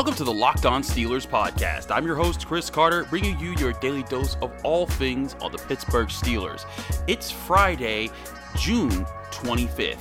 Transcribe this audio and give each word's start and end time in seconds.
Welcome 0.00 0.14
to 0.14 0.24
the 0.24 0.32
Locked 0.32 0.64
On 0.64 0.82
Steelers 0.82 1.28
podcast. 1.28 1.94
I'm 1.94 2.06
your 2.06 2.16
host, 2.16 2.46
Chris 2.46 2.70
Carter, 2.70 3.04
bringing 3.10 3.38
you 3.38 3.50
your 3.58 3.74
daily 3.74 4.02
dose 4.04 4.34
of 4.36 4.50
all 4.64 4.86
things 4.86 5.36
on 5.42 5.52
the 5.52 5.58
Pittsburgh 5.58 6.08
Steelers. 6.08 6.64
It's 7.06 7.30
Friday, 7.30 8.08
June 8.56 9.04
25th, 9.30 9.98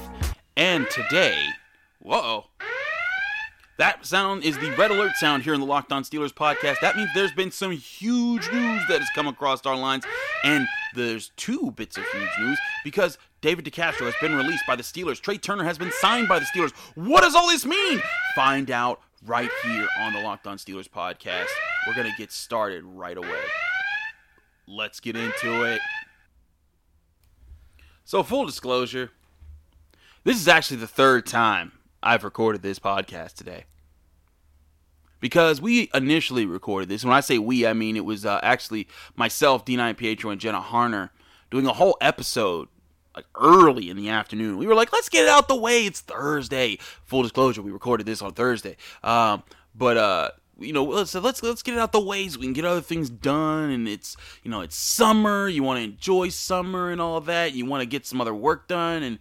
and 0.55 0.90
today, 0.90 1.45
whoa, 2.02 2.45
that 3.77 4.05
sound 4.05 4.45
is 4.45 4.57
the 4.59 4.73
red 4.77 4.91
alert 4.91 5.17
sound 5.17 5.43
here 5.43 5.54
in 5.54 5.59
the 5.59 5.66
Locked 5.66 5.91
On 5.91 6.04
Steelers 6.04 6.31
podcast. 6.31 6.79
That 6.79 6.95
means 6.95 7.09
there's 7.13 7.34
been 7.34 7.52
some 7.52 7.73
huge 7.73 8.49
news 8.54 8.81
that 8.88 8.99
has 8.99 9.09
come 9.13 9.27
across 9.27 9.66
our 9.66 9.76
lines, 9.76 10.05
and 10.45 10.66
there's 10.95 11.31
two 11.35 11.71
bits 11.71 11.98
of 11.98 12.05
huge 12.05 12.31
news 12.40 12.57
because 12.85 13.18
David 13.41 13.66
DeCastro 13.66 14.05
has 14.05 14.16
been 14.21 14.34
released 14.34 14.63
by 14.66 14.77
the 14.77 14.84
Steelers. 14.84 15.20
Trai 15.20 15.41
Turner 15.41 15.66
has 15.66 15.77
been 15.77 15.91
signed 15.91 16.29
by 16.29 16.40
the 16.40 16.45
Steelers. 16.45 16.71
What 16.95 17.21
does 17.21 17.35
all 17.35 17.49
this 17.49 17.66
mean? 17.66 18.02
Find 18.34 18.71
out 18.71 19.02
right 19.25 19.49
here 19.63 19.87
on 19.99 20.13
the 20.13 20.21
Locked 20.21 20.47
On 20.47 20.57
Steelers 20.57 20.89
podcast. 20.89 21.47
We're 21.85 21.93
going 21.93 22.09
to 22.09 22.17
get 22.17 22.31
started 22.31 22.83
right 22.83 23.17
away. 23.17 23.41
Let's 24.67 24.99
get 24.99 25.15
into 25.15 25.63
it. 25.63 25.81
So, 28.05 28.23
full 28.23 28.45
disclosure, 28.45 29.11
this 30.23 30.39
is 30.39 30.48
actually 30.48 30.77
the 30.77 30.87
third 30.87 31.26
time 31.26 31.73
I've 32.01 32.23
recorded 32.23 32.61
this 32.61 32.79
podcast 32.79 33.34
today. 33.34 33.65
Because 35.20 35.61
we 35.61 35.89
initially 35.93 36.45
recorded 36.45 36.87
this. 36.87 37.04
When 37.04 37.13
I 37.13 37.20
say 37.20 37.37
we, 37.37 37.67
I 37.67 37.73
mean 37.73 37.98
it 37.98 38.05
was 38.05 38.26
uh, 38.26 38.39
actually 38.41 38.87
myself, 39.15 39.65
Dean 39.65 39.79
Iampietro, 39.79 40.31
and 40.31 40.39
Jenna 40.39 40.61
Harner 40.61 41.09
doing 41.51 41.67
a 41.67 41.73
whole 41.73 41.98
episode 41.99 42.70
like 43.20 43.25
early 43.35 43.89
in 43.89 43.98
the 43.98 44.09
afternoon. 44.09 44.57
We 44.57 44.65
were 44.65 44.75
like, 44.75 44.93
let's 44.93 45.09
get 45.09 45.23
it 45.23 45.29
out 45.29 45.48
the 45.48 45.55
way. 45.55 45.85
It's 45.85 46.01
Thursday. 46.01 46.77
Full 47.05 47.23
disclosure, 47.23 47.61
we 47.61 47.71
recorded 47.71 48.05
this 48.05 48.21
on 48.21 48.34
Thursday. 48.34 48.77
Um, 49.03 49.43
but 49.76 49.98
uh, 49.98 50.29
you 50.57 50.73
know, 50.73 50.84
let's 50.84 51.13
let's 51.15 51.43
let's 51.43 51.61
get 51.61 51.76
it 51.76 51.79
out 51.79 51.91
the 51.91 51.99
way 51.99 52.27
so 52.27 52.39
we 52.39 52.45
can 52.45 52.53
get 52.53 52.65
other 52.65 52.81
things 52.81 53.09
done. 53.09 53.70
And 53.70 53.87
it's 53.87 54.15
you 54.43 54.51
know, 54.51 54.61
it's 54.61 54.76
summer. 54.76 55.48
You 55.48 55.63
want 55.63 55.79
to 55.79 55.84
enjoy 55.84 56.29
summer 56.29 56.91
and 56.91 57.01
all 57.01 57.20
that. 57.21 57.53
You 57.53 57.65
want 57.65 57.81
to 57.81 57.85
get 57.85 58.05
some 58.05 58.21
other 58.21 58.34
work 58.34 58.67
done 58.67 59.03
and. 59.03 59.20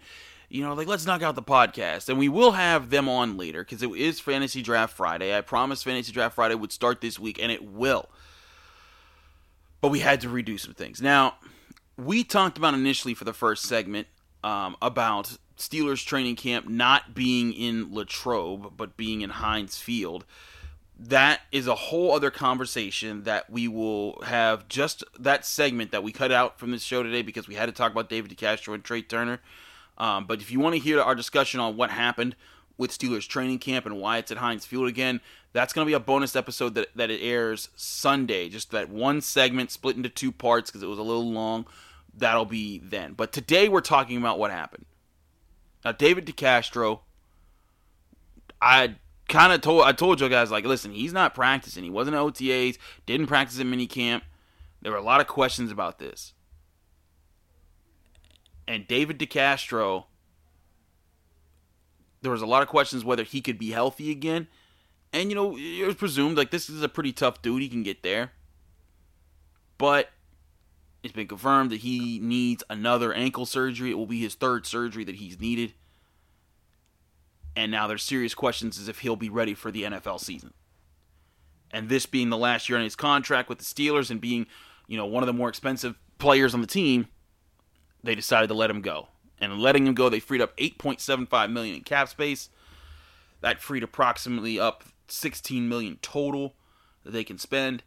You 0.51 0.63
know, 0.63 0.73
like 0.73 0.87
let's 0.87 1.05
knock 1.05 1.21
out 1.21 1.35
the 1.35 1.43
podcast, 1.43 2.09
and 2.09 2.19
we 2.19 2.31
will 2.31 2.53
have 2.53 2.89
them 2.89 3.07
on 3.07 3.37
later 3.37 3.63
because 3.63 3.83
it 3.83 3.91
is 3.91 4.19
Fantasy 4.19 4.63
Draft 4.63 4.97
Friday. 4.97 5.37
I 5.37 5.43
promised 5.43 5.85
Fantasy 5.85 6.11
Draft 6.11 6.37
Friday 6.37 6.55
would 6.55 6.73
start 6.73 7.03
this 7.03 7.19
week, 7.19 7.39
and 7.39 7.53
it 7.53 7.63
will. 7.63 8.09
But 9.83 9.91
we 9.91 9.99
had 9.99 10.23
to 10.23 10.29
redo 10.29 10.59
some 10.59 10.73
things. 10.73 11.03
Now, 11.03 11.35
we 11.99 12.23
talked 12.23 12.57
about 12.57 12.75
initially 12.75 13.13
for 13.13 13.25
the 13.25 13.33
first 13.33 13.65
segment 13.65 14.07
um, 14.45 14.77
about 14.81 15.37
Steelers 15.59 16.05
training 16.07 16.37
camp 16.37 16.69
not 16.69 17.13
being 17.13 17.53
in 17.53 17.93
Latrobe 17.93 18.73
but 18.77 18.97
being 18.97 19.21
in 19.21 19.31
Heinz 19.31 19.79
Field. 19.79 20.25
That 21.01 21.43
is 21.53 21.67
a 21.67 21.75
whole 21.75 22.13
other 22.13 22.31
conversation 22.31 23.25
that 23.25 23.51
we 23.51 23.69
will 23.69 24.21
have 24.23 24.69
just 24.69 25.05
that 25.19 25.45
segment 25.45 25.93
that 25.93 26.03
we 26.03 26.13
cut 26.13 26.33
out 26.33 26.59
from 26.59 26.71
this 26.71 26.83
show 26.83 27.03
today 27.03 27.23
because 27.23 27.47
we 27.47 27.55
had 27.55 27.67
to 27.67 27.73
talk 27.73 27.93
about 27.93 28.09
David 28.09 28.37
DeCastro 28.37 28.75
and 28.75 28.83
Trai 28.83 29.07
Turner. 29.07 29.41
Um, 29.97 30.27
but 30.27 30.41
if 30.41 30.51
you 30.51 30.61
want 30.61 30.75
to 30.75 30.81
hear 30.81 31.01
our 31.01 31.15
discussion 31.15 31.61
on 31.61 31.77
what 31.77 31.91
happened 31.91 32.37
with 32.77 32.97
Steelers 32.97 33.27
training 33.27 33.59
camp 33.59 33.87
and 33.87 34.01
why 34.01 34.19
it's 34.19 34.31
at 34.31 34.39
Heinz 34.39 34.65
Field 34.65 34.89
again, 34.89 35.21
that's 35.53 35.73
going 35.73 35.85
to 35.85 35.89
be 35.91 35.95
a 35.95 36.01
bonus 36.01 36.37
episode 36.37 36.75
that, 36.75 36.89
that 36.97 37.11
it 37.11 37.21
airs 37.21 37.69
Sunday. 37.75 38.49
Just 38.49 38.71
that 38.71 38.89
one 38.89 39.21
segment 39.21 39.73
split 39.73 39.97
into 39.97 40.09
two 40.09 40.31
parts 40.31 40.71
because 40.71 40.83
it 40.83 40.89
was 40.89 40.99
a 40.99 41.03
little 41.03 41.31
long 41.31 41.67
that'll 42.15 42.45
be 42.45 42.79
then. 42.79 43.15
But 43.15 43.33
today 43.33 43.69
we're 43.69 43.81
talking 43.81 44.17
about 44.17 44.39
what 44.39 44.51
happened. 44.51 44.87
Now, 45.85 45.93
David 45.93 46.27
DeCastro, 46.27 47.01
I 48.61 48.97
kind 49.29 49.53
of 49.53 49.61
told 49.61 49.85
I 49.85 49.93
told 49.93 50.21
you 50.21 50.29
guys 50.29 50.51
like, 50.51 50.65
listen, 50.65 50.93
he's 50.93 51.13
not 51.13 51.35
practicing. 51.35 51.85
He 51.85 51.91
wasn't 51.91 52.17
at 52.17 52.23
OTAs, 52.23 52.79
didn't 53.07 53.27
practice 53.27 53.61
at 53.61 53.67
minicamp. 53.67 54.23
There 54.83 54.93
were 54.93 54.99
a 54.99 55.03
lot 55.03 55.21
of 55.21 55.27
questions 55.27 55.71
about 55.71 55.99
this. 55.99 56.33
And 58.67 58.87
David 58.87 59.19
DeCastro, 59.19 60.05
there 62.21 62.31
was 62.31 62.43
a 62.43 62.47
lot 62.47 62.63
of 62.63 62.69
questions 62.69 63.05
whether 63.05 63.23
he 63.23 63.41
could 63.41 63.59
be 63.59 63.71
healthy 63.71 64.11
again. 64.11 64.49
And 65.13 65.31
you 65.31 65.35
know, 65.35 65.57
it 65.57 65.87
was 65.87 65.95
presumed 65.95 66.37
like 66.37 66.51
this 66.51 66.69
is 66.69 66.83
a 66.83 66.89
pretty 66.89 67.13
tough 67.13 67.41
dude. 67.41 67.63
He 67.63 67.69
can 67.69 67.83
get 67.83 68.03
there. 68.03 68.33
But 69.79 70.11
it's 71.03 71.13
been 71.13 71.29
confirmed 71.29 71.71
that 71.71 71.81
he 71.81 72.19
needs 72.19 72.65
another 72.69 73.13
ankle 73.13 73.47
surgery. 73.47 73.91
It 73.91 73.95
will 73.95 74.07
be 74.07 74.21
his 74.21 74.35
third 74.35 74.67
surgery 74.67 75.05
that 75.05 75.17
he's 75.17 75.41
needed. 75.41 75.75
And 77.55 77.71
now 77.71 77.87
there's 77.87 78.03
serious 78.03 78.35
questions 78.35 78.79
as 78.79 78.89
if 78.89 79.01
he'll 79.01 79.17
be 79.17 79.31
ready 79.31 79.55
for 79.55 79.71
the 79.71 79.85
NFL 79.85 80.21
season. 80.21 80.55
And 81.71 81.89
this 81.89 82.07
being 82.07 82.31
the 82.31 82.37
last 82.37 82.69
year 82.69 82.79
on 82.79 82.85
his 82.85 82.97
contract 82.97 83.49
with 83.49 83.59
the 83.59 83.65
Steelers 83.65 84.11
and 84.11 84.21
being, 84.21 84.47
you 84.87 84.97
know, 84.97 85.07
one 85.07 85.23
of 85.23 85.27
the 85.27 85.33
more 85.33 85.49
expensive 85.49 85.99
players 86.19 86.55
on 86.55 86.61
the 86.61 86.67
team, 86.67 87.09
they 88.03 88.15
decided 88.15 88.49
to 88.49 88.55
let 88.55 88.71
him 88.71 88.81
go. 88.81 89.09
And 89.41 89.61
letting 89.61 89.87
him 89.87 89.95
go, 89.95 90.09
they 90.09 90.21
freed 90.21 90.41
up 90.41 90.57
8.75 90.57 91.53
million 91.53 91.77
in 91.77 91.83
cap 91.83 92.09
space. 92.09 92.49
That 93.41 93.61
freed 93.61 93.85
approximately 93.85 94.59
up 94.59 94.85
16 95.07 95.69
million 95.69 95.99
total 96.03 96.55
that 97.05 97.13
they 97.13 97.23
can 97.23 97.39
spend. 97.39 97.85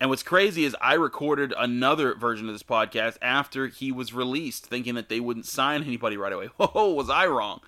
And 0.00 0.10
what's 0.10 0.22
crazy 0.22 0.64
is 0.64 0.76
I 0.80 0.94
recorded 0.94 1.54
another 1.56 2.14
version 2.14 2.48
of 2.48 2.54
this 2.54 2.62
podcast 2.62 3.16
after 3.22 3.68
he 3.68 3.92
was 3.92 4.12
released, 4.12 4.66
thinking 4.66 4.94
that 4.96 5.08
they 5.08 5.20
wouldn't 5.20 5.46
sign 5.46 5.82
anybody 5.82 6.16
right 6.16 6.32
away. 6.32 6.48
Oh, 6.58 6.92
was 6.92 7.08
I 7.08 7.26
wrong? 7.26 7.60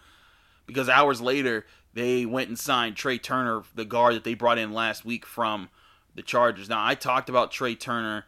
Because 0.67 0.89
hours 0.89 1.21
later, 1.21 1.65
they 1.95 2.27
went 2.27 2.49
and 2.49 2.59
signed 2.59 2.97
Trai 2.97 3.23
Turner, 3.23 3.63
the 3.75 3.85
guard 3.85 4.17
that 4.17 4.25
they 4.25 4.35
brought 4.35 4.59
in 4.59 4.73
last 4.73 5.05
week 5.05 5.25
from 5.25 5.71
the 6.15 6.23
Chargers. 6.23 6.69
Now, 6.69 6.85
I 6.85 6.95
talked 6.95 7.29
about 7.29 7.53
Trai 7.53 7.79
Turner 7.79 8.25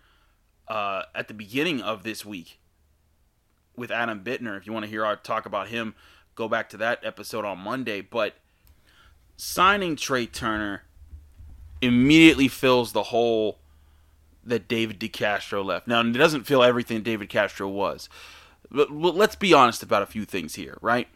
uh, 0.68 1.02
at 1.14 1.28
the 1.28 1.34
beginning 1.34 1.82
of 1.82 2.04
this 2.04 2.24
week 2.24 2.60
with 3.76 3.90
Adam 3.90 4.22
Bittner. 4.22 4.56
If 4.56 4.66
you 4.66 4.72
want 4.72 4.84
to 4.84 4.90
hear 4.90 5.04
our 5.04 5.16
talk 5.16 5.44
about 5.44 5.68
him, 5.68 5.94
go 6.34 6.48
back 6.48 6.68
to 6.70 6.76
that 6.76 7.04
episode 7.04 7.44
on 7.44 7.58
Monday. 7.58 8.00
But 8.00 8.36
signing 9.36 9.96
Trai 9.96 10.30
Turner 10.30 10.84
immediately 11.80 12.48
fills 12.48 12.92
the 12.92 13.04
hole 13.04 13.58
that 14.48 14.68
David 14.68 14.98
DeCastro 14.98 15.64
left. 15.64 15.86
Now, 15.86 16.00
it 16.00 16.12
doesn't 16.12 16.44
feel 16.44 16.62
everything 16.62 17.02
David 17.02 17.28
Castro 17.28 17.68
was. 17.68 18.08
But 18.70 18.90
let's 18.90 19.36
be 19.36 19.54
honest 19.54 19.82
about 19.82 20.02
a 20.02 20.06
few 20.06 20.24
things 20.24 20.54
here, 20.54 20.76
right? 20.82 21.08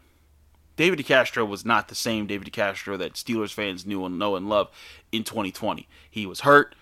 David 0.76 0.98
DeCastro 0.98 1.46
was 1.46 1.64
not 1.64 1.88
the 1.88 1.94
same 1.94 2.26
David 2.26 2.50
DeCastro 2.50 2.96
that 2.98 3.14
Steelers 3.14 3.52
fans 3.52 3.84
knew 3.84 4.04
and 4.04 4.18
know 4.18 4.36
and 4.36 4.48
love 4.48 4.70
in 5.10 5.22
2020. 5.22 5.86
He 6.10 6.24
was 6.24 6.40
hurt. 6.40 6.74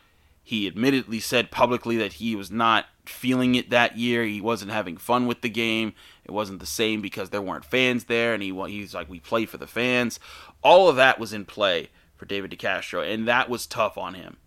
He 0.42 0.66
admittedly 0.66 1.20
said 1.20 1.50
publicly 1.50 1.96
that 1.96 2.14
he 2.14 2.36
was 2.36 2.50
not 2.50 2.86
feeling 3.04 3.56
it 3.56 3.70
that 3.70 3.98
year. 3.98 4.24
He 4.24 4.40
wasn't 4.40 4.70
having 4.70 4.96
fun 4.96 5.26
with 5.26 5.42
the 5.42 5.48
game. 5.48 5.92
It 6.24 6.30
wasn't 6.30 6.60
the 6.60 6.66
same 6.66 7.00
because 7.00 7.30
there 7.30 7.42
weren't 7.42 7.64
fans 7.64 8.04
there, 8.04 8.32
and 8.32 8.42
he 8.42 8.52
he's 8.68 8.94
like, 8.94 9.08
"We 9.08 9.20
play 9.20 9.46
for 9.46 9.58
the 9.58 9.66
fans." 9.66 10.18
All 10.62 10.88
of 10.88 10.96
that 10.96 11.18
was 11.18 11.32
in 11.32 11.44
play 11.44 11.90
for 12.16 12.26
David 12.26 12.52
DeCastro, 12.52 13.08
and 13.12 13.26
that 13.28 13.48
was 13.48 13.66
tough 13.66 13.98
on 13.98 14.14
him 14.14 14.38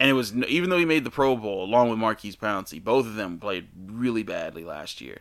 and 0.00 0.10
it 0.10 0.14
was 0.14 0.34
even 0.34 0.70
though 0.70 0.78
he 0.78 0.84
made 0.84 1.04
the 1.04 1.10
Pro 1.10 1.36
Bowl 1.36 1.64
along 1.64 1.90
with 1.90 1.98
Maurkice 1.98 2.36
Pouncey, 2.36 2.82
both 2.82 3.06
of 3.06 3.14
them 3.14 3.38
played 3.38 3.68
really 3.86 4.22
badly 4.22 4.64
last 4.64 5.00
year. 5.00 5.18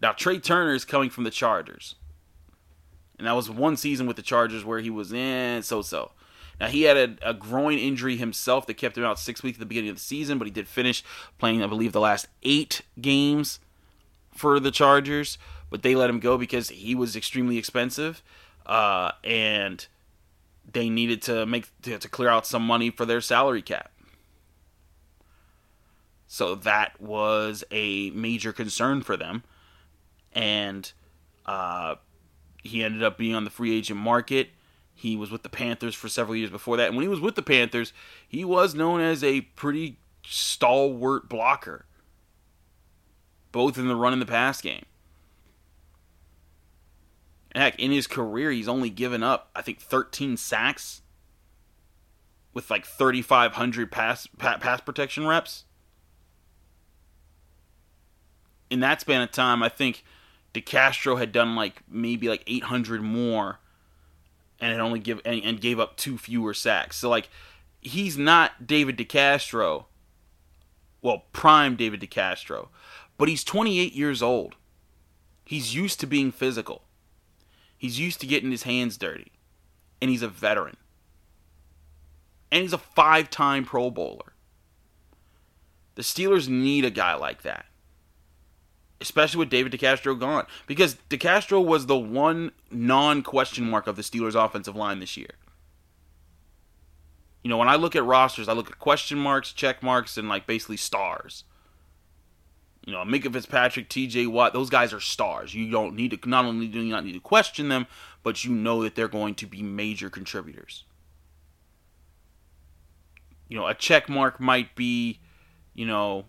Now 0.00 0.12
Trey 0.12 0.38
Turner 0.38 0.74
is 0.74 0.84
coming 0.84 1.10
from 1.10 1.24
the 1.24 1.30
Chargers, 1.30 1.96
and 3.18 3.26
that 3.26 3.36
was 3.36 3.50
one 3.50 3.76
season 3.76 4.06
with 4.06 4.16
the 4.16 4.22
Chargers 4.22 4.64
where 4.64 4.80
he 4.80 4.90
was 4.90 5.12
in 5.12 5.62
so-so. 5.62 6.12
Now 6.60 6.68
he 6.68 6.82
had 6.82 6.96
a, 6.96 7.30
a, 7.30 7.34
groin 7.34 7.78
injury 7.78 8.16
himself 8.16 8.66
that 8.66 8.74
kept 8.74 8.98
him 8.98 9.04
out 9.04 9.18
six 9.18 9.42
weeks 9.42 9.56
at 9.56 9.60
the 9.60 9.66
beginning 9.66 9.90
of 9.90 9.96
the 9.96 10.02
season, 10.02 10.36
but 10.36 10.46
he 10.46 10.50
did 10.50 10.68
finish 10.68 11.02
playing, 11.38 11.62
I 11.62 11.66
believe, 11.66 11.92
the 11.92 12.00
last 12.00 12.28
eight 12.42 12.82
games 13.00 13.60
for 14.30 14.60
the 14.60 14.70
Chargers. 14.70 15.38
But 15.70 15.82
they 15.82 15.94
let 15.94 16.10
him 16.10 16.20
go 16.20 16.36
because 16.36 16.68
he 16.68 16.94
was 16.94 17.16
extremely 17.16 17.56
expensive, 17.56 18.22
uh, 18.66 19.12
and 19.24 19.86
they 20.72 20.88
needed 20.88 21.22
to 21.22 21.46
make 21.46 21.68
to, 21.82 21.98
to 21.98 22.08
clear 22.08 22.28
out 22.28 22.46
some 22.46 22.62
money 22.64 22.90
for 22.90 23.04
their 23.04 23.20
salary 23.20 23.62
cap. 23.62 23.90
So 26.26 26.54
that 26.54 27.00
was 27.00 27.64
a 27.70 28.10
major 28.10 28.52
concern 28.52 29.02
for 29.02 29.16
them, 29.16 29.42
and 30.32 30.92
uh, 31.44 31.96
he 32.62 32.84
ended 32.84 33.02
up 33.02 33.18
being 33.18 33.34
on 33.34 33.44
the 33.44 33.50
free 33.50 33.76
agent 33.76 33.98
market. 33.98 34.50
He 34.94 35.16
was 35.16 35.30
with 35.30 35.42
the 35.42 35.48
Panthers 35.48 35.94
for 35.94 36.08
several 36.08 36.36
years 36.36 36.50
before 36.50 36.76
that, 36.76 36.86
and 36.86 36.96
when 36.96 37.02
he 37.02 37.08
was 37.08 37.20
with 37.20 37.34
the 37.34 37.42
Panthers, 37.42 37.92
he 38.28 38.44
was 38.44 38.74
known 38.74 39.00
as 39.00 39.24
a 39.24 39.40
pretty 39.40 39.98
stalwart 40.24 41.28
blocker, 41.28 41.86
both 43.50 43.76
in 43.76 43.88
the 43.88 43.96
run 43.96 44.12
and 44.12 44.22
the 44.22 44.26
pass 44.26 44.60
game. 44.60 44.84
Heck, 47.54 47.78
in 47.80 47.90
his 47.90 48.06
career, 48.06 48.50
he's 48.50 48.68
only 48.68 48.90
given 48.90 49.22
up, 49.22 49.50
I 49.56 49.62
think, 49.62 49.80
13 49.80 50.36
sacks 50.36 51.02
with 52.54 52.70
like 52.70 52.84
3,500 52.84 53.90
pass, 53.90 54.28
pass 54.38 54.80
protection 54.80 55.26
reps. 55.26 55.64
In 58.68 58.80
that 58.80 59.00
span 59.00 59.22
of 59.22 59.32
time, 59.32 59.62
I 59.62 59.68
think 59.68 60.04
DeCastro 60.54 61.18
had 61.18 61.32
done 61.32 61.56
like 61.56 61.82
maybe 61.88 62.28
like 62.28 62.44
800 62.46 63.02
more 63.02 63.58
and 64.60 64.72
had 64.72 64.80
only 64.80 65.00
give 65.00 65.20
and, 65.24 65.42
and 65.42 65.60
gave 65.60 65.80
up 65.80 65.96
two 65.96 66.18
fewer 66.18 66.54
sacks. 66.54 66.96
So 66.96 67.08
like 67.08 67.28
he's 67.80 68.16
not 68.16 68.66
David 68.66 68.96
DeCastro. 68.96 69.86
Well, 71.02 71.24
prime 71.32 71.76
David 71.76 72.00
DeCastro, 72.00 72.68
but 73.16 73.28
he's 73.28 73.42
28 73.42 73.94
years 73.94 74.22
old. 74.22 74.56
He's 75.44 75.74
used 75.74 75.98
to 76.00 76.06
being 76.06 76.30
physical. 76.30 76.82
He's 77.80 77.98
used 77.98 78.20
to 78.20 78.26
getting 78.26 78.50
his 78.50 78.64
hands 78.64 78.98
dirty. 78.98 79.32
And 80.02 80.10
he's 80.10 80.20
a 80.20 80.28
veteran. 80.28 80.76
And 82.52 82.60
he's 82.60 82.74
a 82.74 82.78
five 82.78 83.30
time 83.30 83.64
Pro 83.64 83.90
Bowler. 83.90 84.34
The 85.94 86.02
Steelers 86.02 86.46
need 86.46 86.84
a 86.84 86.90
guy 86.90 87.14
like 87.14 87.40
that. 87.40 87.64
Especially 89.00 89.38
with 89.38 89.48
David 89.48 89.72
DeCastro 89.72 90.20
gone. 90.20 90.46
Because 90.66 90.98
DeCastro 91.08 91.64
was 91.64 91.86
the 91.86 91.96
one 91.96 92.52
non 92.70 93.22
question 93.22 93.70
mark 93.70 93.86
of 93.86 93.96
the 93.96 94.02
Steelers' 94.02 94.34
offensive 94.34 94.76
line 94.76 95.00
this 95.00 95.16
year. 95.16 95.30
You 97.42 97.48
know, 97.48 97.56
when 97.56 97.68
I 97.68 97.76
look 97.76 97.96
at 97.96 98.04
rosters, 98.04 98.46
I 98.46 98.52
look 98.52 98.70
at 98.70 98.78
question 98.78 99.18
marks, 99.18 99.54
check 99.54 99.82
marks, 99.82 100.18
and 100.18 100.28
like 100.28 100.46
basically 100.46 100.76
stars. 100.76 101.44
You 102.84 102.92
know, 102.94 103.00
Minkah 103.00 103.32
Fitzpatrick, 103.32 103.88
T.J. 103.88 104.26
Watt, 104.26 104.52
those 104.52 104.70
guys 104.70 104.92
are 104.92 105.00
stars. 105.00 105.54
You 105.54 105.70
don't 105.70 105.94
need 105.94 106.10
to 106.10 106.28
not 106.28 106.46
only 106.46 106.66
do 106.66 106.80
you 106.80 106.90
not 106.90 107.04
need 107.04 107.12
to 107.12 107.20
question 107.20 107.68
them, 107.68 107.86
but 108.22 108.44
you 108.44 108.52
know 108.52 108.82
that 108.82 108.94
they're 108.94 109.08
going 109.08 109.34
to 109.36 109.46
be 109.46 109.62
major 109.62 110.08
contributors. 110.08 110.84
You 113.48 113.58
know, 113.58 113.66
a 113.66 113.74
check 113.74 114.08
mark 114.08 114.40
might 114.40 114.74
be, 114.74 115.20
you 115.74 115.84
know, 115.84 116.24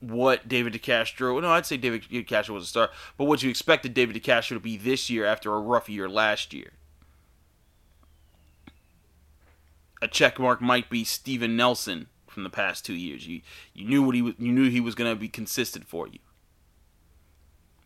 what 0.00 0.48
David 0.48 0.72
DeCastro. 0.72 1.40
No, 1.40 1.50
I'd 1.50 1.66
say 1.66 1.76
David 1.76 2.02
DeCastro 2.10 2.50
was 2.50 2.64
a 2.64 2.66
star, 2.66 2.90
but 3.16 3.26
what 3.26 3.42
you 3.42 3.50
expected 3.50 3.94
David 3.94 4.20
DeCastro 4.20 4.54
to 4.54 4.60
be 4.60 4.76
this 4.76 5.08
year 5.08 5.24
after 5.24 5.54
a 5.54 5.60
rough 5.60 5.88
year 5.88 6.08
last 6.08 6.52
year. 6.52 6.72
A 10.00 10.08
check 10.08 10.40
mark 10.40 10.60
might 10.60 10.90
be 10.90 11.04
Steven 11.04 11.56
Nelson 11.56 12.08
from 12.32 12.42
the 12.42 12.50
past 12.50 12.84
two 12.84 12.94
years. 12.94 13.26
You 13.26 13.42
you 13.74 13.86
knew 13.86 14.02
what 14.02 14.14
he 14.14 14.22
was, 14.22 14.34
you 14.38 14.52
knew 14.52 14.68
he 14.70 14.80
was 14.80 14.94
going 14.94 15.10
to 15.10 15.16
be 15.16 15.28
consistent 15.28 15.86
for 15.86 16.08
you. 16.08 16.18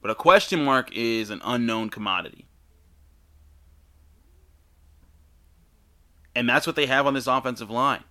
But 0.00 0.10
a 0.10 0.14
question 0.14 0.64
mark 0.64 0.90
is 0.96 1.31
an 1.31 1.40
unknown 1.44 1.90
commodity. 1.90 2.46
And 6.34 6.48
that's 6.48 6.66
what 6.66 6.76
they 6.76 6.87
have 6.87 7.06
on 7.06 7.14
this 7.14 7.26
offensive 7.26 7.70
line. 7.70 8.04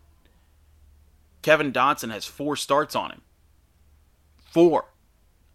Kevin 1.42 1.72
Dotson 1.72 2.12
has 2.12 2.26
four 2.26 2.56
starts 2.56 2.96
on 2.96 3.12
him. 3.12 3.22
Four. 4.52 4.86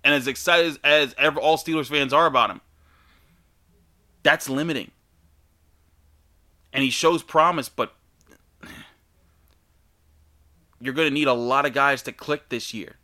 And 0.05 0.15
as 0.15 0.29
excited 0.29 0.67
as, 0.67 0.79
as 0.85 1.15
ever, 1.19 1.41
all 1.41 1.59
Steelers 1.59 1.89
fans 1.89 2.13
are 2.13 2.27
about 2.27 2.51
him, 2.51 2.61
that's 4.23 4.49
limiting. 4.49 4.93
And 6.73 6.85
he 6.85 6.91
shows 6.91 7.23
promise, 7.23 7.69
but 7.69 7.93
you're 10.81 10.95
going 10.95 11.09
to 11.09 11.15
need 11.15 11.29
a 11.29 11.35
lot 11.35 11.67
of 11.67 11.73
guys 11.73 12.03
to 12.03 12.13
click 12.13 12.49
this 12.49 12.73
year. 12.73 12.97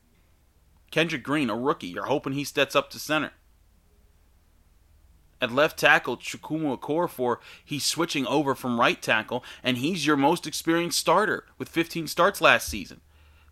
Kendrick 0.91 1.23
Green, 1.23 1.51
a 1.51 1.57
rookie, 1.57 1.89
you're 1.89 2.07
hoping 2.07 2.33
he 2.33 2.45
steps 2.45 2.75
up 2.75 2.91
to 2.91 2.99
center. 2.99 3.33
At 5.41 5.53
left 5.53 5.79
tackle, 5.79 6.17
Chukwuma 6.17 6.79
Okorafor, 6.79 7.39
he's 7.63 7.85
switching 7.85 8.27
over 8.27 8.55
from 8.55 8.81
right 8.81 9.01
tackle, 9.01 9.45
and 9.63 9.77
he's 9.77 10.07
your 10.07 10.17
most 10.17 10.47
experienced 10.47 10.99
starter 10.99 11.45
with 11.59 11.69
15 11.69 12.07
starts 12.07 12.41
last 12.41 12.69
season. 12.69 13.03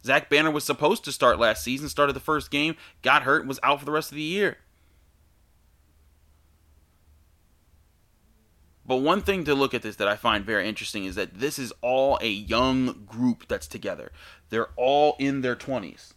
Zach 0.03 0.31
Banner 0.31 0.51
was 0.51 0.65
supposed 0.65 1.05
to 1.05 1.13
start 1.13 1.39
last 1.39 1.63
season, 1.63 1.89
started 1.89 2.15
the 2.15 2.21
first 2.21 2.51
game, 2.51 2.77
got 3.03 3.25
hurt, 3.25 3.41
and 3.41 3.49
was 3.49 3.61
out 3.63 3.81
for 3.81 3.85
the 3.85 3.93
rest 3.93 4.11
of 4.11 4.17
the 4.17 4.23
year. 4.23 4.59
But 8.87 8.97
one 8.97 9.23
thing 9.23 9.45
to 9.45 9.55
look 9.55 9.73
at 9.73 9.83
this 9.83 9.97
that 9.97 10.09
I 10.09 10.17
find 10.17 10.45
very 10.45 10.69
interesting 10.69 11.05
is 11.05 11.15
that 11.15 11.39
this 11.39 11.59
is 11.59 11.73
all 11.81 12.19
a 12.21 12.29
young 12.29 13.05
group 13.07 13.49
that's 13.49 13.67
together. 13.67 14.13
They're 14.51 14.71
all 14.77 15.17
in 15.19 15.41
their 15.41 15.57
20s. 15.57 16.13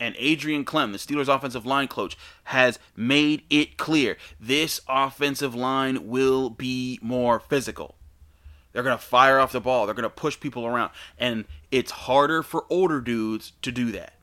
And 0.00 0.16
Adrian 0.18 0.64
Klemm, 0.64 0.90
the 0.90 0.98
Steelers 0.98 1.32
offensive 1.32 1.64
line 1.64 1.86
coach, 1.86 2.16
has 2.44 2.80
made 2.96 3.44
it 3.48 3.76
clear 3.76 4.16
this 4.40 4.80
offensive 4.88 5.54
line 5.54 6.08
will 6.08 6.50
be 6.50 6.98
more 7.00 7.38
physical. 7.38 7.94
They're 8.72 8.82
going 8.82 8.98
to 8.98 9.04
fire 9.04 9.38
off 9.38 9.52
the 9.52 9.60
ball. 9.60 9.86
They're 9.86 9.94
going 9.94 10.02
to 10.02 10.10
push 10.10 10.40
people 10.40 10.66
around. 10.66 10.90
And 11.18 11.44
it's 11.70 11.92
harder 11.92 12.42
for 12.42 12.64
older 12.68 13.00
dudes 13.00 13.52
to 13.62 13.70
do 13.70 13.92
that, 13.92 14.14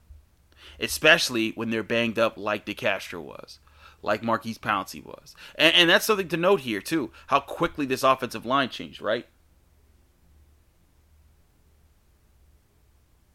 especially 0.81 1.51
when 1.51 1.69
they're 1.69 1.83
banged 1.83 2.19
up 2.19 2.37
like 2.37 2.65
DeCastro 2.65 3.21
was 3.21 3.59
like 4.01 4.23
Maurkice 4.23 4.57
Pouncey 4.57 5.03
was. 5.03 5.35
And, 5.55 5.75
and 5.75 5.89
that's 5.89 6.05
something 6.05 6.27
to 6.29 6.37
note 6.37 6.61
here, 6.61 6.81
too, 6.81 7.11
how 7.27 7.39
quickly 7.39 7.85
this 7.85 8.03
offensive 8.03 8.45
line 8.45 8.69
changed, 8.69 9.01
right? 9.01 9.27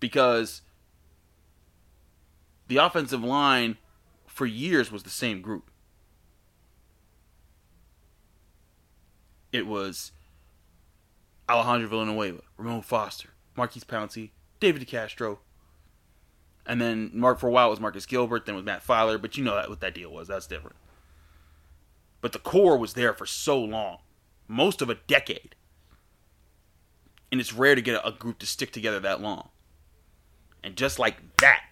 Because 0.01 0.63
the 2.69 2.77
offensive 2.79 3.23
line 3.23 3.79
for 4.27 4.47
years 4.47 4.91
was 4.91 5.03
the 5.03 5.11
same 5.11 5.41
group. 5.41 5.71
It 9.53 9.67
was 9.67 10.13
Alejandro 11.49 11.89
Villanueva, 11.89 12.41
Ramon 12.57 12.83
Foster, 12.83 13.31
Maurkice 13.57 13.85
Pouncey, 13.85 14.31
David 14.59 14.87
DeCastro, 14.87 15.39
and 16.67 16.81
then 16.81 17.11
Mark 17.13 17.39
for 17.39 17.49
a 17.49 17.51
while 17.51 17.71
was 17.71 17.81
Marcus 17.81 18.07
Gilbert, 18.07 18.47
then 18.47 18.55
was 18.55 18.65
Matt 18.65 18.87
Feiler, 18.87 19.21
but 19.21 19.37
you 19.37 19.45
know 19.45 19.55
what 19.69 19.81
that 19.81 19.95
deal 19.95 20.11
was. 20.11 20.29
That's 20.29 20.47
different. 20.47 20.77
But 22.21 22.33
the 22.33 22.39
core 22.39 22.79
was 22.79 22.95
there 22.95 23.13
for 23.13 23.27
so 23.27 23.59
long, 23.61 23.99
most 24.49 24.81
of 24.81 24.89
a 24.89 24.95
decade. 24.95 25.55
And 27.31 27.41
it's 27.41 27.53
rare 27.53 27.75
to 27.75 27.83
get 27.83 28.01
a 28.05 28.13
group 28.13 28.39
to 28.39 28.47
stick 28.47 28.73
together 28.73 29.01
that 29.01 29.21
long. 29.21 29.51
And 30.63 30.77
just 30.77 30.99
like 30.99 31.17
that, 31.39 31.65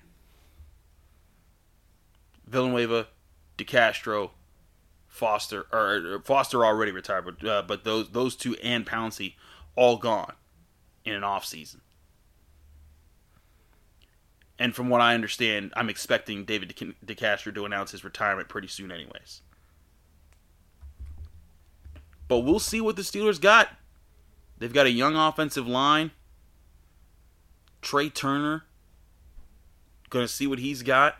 Villanueva, 2.46 3.06
DeCastro, 3.56 4.30
Foster, 5.08 5.66
or 5.72 6.20
Foster 6.24 6.64
already 6.64 6.92
retired, 6.92 7.24
but 7.24 7.48
uh, 7.48 7.62
but 7.62 7.84
those 7.84 8.10
those 8.10 8.36
two 8.36 8.54
and 8.62 8.86
Pouncey 8.86 9.34
all 9.76 9.96
gone 9.96 10.34
in 11.04 11.14
an 11.14 11.24
off 11.24 11.44
season. 11.44 11.80
And 14.58 14.74
from 14.74 14.88
what 14.88 15.00
I 15.00 15.14
understand, 15.14 15.72
I'm 15.76 15.88
expecting 15.88 16.44
David 16.44 16.74
DeCastro 17.04 17.54
to 17.54 17.64
announce 17.64 17.90
his 17.90 18.04
retirement 18.04 18.48
pretty 18.48 18.68
soon, 18.68 18.92
anyways. 18.92 19.40
But 22.28 22.40
we'll 22.40 22.60
see 22.60 22.80
what 22.80 22.96
the 22.96 23.02
Steelers 23.02 23.40
got. 23.40 23.68
They've 24.58 24.72
got 24.72 24.86
a 24.86 24.90
young 24.90 25.16
offensive 25.16 25.66
line. 25.66 26.12
Trai 27.82 28.12
Turner. 28.12 28.64
Gonna 30.08 30.28
see 30.28 30.46
what 30.46 30.58
he's 30.58 30.82
got. 30.82 31.16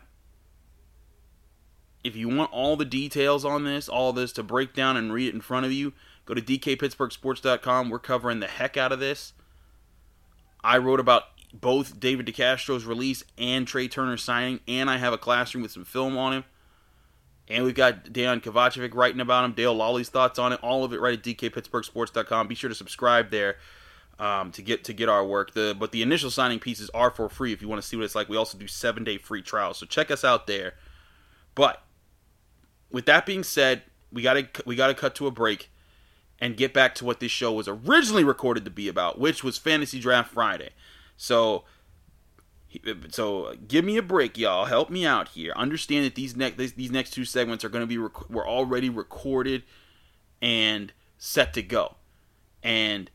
If 2.03 2.15
you 2.15 2.29
want 2.29 2.51
all 2.51 2.75
the 2.75 2.85
details 2.85 3.45
on 3.45 3.63
this, 3.63 3.87
all 3.87 4.13
this 4.13 4.31
to 4.33 4.43
break 4.43 4.73
down 4.73 4.97
and 4.97 5.11
read 5.11 5.29
it 5.29 5.33
in 5.33 5.41
front 5.41 5.65
of 5.65 5.71
you, 5.71 5.93
go 6.25 6.33
to 6.33 6.41
dkpittsburghsports.com. 6.41 7.89
We're 7.89 7.99
covering 7.99 8.39
the 8.39 8.47
heck 8.47 8.77
out 8.77 8.91
of 8.91 8.99
this. 8.99 9.33
I 10.63 10.77
wrote 10.77 10.99
about 10.99 11.32
both 11.53 11.99
David 11.99 12.25
DeCastro's 12.25 12.85
release 12.85 13.23
and 13.37 13.67
Trai 13.67 13.89
Turner 13.89 14.17
signing, 14.17 14.59
and 14.67 14.89
I 14.89 14.97
have 14.97 15.13
a 15.13 15.17
classroom 15.17 15.61
with 15.61 15.71
some 15.71 15.85
film 15.85 16.17
on 16.17 16.33
him. 16.33 16.43
And 17.47 17.63
we've 17.63 17.75
got 17.75 18.05
Dejan 18.05 18.41
Kovacevic 18.41 18.95
writing 18.95 19.19
about 19.19 19.45
him, 19.45 19.51
Dale 19.51 19.75
Lolley's 19.75 20.09
thoughts 20.09 20.39
on 20.39 20.53
it, 20.53 20.59
all 20.63 20.83
of 20.83 20.93
it 20.93 21.01
right 21.01 21.17
at 21.17 21.23
dkpittsburghsports.com. 21.23 22.47
Be 22.47 22.55
sure 22.55 22.69
to 22.69 22.75
subscribe 22.75 23.31
there 23.31 23.57
um, 24.19 24.51
to 24.51 24.61
get 24.61 24.83
to 24.85 24.93
get 24.93 25.09
our 25.09 25.25
work. 25.25 25.53
The 25.53 25.75
but 25.77 25.91
the 25.91 26.01
initial 26.01 26.31
signing 26.31 26.59
pieces 26.59 26.89
are 26.93 27.11
for 27.11 27.29
free 27.29 27.51
if 27.53 27.61
you 27.61 27.67
want 27.67 27.81
to 27.81 27.87
see 27.87 27.97
what 27.97 28.03
it's 28.03 28.15
like. 28.15 28.29
We 28.29 28.37
also 28.37 28.57
do 28.57 28.67
seven 28.67 29.03
day 29.03 29.17
free 29.17 29.41
trials, 29.41 29.77
so 29.77 29.85
check 29.85 30.09
us 30.09 30.23
out 30.23 30.47
there. 30.47 30.75
But 31.55 31.83
with 32.91 33.05
that 33.05 33.25
being 33.25 33.43
said, 33.43 33.83
we 34.11 34.21
gotta 34.21 34.47
we 34.65 34.75
gotta 34.75 34.93
cut 34.93 35.15
to 35.15 35.27
a 35.27 35.31
break 35.31 35.69
and 36.39 36.57
get 36.57 36.73
back 36.73 36.95
to 36.95 37.05
what 37.05 37.19
this 37.19 37.31
show 37.31 37.53
was 37.53 37.67
originally 37.67 38.23
recorded 38.23 38.65
to 38.65 38.71
be 38.71 38.87
about, 38.87 39.19
which 39.19 39.43
was 39.43 39.57
Fantasy 39.57 39.99
Draft 39.99 40.33
Friday. 40.33 40.69
So 41.17 41.63
so 43.09 43.55
give 43.67 43.85
me 43.85 43.97
a 43.97 44.01
break, 44.01 44.37
y'all. 44.37 44.65
Help 44.65 44.89
me 44.89 45.05
out 45.05 45.29
here. 45.29 45.53
Understand 45.55 46.05
that 46.05 46.15
these 46.15 46.35
next 46.35 46.57
these, 46.57 46.91
next 46.91 47.11
two 47.11 47.25
segments 47.25 47.63
are 47.63 47.69
going 47.69 47.83
to 47.83 47.87
be 47.87 47.97
rec- 47.97 48.29
we're 48.29 48.47
already 48.47 48.89
recorded 48.89 49.63
and 50.41 50.91
set 51.17 51.53
to 51.53 51.61
go. 51.61 51.95
And 52.63 53.11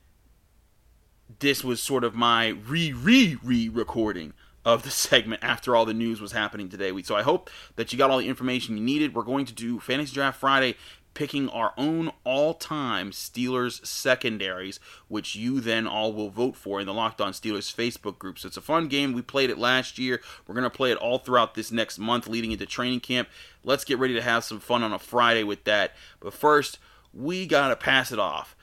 this 1.40 1.64
was 1.64 1.82
sort 1.82 2.04
of 2.04 2.14
my 2.14 2.48
re 2.48 2.92
re 2.92 3.36
re 3.42 3.68
recording 3.68 4.32
of 4.64 4.84
the 4.84 4.90
segment 4.92 5.42
after 5.42 5.74
all 5.74 5.84
the 5.84 5.94
news 5.94 6.20
was 6.20 6.32
happening 6.32 6.68
today. 6.68 6.92
So 7.02 7.16
I 7.16 7.22
hope 7.22 7.50
that 7.74 7.92
you 7.92 7.98
got 7.98 8.10
all 8.10 8.18
the 8.18 8.28
information 8.28 8.76
you 8.76 8.84
needed. 8.84 9.14
We're 9.14 9.22
going 9.22 9.46
to 9.46 9.54
do 9.54 9.80
Fantasy 9.80 10.14
Draft 10.14 10.38
Friday 10.38 10.76
picking 11.14 11.48
our 11.48 11.72
own 11.76 12.12
all-time 12.24 13.10
Steelers 13.10 13.84
secondaries, 13.84 14.78
which 15.08 15.34
you 15.34 15.60
then 15.60 15.86
all 15.86 16.12
will 16.12 16.30
vote 16.30 16.56
for 16.56 16.80
in 16.80 16.86
the 16.86 16.94
Locked 16.94 17.20
On 17.20 17.32
Steelers 17.32 17.74
Facebook 17.74 18.18
group. 18.18 18.38
So 18.38 18.46
it's 18.46 18.56
a 18.56 18.60
fun 18.60 18.88
game. 18.88 19.12
We 19.12 19.22
played 19.22 19.50
it 19.50 19.58
last 19.58 19.98
year. 19.98 20.20
We're 20.46 20.54
going 20.54 20.62
to 20.62 20.70
play 20.70 20.92
it 20.92 20.98
all 20.98 21.18
throughout 21.18 21.54
this 21.54 21.72
next 21.72 21.98
month 21.98 22.28
leading 22.28 22.52
into 22.52 22.66
training 22.66 23.00
camp. 23.00 23.28
Let's 23.64 23.84
get 23.84 23.98
ready 23.98 24.14
to 24.14 24.22
have 24.22 24.44
some 24.44 24.60
fun 24.60 24.82
on 24.82 24.92
a 24.92 24.98
Friday 24.98 25.42
with 25.42 25.64
that. 25.64 25.94
But 26.20 26.34
first, 26.34 26.78
we 27.12 27.46
got 27.46 27.68
to 27.68 27.76
pass 27.76 28.12
it 28.12 28.18
off 28.18 28.54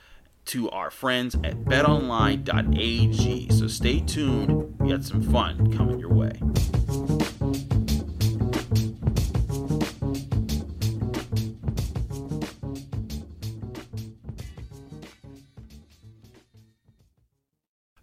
to 0.46 0.70
our 0.70 0.90
friends 0.90 1.34
at 1.34 1.64
betonline.ag. 1.64 3.50
So 3.50 3.66
stay 3.66 4.00
tuned. 4.00 4.78
We 4.80 4.90
got 4.90 5.04
some 5.04 5.20
fun 5.20 5.76
coming 5.76 5.98
your 5.98 6.14
way. 6.14 6.40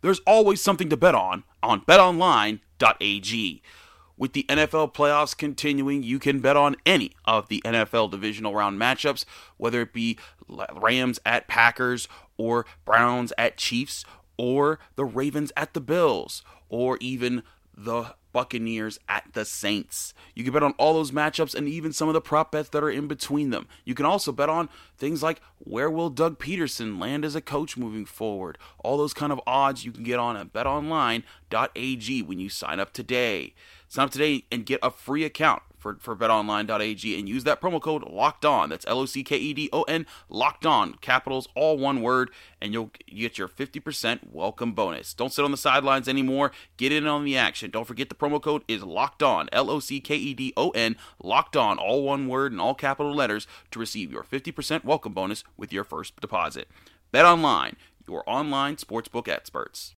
There's 0.04 0.20
always 0.28 0.62
something 0.62 0.90
to 0.90 0.98
bet 0.98 1.16
on 1.16 1.46
on 1.64 1.82
betonline.ag. 1.82 3.62
With 4.16 4.34
the 4.34 4.46
NFL 4.48 4.94
playoffs 4.94 5.36
continuing, 5.36 6.04
you 6.04 6.20
can 6.20 6.40
bet 6.40 6.56
on 6.56 6.76
any 6.86 7.14
of 7.26 7.48
the 7.48 7.62
NFL 7.66 8.12
divisional 8.12 8.54
round 8.54 8.80
matchups, 8.80 9.26
whether 9.58 9.82
it 9.82 9.94
be 9.94 10.20
Rams 10.76 11.20
at 11.26 11.48
Packers, 11.48 12.08
or 12.38 12.66
Browns 12.86 13.34
at 13.38 13.58
Chiefs, 13.58 14.06
or 14.38 14.78
the 14.98 15.06
Ravens 15.06 15.52
at 15.58 15.74
the 15.74 15.82
Bills, 15.82 16.44
or 16.70 16.98
even 17.00 17.42
the 17.76 18.14
Buccaneers 18.34 19.00
at 19.08 19.24
the 19.34 19.46
Saints. 19.46 20.14
You 20.36 20.44
can 20.44 20.52
bet 20.52 20.64
on 20.64 20.74
all 20.78 20.94
those 20.94 21.12
matchups 21.12 21.56
and 21.56 21.68
even 21.68 21.94
some 21.94 22.10
of 22.10 22.14
the 22.14 22.22
prop 22.22 22.52
bets 22.52 22.70
that 22.70 22.84
are 22.84 22.90
in 22.90 23.08
between 23.08 23.52
them. 23.52 23.68
You 23.86 23.96
can 23.96 24.06
also 24.06 24.32
bet 24.32 24.50
on 24.50 24.68
things 24.98 25.24
like 25.24 25.42
where 25.60 25.90
will 25.90 26.10
Doug 26.10 26.40
Pederson 26.40 27.00
land 27.00 27.24
as 27.24 27.36
a 27.36 27.42
coach 27.42 27.78
moving 27.78 28.06
forward. 28.06 28.58
All 28.80 28.98
those 28.98 29.14
kind 29.14 29.32
of 29.32 29.40
odds 29.48 29.86
you 29.86 29.92
can 29.92 30.04
get 30.04 30.20
on 30.20 30.36
at 30.36 30.52
betonline.ag 30.52 32.22
when 32.24 32.40
you 32.40 32.50
sign 32.50 32.80
up 32.80 32.92
today. 32.92 33.54
Sign 33.88 34.06
up 34.06 34.12
today 34.12 34.44
and 34.52 34.66
get 34.66 34.80
a 34.84 34.92
free 34.92 35.24
account 35.24 35.62
for, 35.84 35.98
for 36.00 36.16
betonline.ag 36.16 37.20
and 37.20 37.30
use 37.30 37.44
that 37.44 37.62
promo 37.62 37.80
code 37.80 38.10
locked 38.10 38.46
on. 38.46 38.70
That's 38.70 38.86
L 38.88 39.00
O 39.00 39.06
C 39.06 39.22
K 39.24 39.38
E 39.38 39.54
D 39.54 39.70
O 39.74 39.84
N, 39.84 40.08
locked 40.30 40.66
on, 40.66 40.94
capitals, 40.96 41.48
all 41.56 41.78
one 41.78 42.02
word, 42.02 42.32
and 42.62 42.74
you'll 42.74 42.92
get 43.06 43.38
your 43.38 43.50
50% 43.50 44.32
welcome 44.32 44.72
bonus. 44.72 45.14
Don't 45.14 45.34
sit 45.34 45.44
on 45.46 45.52
the 45.52 45.58
sidelines 45.58 46.08
anymore. 46.08 46.52
Get 46.78 46.94
in 46.94 47.06
on 47.06 47.26
the 47.26 47.38
action. 47.38 47.70
Don't 47.70 47.86
forget 47.86 48.08
the 48.10 48.16
promo 48.16 48.42
code 48.42 48.64
is 48.68 48.82
locked 48.84 49.22
on, 49.22 49.50
L 49.52 49.70
O 49.70 49.80
C 49.80 50.00
K 50.00 50.16
E 50.16 50.34
D 50.34 50.54
O 50.56 50.70
N, 50.70 50.96
locked 51.22 51.58
on, 51.58 51.78
all 51.78 52.04
one 52.04 52.28
word 52.28 52.54
and 52.54 52.62
all 52.62 52.74
capital 52.74 53.14
letters 53.14 53.46
to 53.72 53.80
receive 53.80 54.12
your 54.12 54.24
50% 54.24 54.86
welcome 54.86 55.14
bonus 55.14 55.44
with 55.58 55.74
your 55.74 55.84
first 55.84 56.20
deposit. 56.22 56.70
Bet 57.12 57.26
online, 57.26 57.76
your 58.08 58.24
online 58.26 58.78
sportsbook 58.78 59.28
experts. 59.28 59.96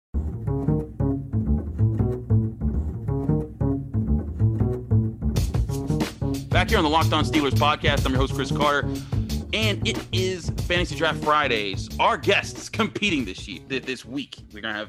Back 6.65 6.71
here 6.71 6.79
on 6.79 6.85
the 6.85 6.89
Locked 6.89 7.13
On 7.13 7.23
Steelers 7.27 7.51
podcast, 7.51 8.07
I'm 8.07 8.13
your 8.13 8.21
host, 8.23 8.35
Chris 8.35 8.51
Carter, 8.51 8.89
and 9.53 9.87
it 9.87 10.03
is 10.13 10.49
Fantasy 10.63 10.97
Draft 10.97 11.23
Fridays. 11.23 11.91
Our 12.01 12.17
guests 12.17 12.69
competing 12.71 13.27
this 13.27 13.47
year, 13.47 13.61
this 13.69 14.07
week. 14.07 14.39
We're 14.51 14.63
gonna 14.63 14.79
have 14.79 14.89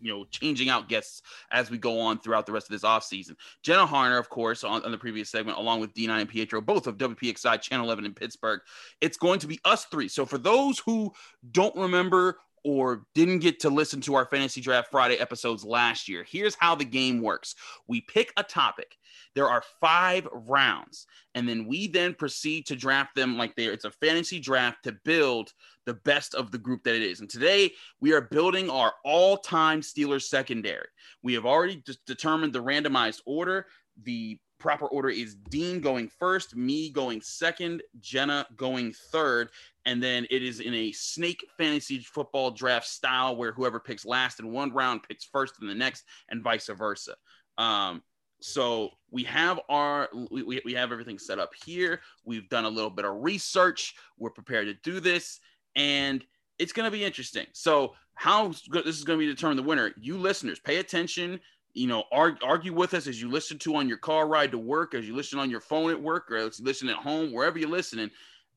you 0.00 0.12
know 0.12 0.26
changing 0.26 0.68
out 0.68 0.88
guests 0.88 1.22
as 1.50 1.72
we 1.72 1.76
go 1.78 1.98
on 1.98 2.20
throughout 2.20 2.46
the 2.46 2.52
rest 2.52 2.66
of 2.66 2.70
this 2.70 2.88
offseason. 2.88 3.34
Jenna 3.64 3.84
Harner, 3.84 4.16
of 4.16 4.28
course, 4.28 4.62
on, 4.62 4.84
on, 4.84 4.92
the 4.92 4.96
previous 4.96 5.28
segment, 5.28 5.58
along 5.58 5.80
with 5.80 5.92
Dean 5.92 6.08
Iampietro, 6.08 6.64
both 6.64 6.86
of 6.86 6.98
WPXI 6.98 7.60
Channel 7.62 7.86
11 7.86 8.04
in 8.04 8.14
Pittsburgh. 8.14 8.60
It's 9.00 9.16
going 9.16 9.40
to 9.40 9.48
be 9.48 9.58
us 9.64 9.86
three. 9.86 10.06
So 10.06 10.24
for 10.24 10.38
those 10.38 10.78
who 10.78 11.12
don't 11.50 11.74
remember 11.74 12.38
or 12.68 13.04
didn't 13.14 13.38
get 13.38 13.60
to 13.60 13.70
listen 13.70 14.00
to 14.02 14.14
our 14.14 14.26
Fantasy 14.26 14.60
Draft 14.60 14.90
Friday 14.90 15.16
episodes 15.16 15.64
last 15.64 16.08
year, 16.08 16.24
here's 16.28 16.54
how 16.54 16.74
the 16.74 16.84
game 16.84 17.22
works. 17.22 17.54
We 17.86 18.02
pick 18.02 18.32
a 18.36 18.42
topic 18.42 18.98
there 19.34 19.48
are 19.48 19.62
five 19.80 20.26
rounds, 20.32 21.06
and 21.34 21.48
then 21.48 21.66
we 21.66 21.86
then 21.86 22.14
proceed 22.14 22.66
to 22.66 22.76
draft 22.76 23.14
them 23.14 23.36
like 23.36 23.54
they 23.54 23.66
it's 23.66 23.84
a 23.84 23.90
fantasy 23.90 24.40
draft 24.40 24.82
to 24.84 24.92
build 25.04 25.52
the 25.86 25.94
best 25.94 26.34
of 26.34 26.50
the 26.50 26.58
group 26.58 26.82
that 26.84 26.94
it 26.94 27.02
is. 27.02 27.20
And 27.20 27.30
today 27.30 27.70
we 28.00 28.12
are 28.12 28.20
building 28.20 28.68
our 28.68 28.94
all-time 29.04 29.80
Steelers 29.80 30.22
secondary. 30.22 30.88
We 31.22 31.34
have 31.34 31.46
already 31.46 31.82
determined 32.06 32.52
the 32.52 32.62
randomized 32.62 33.20
order. 33.26 33.66
The 34.02 34.38
proper 34.58 34.86
order 34.86 35.08
is 35.08 35.36
Dean 35.36 35.80
going 35.80 36.08
first, 36.08 36.56
me 36.56 36.90
going 36.90 37.20
second, 37.20 37.82
Jenna 38.00 38.46
going 38.56 38.92
third, 38.92 39.50
and 39.88 40.02
then 40.02 40.26
it 40.28 40.42
is 40.42 40.60
in 40.60 40.74
a 40.74 40.92
snake 40.92 41.42
fantasy 41.56 42.00
football 42.00 42.50
draft 42.50 42.86
style 42.86 43.34
where 43.36 43.52
whoever 43.52 43.80
picks 43.80 44.04
last 44.04 44.38
in 44.38 44.52
one 44.52 44.70
round 44.70 45.02
picks 45.02 45.24
first 45.24 45.54
in 45.62 45.66
the 45.66 45.74
next, 45.74 46.04
and 46.28 46.42
vice 46.42 46.68
versa. 46.68 47.14
Um, 47.56 48.02
so 48.42 48.90
we 49.10 49.24
have 49.24 49.58
our 49.70 50.10
we, 50.30 50.60
we 50.62 50.74
have 50.74 50.92
everything 50.92 51.18
set 51.18 51.38
up 51.38 51.52
here. 51.64 52.02
We've 52.22 52.50
done 52.50 52.66
a 52.66 52.68
little 52.68 52.90
bit 52.90 53.06
of 53.06 53.22
research. 53.22 53.94
We're 54.18 54.28
prepared 54.28 54.66
to 54.66 54.74
do 54.74 55.00
this. 55.00 55.40
And 55.74 56.22
it's 56.58 56.74
going 56.74 56.84
to 56.84 56.96
be 56.96 57.02
interesting. 57.02 57.46
So 57.52 57.94
how 58.12 58.48
this 58.48 58.98
is 58.98 59.04
going 59.04 59.18
to 59.18 59.24
be 59.24 59.32
determined 59.32 59.58
the 59.58 59.62
winner. 59.62 59.92
You 59.98 60.18
listeners 60.18 60.60
pay 60.60 60.76
attention. 60.76 61.40
You 61.72 61.86
know 61.86 62.04
argue, 62.12 62.46
argue 62.46 62.74
with 62.74 62.92
us 62.92 63.06
as 63.06 63.22
you 63.22 63.30
listen 63.30 63.58
to 63.60 63.76
on 63.76 63.88
your 63.88 63.98
car 63.98 64.28
ride 64.28 64.50
to 64.50 64.58
work 64.58 64.94
as 64.94 65.08
you 65.08 65.16
listen 65.16 65.38
on 65.38 65.48
your 65.48 65.60
phone 65.60 65.90
at 65.90 66.02
work 66.02 66.30
or 66.30 66.36
as 66.36 66.58
you 66.58 66.66
listen 66.66 66.90
at 66.90 66.96
home 66.96 67.32
wherever 67.32 67.58
you're 67.58 67.70
listening 67.70 68.10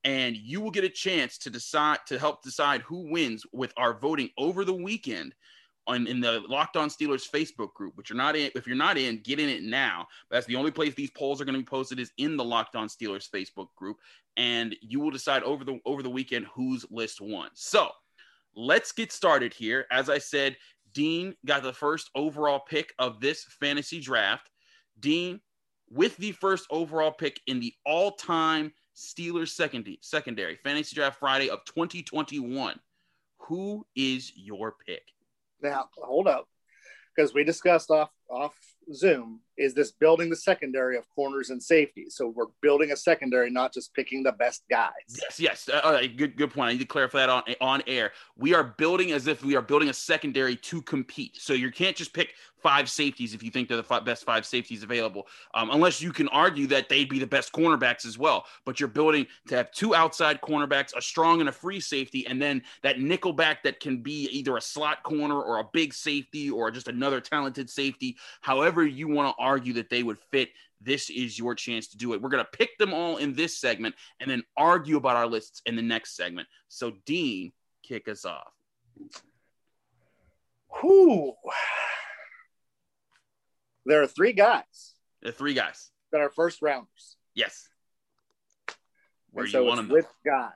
and 0.03 0.35
you 0.35 0.61
will 0.61 0.71
get 0.71 0.83
a 0.83 0.89
chance 0.89 1.37
to 1.39 1.49
decide 1.49 1.99
to 2.07 2.17
help 2.17 2.41
decide 2.43 2.81
who 2.81 3.11
wins 3.11 3.45
with 3.51 3.73
our 3.77 3.93
voting 3.93 4.29
over 4.37 4.65
the 4.65 4.73
weekend 4.73 5.33
on 5.87 6.07
in 6.07 6.19
the 6.19 6.41
Locked 6.47 6.77
On 6.77 6.89
Steelers 6.89 7.29
Facebook 7.29 7.73
group, 7.73 7.95
which 7.97 8.09
you're 8.09 8.17
not 8.17 8.35
in. 8.35 8.51
If 8.55 8.67
you're 8.67 8.75
not 8.75 8.97
in, 8.97 9.21
get 9.23 9.39
in 9.39 9.49
it 9.49 9.63
now. 9.63 10.07
But 10.29 10.37
that's 10.37 10.47
the 10.47 10.55
only 10.55 10.71
place 10.71 10.93
these 10.93 11.11
polls 11.11 11.41
are 11.41 11.45
going 11.45 11.53
to 11.53 11.59
be 11.59 11.65
posted 11.65 11.99
is 11.99 12.11
in 12.17 12.37
the 12.37 12.43
Locked 12.43 12.75
On 12.75 12.87
Steelers 12.87 13.29
Facebook 13.29 13.67
group, 13.75 13.97
and 14.37 14.75
you 14.81 14.99
will 14.99 15.11
decide 15.11 15.43
over 15.43 15.63
the 15.63 15.79
over 15.85 16.03
the 16.03 16.09
weekend 16.09 16.47
whose 16.53 16.85
list 16.89 17.21
won. 17.21 17.49
So 17.53 17.89
let's 18.55 18.91
get 18.91 19.11
started 19.11 19.53
here. 19.53 19.85
As 19.91 20.09
I 20.09 20.17
said, 20.17 20.57
Dean 20.93 21.35
got 21.45 21.63
the 21.63 21.73
first 21.73 22.09
overall 22.15 22.59
pick 22.59 22.93
of 22.99 23.19
this 23.19 23.45
fantasy 23.59 23.99
draft. 23.99 24.49
Dean, 24.99 25.39
with 25.89 26.15
the 26.17 26.31
first 26.33 26.67
overall 26.69 27.11
pick 27.11 27.39
in 27.47 27.59
the 27.59 27.73
all-time 27.85 28.71
Steelers 29.01 29.49
secondary, 29.49 29.97
secondary 30.01 30.55
fantasy 30.63 30.95
draft 30.95 31.19
Friday 31.19 31.49
of 31.49 31.65
2021. 31.65 32.79
Who 33.47 33.85
is 33.95 34.31
your 34.35 34.75
pick? 34.85 35.01
Now, 35.61 35.89
hold 35.97 36.27
up, 36.27 36.47
because 37.15 37.33
we 37.33 37.43
discussed 37.43 37.89
off 37.89 38.11
off 38.29 38.53
Zoom 38.93 39.41
is 39.57 39.73
this 39.73 39.91
building 39.91 40.29
the 40.29 40.35
secondary 40.35 40.97
of 40.97 41.07
corners 41.09 41.49
and 41.49 41.61
safeties. 41.61 42.15
So 42.15 42.27
we're 42.27 42.45
building 42.61 42.91
a 42.91 42.95
secondary, 42.95 43.49
not 43.49 43.73
just 43.73 43.93
picking 43.93 44.23
the 44.23 44.31
best 44.31 44.63
guys. 44.69 44.91
Yes, 45.07 45.39
yes. 45.39 45.69
Uh, 45.69 46.01
good, 46.15 46.35
good 46.35 46.51
point. 46.51 46.69
I 46.69 46.71
need 46.73 46.79
to 46.79 46.85
clarify 46.85 47.19
that 47.19 47.29
on 47.29 47.43
on 47.59 47.83
air. 47.87 48.11
We 48.37 48.53
are 48.53 48.63
building 48.63 49.11
as 49.11 49.27
if 49.27 49.43
we 49.43 49.55
are 49.55 49.61
building 49.61 49.89
a 49.89 49.93
secondary 49.93 50.55
to 50.55 50.81
compete. 50.81 51.37
So 51.39 51.53
you 51.53 51.71
can't 51.71 51.95
just 51.95 52.13
pick 52.13 52.33
five 52.61 52.89
safeties 52.89 53.33
if 53.33 53.43
you 53.43 53.49
think 53.49 53.67
they're 53.67 53.77
the 53.77 53.83
five, 53.83 54.05
best 54.05 54.23
five 54.23 54.45
safeties 54.45 54.83
available, 54.83 55.27
um, 55.53 55.69
unless 55.71 56.01
you 56.01 56.11
can 56.11 56.27
argue 56.29 56.67
that 56.67 56.89
they'd 56.89 57.09
be 57.09 57.19
the 57.19 57.27
best 57.27 57.51
cornerbacks 57.51 58.05
as 58.05 58.17
well. 58.17 58.45
But 58.65 58.79
you're 58.79 58.89
building 58.89 59.25
to 59.47 59.55
have 59.55 59.71
two 59.71 59.95
outside 59.95 60.41
cornerbacks, 60.41 60.95
a 60.95 61.01
strong 61.01 61.39
and 61.39 61.49
a 61.49 61.51
free 61.51 61.79
safety, 61.79 62.25
and 62.27 62.41
then 62.41 62.61
that 62.83 62.99
nickel 62.99 63.33
back 63.33 63.63
that 63.63 63.79
can 63.79 64.01
be 64.01 64.29
either 64.31 64.57
a 64.57 64.61
slot 64.61 65.03
corner 65.03 65.41
or 65.41 65.59
a 65.59 65.69
big 65.73 65.93
safety 65.93 66.49
or 66.49 66.71
just 66.71 66.87
another 66.87 67.19
talented 67.19 67.69
safety. 67.69 68.17
However, 68.41 68.85
you 68.85 69.07
want 69.07 69.35
to 69.35 69.43
argue 69.43 69.50
that 69.59 69.89
they 69.89 70.03
would 70.03 70.17
fit. 70.31 70.49
This 70.79 71.09
is 71.09 71.37
your 71.37 71.55
chance 71.55 71.89
to 71.89 71.97
do 71.97 72.13
it. 72.13 72.21
We're 72.21 72.29
going 72.29 72.43
to 72.43 72.57
pick 72.57 72.77
them 72.77 72.93
all 72.93 73.17
in 73.17 73.33
this 73.33 73.59
segment 73.59 73.95
and 74.19 74.29
then 74.29 74.43
argue 74.57 74.97
about 74.97 75.15
our 75.15 75.27
lists 75.27 75.61
in 75.65 75.75
the 75.75 75.81
next 75.81 76.15
segment. 76.15 76.47
So, 76.67 76.93
Dean, 77.05 77.51
kick 77.83 78.07
us 78.07 78.25
off. 78.25 78.51
Who? 80.81 81.33
there 83.85 84.01
are 84.01 84.07
three 84.07 84.33
guys. 84.33 84.93
There 85.21 85.29
are 85.29 85.35
three 85.35 85.53
guys 85.53 85.91
that 86.11 86.21
are 86.21 86.29
first 86.29 86.61
rounders. 86.61 87.17
Yes. 87.35 87.67
Where 89.31 89.45
and 89.45 89.53
you 89.53 89.59
so 89.59 89.65
want 89.65 89.77
them? 89.77 89.89
With 89.89 90.07
guy. 90.25 90.51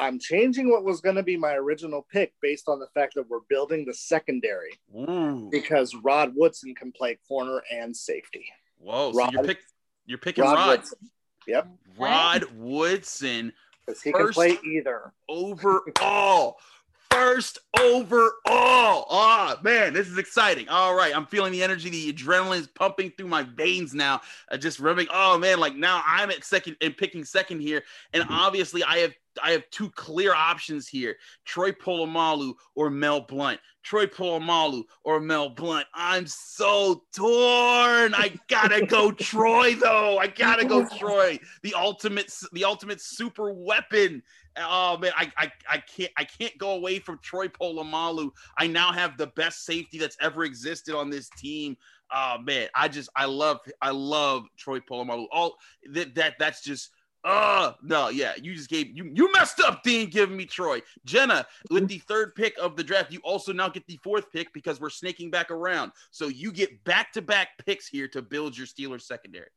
I'm 0.00 0.18
changing 0.18 0.70
what 0.70 0.82
was 0.82 1.00
going 1.00 1.16
to 1.16 1.22
be 1.22 1.36
my 1.36 1.52
original 1.52 2.06
pick 2.10 2.32
based 2.40 2.68
on 2.68 2.80
the 2.80 2.86
fact 2.94 3.14
that 3.14 3.28
we're 3.28 3.40
building 3.50 3.84
the 3.84 3.92
secondary 3.92 4.80
Ooh. 4.96 5.48
because 5.52 5.94
Rod 6.02 6.32
Woodson 6.34 6.74
can 6.74 6.90
play 6.90 7.18
corner 7.28 7.60
and 7.70 7.94
safety. 7.94 8.46
Whoa! 8.78 9.12
Rod, 9.12 9.26
so 9.26 9.32
you're, 9.32 9.44
pick, 9.44 9.58
you're 10.06 10.18
picking 10.18 10.44
Rod. 10.44 10.54
Rod. 10.54 10.68
Woodson. 10.78 10.98
Yep. 11.46 11.68
Rod 11.98 12.44
Woodson. 12.56 13.52
Because 13.86 14.02
he 14.02 14.12
can 14.12 14.28
play 14.30 14.58
either. 14.64 15.12
Overall, 15.28 16.56
first 17.10 17.58
overall. 17.78 18.36
Oh 18.46 19.56
man, 19.62 19.92
this 19.92 20.08
is 20.08 20.16
exciting. 20.16 20.68
All 20.68 20.94
right, 20.94 21.14
I'm 21.14 21.26
feeling 21.26 21.52
the 21.52 21.62
energy, 21.62 21.90
the 21.90 22.12
adrenaline 22.12 22.60
is 22.60 22.66
pumping 22.68 23.12
through 23.16 23.28
my 23.28 23.42
veins 23.42 23.92
now. 23.92 24.22
Uh, 24.50 24.56
just 24.56 24.80
rubbing. 24.80 25.08
Oh 25.12 25.38
man, 25.38 25.60
like 25.60 25.76
now 25.76 26.02
I'm 26.06 26.30
at 26.30 26.44
second 26.44 26.76
and 26.80 26.96
picking 26.96 27.24
second 27.24 27.60
here, 27.60 27.82
and 28.14 28.24
obviously 28.30 28.82
I 28.82 28.98
have 28.98 29.12
I 29.42 29.52
have 29.52 29.68
two 29.70 29.90
clear 29.90 30.34
options 30.34 30.88
here: 30.88 31.16
Troy 31.44 31.72
Polamalu 31.72 32.54
or 32.74 32.90
Mel 32.90 33.20
Blount. 33.20 33.60
Troy 33.82 34.06
Polamalu 34.06 34.84
or 35.04 35.20
Mel 35.20 35.50
Blount. 35.50 35.86
I'm 35.94 36.26
so 36.26 37.04
torn. 37.14 38.14
I 38.14 38.38
gotta 38.48 38.84
go 38.84 39.10
Troy 39.12 39.74
though. 39.74 40.18
I 40.18 40.26
gotta 40.26 40.64
go 40.64 40.86
Troy. 40.98 41.38
The 41.62 41.74
ultimate, 41.74 42.32
the 42.52 42.64
ultimate 42.64 43.00
super 43.00 43.52
weapon. 43.52 44.22
Oh 44.56 44.98
man, 44.98 45.12
I, 45.16 45.30
I 45.36 45.52
I 45.68 45.78
can't 45.78 46.10
I 46.16 46.24
can't 46.24 46.56
go 46.58 46.72
away 46.72 46.98
from 46.98 47.18
Troy 47.22 47.48
Polamalu. 47.48 48.30
I 48.58 48.66
now 48.66 48.92
have 48.92 49.16
the 49.16 49.28
best 49.28 49.64
safety 49.64 49.98
that's 49.98 50.16
ever 50.20 50.44
existed 50.44 50.94
on 50.94 51.08
this 51.08 51.30
team. 51.30 51.76
Oh 52.12 52.36
man, 52.42 52.68
I 52.74 52.88
just 52.88 53.08
I 53.14 53.26
love 53.26 53.60
I 53.80 53.90
love 53.90 54.44
Troy 54.56 54.80
Polamalu. 54.80 55.26
All 55.32 55.56
that 55.92 56.14
that 56.16 56.34
that's 56.38 56.62
just 56.62 56.90
uh 57.24 57.72
no, 57.82 58.08
yeah, 58.08 58.32
you 58.40 58.54
just 58.54 58.70
gave 58.70 58.96
you 58.96 59.10
you 59.14 59.30
messed 59.32 59.60
up, 59.60 59.82
Dean, 59.82 60.08
giving 60.08 60.36
me 60.36 60.46
Troy. 60.46 60.80
Jenna, 61.04 61.46
with 61.70 61.88
the 61.88 61.98
third 61.98 62.34
pick 62.34 62.54
of 62.60 62.76
the 62.76 62.84
draft, 62.84 63.12
you 63.12 63.20
also 63.22 63.52
now 63.52 63.68
get 63.68 63.86
the 63.86 63.98
fourth 64.02 64.30
pick 64.32 64.52
because 64.52 64.80
we're 64.80 64.90
snaking 64.90 65.30
back 65.30 65.50
around. 65.50 65.92
So 66.10 66.28
you 66.28 66.52
get 66.52 66.82
back-to-back 66.84 67.48
picks 67.66 67.86
here 67.86 68.08
to 68.08 68.22
build 68.22 68.56
your 68.56 68.66
Steelers 68.66 69.02
secondary. 69.02 69.50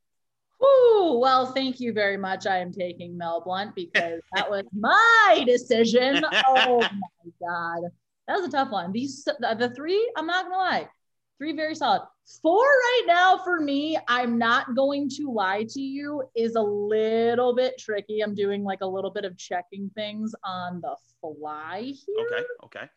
Woo! 0.59 1.19
Well, 1.19 1.47
thank 1.53 1.79
you 1.79 1.93
very 1.93 2.17
much. 2.17 2.45
I 2.47 2.57
am 2.57 2.71
taking 2.71 3.17
Mel 3.17 3.41
Blount 3.41 3.75
because 3.75 4.21
that 4.33 4.49
was 4.49 4.63
my 4.77 5.43
decision. 5.45 6.23
Oh 6.47 6.79
my 6.81 7.31
god, 7.41 7.89
that 8.27 8.35
was 8.39 8.47
a 8.47 8.51
tough 8.51 8.71
one. 8.71 8.91
These 8.91 9.23
the 9.23 9.73
three, 9.75 10.11
I'm 10.17 10.27
not 10.27 10.45
gonna 10.45 10.57
lie, 10.57 10.89
three 11.37 11.53
very 11.53 11.75
solid. 11.75 12.01
Four 12.41 12.63
right 12.63 13.03
now 13.05 13.39
for 13.43 13.59
me, 13.59 13.97
I'm 14.07 14.37
not 14.37 14.75
going 14.75 15.09
to 15.17 15.31
lie 15.31 15.65
to 15.69 15.81
you, 15.81 16.23
is 16.35 16.55
a 16.55 16.61
little 16.61 17.53
bit 17.55 17.77
tricky. 17.77 18.21
I'm 18.21 18.33
doing 18.33 18.63
like 18.63 18.81
a 18.81 18.85
little 18.87 19.11
bit 19.11 19.25
of 19.25 19.37
checking 19.37 19.89
things 19.95 20.33
on 20.43 20.81
the 20.81 20.95
fly 21.19 21.81
here. 21.81 22.27
Okay, 22.31 22.43
okay. 22.65 22.89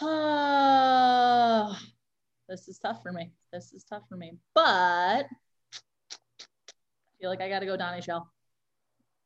Uh, 0.00 1.74
this 2.48 2.68
is 2.68 2.78
tough 2.78 3.02
for 3.02 3.12
me. 3.12 3.32
This 3.52 3.72
is 3.72 3.84
tough 3.84 4.02
for 4.08 4.16
me. 4.16 4.38
But 4.54 5.26
I 5.26 5.26
feel 7.20 7.30
like 7.30 7.40
I 7.40 7.48
got 7.48 7.60
to 7.60 7.66
go 7.66 7.76
Donnie 7.76 8.02
Shell. 8.02 8.30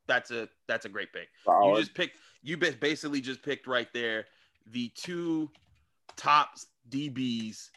That's 0.07 0.31
a 0.31 0.47
that's 0.67 0.85
a 0.85 0.89
great 0.89 1.11
pick. 1.11 1.27
Solid. 1.43 1.69
You 1.69 1.79
just 1.81 1.93
picked 1.93 2.17
you 2.41 2.57
basically 2.57 3.19
just 3.21 3.43
picked 3.43 3.67
right 3.67 3.89
there 3.93 4.25
the 4.71 4.89
two 4.95 5.49
top 6.15 6.51
DBs 6.89 7.69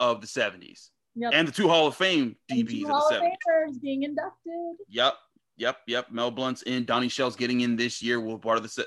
of 0.00 0.20
the 0.20 0.26
70s. 0.26 0.90
Yep. 1.16 1.32
And 1.34 1.48
the 1.48 1.52
two 1.52 1.68
Hall 1.68 1.88
of 1.88 1.96
Fame 1.96 2.36
DBs 2.50 2.82
of 2.84 3.02
the 3.10 3.36
70s. 3.50 3.80
being 3.80 4.04
inducted. 4.04 4.76
Yep. 4.88 5.14
Yep, 5.56 5.78
yep. 5.88 6.10
Mel 6.12 6.30
Blount's 6.30 6.62
in. 6.62 6.84
Donnie 6.84 7.08
Shell's 7.08 7.34
getting 7.34 7.60
in 7.62 7.74
this 7.76 8.00
year. 8.00 8.20
We're 8.20 8.38
part 8.38 8.56
of 8.56 8.62
the 8.62 8.68
set. 8.68 8.86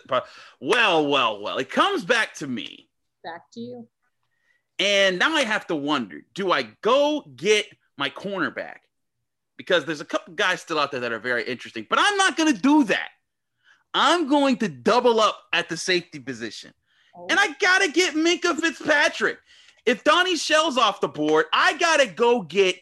Well, 0.62 1.08
well, 1.08 1.42
well. 1.42 1.58
It 1.58 1.70
comes 1.70 2.06
back 2.06 2.34
to 2.36 2.48
me. 2.48 2.90
Back 3.24 3.42
to 3.54 3.60
you. 3.60 3.88
And 4.80 5.20
now 5.20 5.36
I 5.36 5.44
have 5.44 5.68
to 5.68 5.76
wonder: 5.76 6.22
Do 6.34 6.52
I 6.52 6.64
go 6.82 7.24
get 7.36 7.66
my 7.98 8.10
cornerback? 8.10 8.78
Because 9.58 9.84
there's 9.84 10.02
a 10.02 10.06
couple 10.06 10.34
guys 10.34 10.62
still 10.62 10.80
out 10.80 10.92
there 10.92 11.02
that 11.02 11.12
are 11.12 11.20
very 11.20 11.44
interesting, 11.44 11.86
but 11.90 12.00
I'm 12.02 12.18
not 12.18 12.38
going 12.38 12.54
to 12.54 12.60
do 12.60 12.86
that. 12.86 13.10
I'm 13.94 14.28
going 14.28 14.58
to 14.58 14.70
double 14.70 15.20
up 15.20 15.38
at 15.52 15.68
the 15.68 15.76
safety 15.76 16.20
position, 16.20 16.74
oh. 17.16 17.28
and 17.30 17.38
I 17.38 17.50
got 17.60 17.82
to 17.82 17.92
get 17.92 18.16
Minkah 18.16 18.56
Fitzpatrick. 18.56 19.38
If 19.86 20.04
Donnie 20.04 20.36
Shell's 20.36 20.78
off 20.78 21.02
the 21.02 21.08
board, 21.08 21.46
I 21.54 21.78
gotta 21.78 22.08
go 22.08 22.42
get 22.42 22.76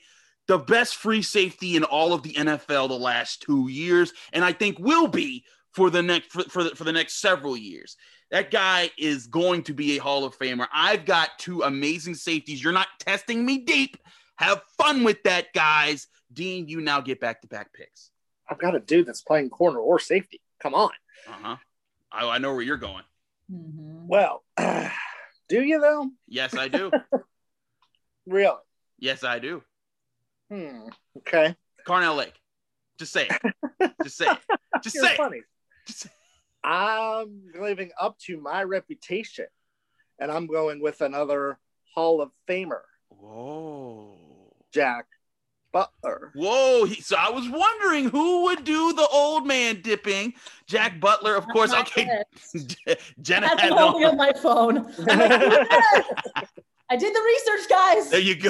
the 0.48 0.58
best 0.58 0.96
free 0.96 1.22
safety 1.22 1.76
in 1.76 1.84
all 1.84 2.12
of 2.12 2.24
the 2.24 2.34
NFL 2.34 2.90
the 2.90 2.96
last 2.98 3.44
two 3.44 3.70
years, 3.70 4.12
and 4.34 4.44
I 4.44 4.52
think 4.52 4.80
will 4.80 5.08
be 5.08 5.46
for 5.74 5.90
the 5.90 6.02
next 6.02 6.32
for, 6.32 6.44
for, 6.44 6.64
the, 6.64 6.70
for 6.72 6.84
the 6.84 6.92
next 6.92 7.22
several 7.22 7.56
years. 7.56 7.96
That 8.32 8.52
guy 8.52 8.92
is 8.98 9.28
going 9.28 9.64
to 9.64 9.74
be 9.74 9.98
a 9.98 10.02
Hall 10.02 10.26
of 10.26 10.38
Famer. 10.38 10.68
I've 10.74 11.06
got 11.06 11.40
two 11.40 11.64
amazing 11.64 12.16
safeties. 12.16 12.64
You're 12.64 12.74
not 12.74 12.88
testing 13.00 13.46
me 13.46 13.60
deep. 13.60 13.98
Have 14.36 14.62
fun 14.78 15.04
with 15.04 15.24
that, 15.24 15.54
guys. 15.54 16.08
Dean, 16.32 16.68
you 16.68 16.82
now 16.82 17.02
get 17.02 17.20
back 17.20 17.42
to 17.42 17.48
back 17.48 17.74
picks. 17.74 18.12
I've 18.48 18.60
got 18.60 18.76
a 18.76 18.80
dude 18.80 19.06
that's 19.06 19.22
playing 19.22 19.50
corner 19.50 19.80
or 19.80 20.00
safety. 20.00 20.42
Come 20.62 20.74
on. 20.74 20.92
Uh 21.28 21.32
huh. 21.42 21.56
I, 22.12 22.28
I 22.28 22.38
know 22.40 22.54
where 22.54 22.64
you're 22.64 22.78
going. 22.78 23.04
Mm-hmm. 23.52 24.08
Well, 24.08 24.44
uh, 24.58 24.90
Do 25.50 25.62
you 25.64 25.82
though? 25.82 26.10
Yes, 26.28 26.56
I 26.56 26.68
do. 26.68 26.92
really? 28.28 28.56
Yes, 29.00 29.24
I 29.24 29.40
do. 29.40 29.64
Hmm. 30.52 30.88
Okay. 31.18 31.56
Carnell 31.88 32.18
Lake. 32.18 32.40
Just 33.00 33.14
say 33.14 33.28
it. 33.28 33.92
Just 34.04 34.18
say 34.18 34.28
it. 34.28 34.38
Just 34.84 34.98
say 34.98 35.16
funny. 35.16 35.38
it. 35.38 35.44
Just 35.88 36.02
say 36.02 36.10
it. 36.10 36.68
I'm 36.68 37.44
living 37.60 37.92
up 38.00 38.18
to 38.20 38.40
my 38.40 38.64
reputation, 38.64 39.48
and 40.20 40.32
I'm 40.32 40.46
going 40.46 40.82
with 40.82 41.02
another 41.02 41.58
Hall 41.96 42.22
of 42.22 42.32
Famer. 42.48 42.82
Whoa. 43.10 44.18
Jack 44.72 45.06
Butler. 45.72 46.32
Whoa! 46.36 46.86
He, 46.86 47.02
so 47.02 47.16
I 47.18 47.30
was 47.30 47.48
wondering 47.50 48.10
who 48.10 48.44
would 48.44 48.64
do 48.64 48.94
the 48.94 49.08
old 49.08 49.46
man 49.46 49.82
dipping. 49.82 50.34
Jack 50.68 51.00
Butler, 51.00 51.36
of 51.36 51.48
course. 51.48 51.74
Okay, 51.74 52.08
Jenna 53.22 53.48
That's 53.48 53.62
had 53.62 53.74
holding 53.74 54.06
on 54.06 54.18
my 54.18 54.34
phone. 54.34 54.78
I 56.90 56.96
did 56.96 57.14
the 57.14 57.22
research, 57.22 57.70
guys. 57.70 58.10
There 58.10 58.20
you 58.20 58.36
go. 58.36 58.50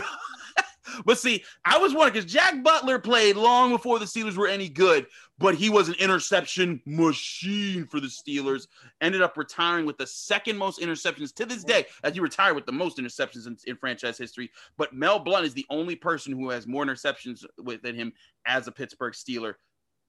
but 1.05 1.17
see, 1.17 1.43
I 1.65 1.77
was 1.77 1.93
wondering 1.93 2.13
because 2.13 2.31
Jack 2.31 2.63
Butler 2.63 2.99
played 2.99 3.35
long 3.35 3.71
before 3.71 3.99
the 3.99 4.05
Steelers 4.05 4.37
were 4.37 4.47
any 4.47 4.69
good, 4.69 5.05
but 5.39 5.55
he 5.55 5.69
was 5.69 5.87
an 5.87 5.95
interception 5.95 6.81
machine 6.85 7.87
for 7.87 7.99
the 7.99 8.07
Steelers. 8.07 8.67
Ended 9.01 9.21
up 9.21 9.37
retiring 9.37 9.85
with 9.85 9.97
the 9.97 10.05
second 10.05 10.57
most 10.57 10.79
interceptions 10.81 11.33
to 11.35 11.45
this 11.45 11.63
day, 11.63 11.85
as 12.03 12.13
he 12.13 12.19
retired 12.19 12.55
with 12.55 12.65
the 12.65 12.71
most 12.71 12.97
interceptions 12.97 13.47
in, 13.47 13.57
in 13.65 13.77
franchise 13.77 14.17
history. 14.17 14.51
But 14.77 14.93
Mel 14.93 15.17
Blount 15.17 15.45
is 15.45 15.53
the 15.53 15.65
only 15.69 15.95
person 15.95 16.33
who 16.33 16.49
has 16.49 16.67
more 16.67 16.85
interceptions 16.85 17.45
within 17.57 17.95
him 17.95 18.13
as 18.45 18.67
a 18.67 18.71
Pittsburgh 18.71 19.13
Steeler. 19.13 19.55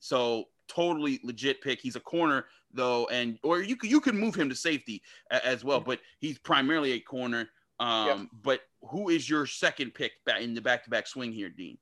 So 0.01 0.47
totally 0.67 1.21
legit 1.23 1.63
pick. 1.63 1.81
He's 1.81 1.97
a 1.97 2.01
corner 2.01 2.47
though, 2.73 3.07
and 3.07 3.39
or 3.43 3.63
you 3.63 3.77
could 3.77 3.91
you 3.91 4.01
could 4.01 4.15
move 4.15 4.35
him 4.35 4.49
to 4.49 4.55
safety 4.57 5.03
as 5.31 5.65
well, 5.65 5.81
but 5.81 6.01
he's 6.19 6.39
primarily 6.39 6.93
a 6.93 7.01
corner. 7.01 7.49
Um, 7.79 8.07
yep. 8.07 8.19
But 8.43 8.61
who 8.89 9.09
is 9.09 9.29
your 9.29 9.47
second 9.47 9.95
pick 9.95 10.13
back 10.25 10.43
in 10.43 10.55
the 10.55 10.61
back 10.61 10.85
to 10.85 10.91
back 10.91 11.07
swing 11.07 11.33
here, 11.33 11.49
Dean? 11.49 11.79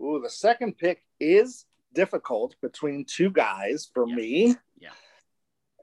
Ooh, 0.00 0.20
the 0.22 0.30
second 0.30 0.78
pick 0.78 1.02
is 1.18 1.64
difficult 1.94 2.54
between 2.60 3.04
two 3.04 3.30
guys 3.30 3.88
for 3.92 4.08
yeah. 4.08 4.14
me. 4.14 4.56
Yeah. 4.78 4.90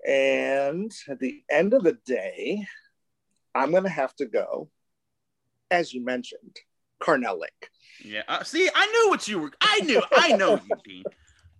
And 0.07 0.91
at 1.09 1.19
the 1.19 1.43
end 1.49 1.73
of 1.73 1.83
the 1.83 1.97
day, 2.05 2.65
I'm 3.53 3.71
going 3.71 3.83
to 3.83 3.89
have 3.89 4.15
to 4.17 4.25
go, 4.25 4.69
as 5.69 5.93
you 5.93 6.03
mentioned, 6.03 6.57
Carnell 7.01 7.39
Lake. 7.39 7.69
Yeah. 8.03 8.23
Uh, 8.27 8.43
see, 8.43 8.69
I 8.73 8.85
knew 8.87 9.09
what 9.09 9.27
you 9.27 9.39
were. 9.39 9.51
I 9.61 9.79
knew. 9.81 10.01
I 10.11 10.33
know 10.33 10.53
you, 10.53 10.75
Dean. 10.83 11.03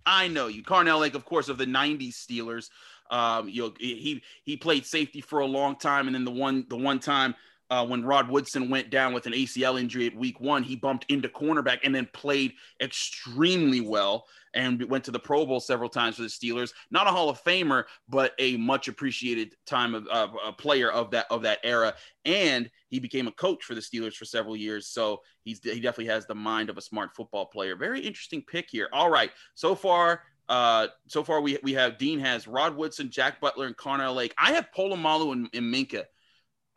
I 0.06 0.28
know 0.28 0.48
you. 0.48 0.64
Carnell 0.64 1.00
Lake, 1.00 1.16
of 1.16 1.26
course, 1.26 1.50
of 1.50 1.58
the 1.58 1.66
'90s 1.66 2.14
Steelers. 2.14 2.70
Um, 3.12 3.50
you 3.50 3.64
know, 3.64 3.74
he 3.78 4.24
he 4.44 4.58
played 4.58 4.86
safety 4.86 5.22
for 5.22 5.40
a 5.40 5.46
long 5.46 5.76
time, 5.76 6.08
and 6.08 6.16
then 6.16 6.26
the 6.26 6.32
one 6.32 6.66
the 6.70 6.78
one 6.78 7.00
time 7.00 7.36
uh, 7.72 7.86
when 7.86 8.04
Rod 8.04 8.30
Woodson 8.30 8.70
went 8.70 8.90
down 8.90 9.14
with 9.14 9.26
an 9.28 9.34
ACL 9.34 9.80
injury 9.80 10.06
at 10.06 10.16
week 10.16 10.42
one, 10.42 10.62
he 10.62 10.76
bumped 10.76 11.06
into 11.10 11.30
cornerback 11.30 11.80
and 11.86 11.96
then 11.96 12.08
played 12.14 12.52
extremely 12.82 13.80
well 13.80 14.26
and 14.54 14.84
went 14.90 15.06
to 15.06 15.12
the 15.12 15.20
Pro 15.20 15.46
Bowl 15.46 15.62
several 15.62 15.88
times 15.88 16.18
for 16.18 16.24
the 16.24 16.28
Steelers. 16.28 16.74
Not 16.92 17.08
a 17.08 17.12
Hall 17.12 17.30
of 17.30 17.42
Famer, 17.42 17.86
but 18.10 18.34
a 18.40 18.58
much 18.58 18.90
appreciated 18.90 19.56
time 19.66 19.96
of 19.96 20.06
uh, 20.12 20.28
a 20.46 20.52
player 20.52 20.92
of 20.92 21.12
that 21.12 21.28
of 21.32 21.44
that 21.44 21.60
era. 21.64 21.94
And 22.26 22.70
he 22.90 23.00
became 23.00 23.28
a 23.28 23.32
coach 23.32 23.64
for 23.64 23.74
the 23.74 23.80
Steelers 23.80 24.16
for 24.16 24.26
several 24.26 24.58
years. 24.58 24.88
So 24.88 25.22
he's 25.46 25.62
he 25.64 25.80
definitely 25.80 26.08
has 26.08 26.28
the 26.28 26.36
mind 26.36 26.70
of 26.70 26.78
a 26.78 26.82
smart 26.82 27.16
football 27.16 27.46
player. 27.46 27.78
Very 27.78 28.02
interesting 28.02 28.44
pick 28.46 28.68
here. 28.70 28.90
All 28.92 29.10
right, 29.10 29.32
so 29.56 29.76
far. 29.76 30.24
Uh, 30.50 30.88
so 31.08 31.24
far 31.24 31.40
we 31.40 31.58
we 31.64 31.72
have 31.72 31.98
Dean 31.98 32.20
has 32.20 32.50
Rod 32.50 32.76
Woodson, 32.76 33.10
Jack 33.10 33.40
Butler, 33.40 33.68
and 33.68 33.78
Carnell 33.78 34.16
Lake. 34.16 34.34
I 34.38 34.52
have 34.52 34.68
Polamalu 34.76 35.32
and, 35.32 35.50
and 35.54 35.74
Minkah 35.74 36.04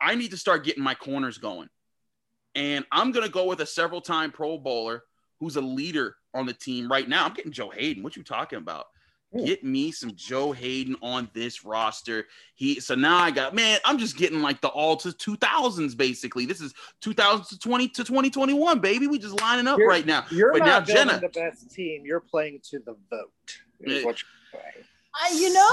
I 0.01 0.15
need 0.15 0.31
to 0.31 0.37
start 0.37 0.63
getting 0.63 0.83
my 0.83 0.95
corners 0.95 1.37
going. 1.37 1.69
And 2.53 2.85
I'm 2.91 3.11
going 3.11 3.25
to 3.25 3.31
go 3.31 3.45
with 3.45 3.61
a 3.61 3.65
several 3.65 4.01
time 4.01 4.31
Pro 4.31 4.57
Bowler 4.57 5.03
who's 5.39 5.57
a 5.57 5.61
leader 5.61 6.15
on 6.33 6.45
the 6.45 6.53
team 6.53 6.89
right 6.89 7.07
now. 7.07 7.25
I'm 7.25 7.33
getting 7.33 7.51
Joe 7.51 7.69
Haden. 7.69 8.03
What 8.03 8.15
you 8.15 8.23
talking 8.23 8.57
about? 8.57 8.85
Get 9.43 9.65
me 9.65 9.91
some 9.91 10.15
Joe 10.15 10.53
Haden 10.53 10.95
on 11.01 11.29
this 11.33 11.65
roster. 11.65 12.25
He 12.53 12.79
so 12.79 12.95
now 12.95 13.17
I 13.17 13.31
got 13.31 13.53
man, 13.53 13.79
I'm 13.83 13.97
just 13.97 14.15
getting 14.15 14.41
like 14.41 14.61
the 14.61 14.69
all 14.69 14.95
to 14.97 15.09
2000s 15.09 15.97
basically. 15.97 16.45
This 16.45 16.61
is 16.61 16.73
2020 17.01 17.89
to 17.89 18.03
2021, 18.05 18.79
baby. 18.79 19.07
We 19.07 19.19
just 19.19 19.41
lining 19.41 19.67
up 19.67 19.77
you're, 19.77 19.89
right 19.89 20.05
now. 20.05 20.23
You're 20.31 20.53
but 20.53 20.59
not 20.59 20.87
now 20.87 20.93
Jenna, 20.93 21.19
the 21.19 21.27
best 21.27 21.69
team. 21.69 22.03
You're 22.05 22.21
playing 22.21 22.61
to 22.69 22.79
the 22.79 22.95
vote. 23.09 23.31
Is 23.81 24.05
what 24.05 24.21
you're 24.21 24.61
saying. 24.61 24.85
I, 25.17 25.29
you 25.33 25.53
know, 25.53 25.69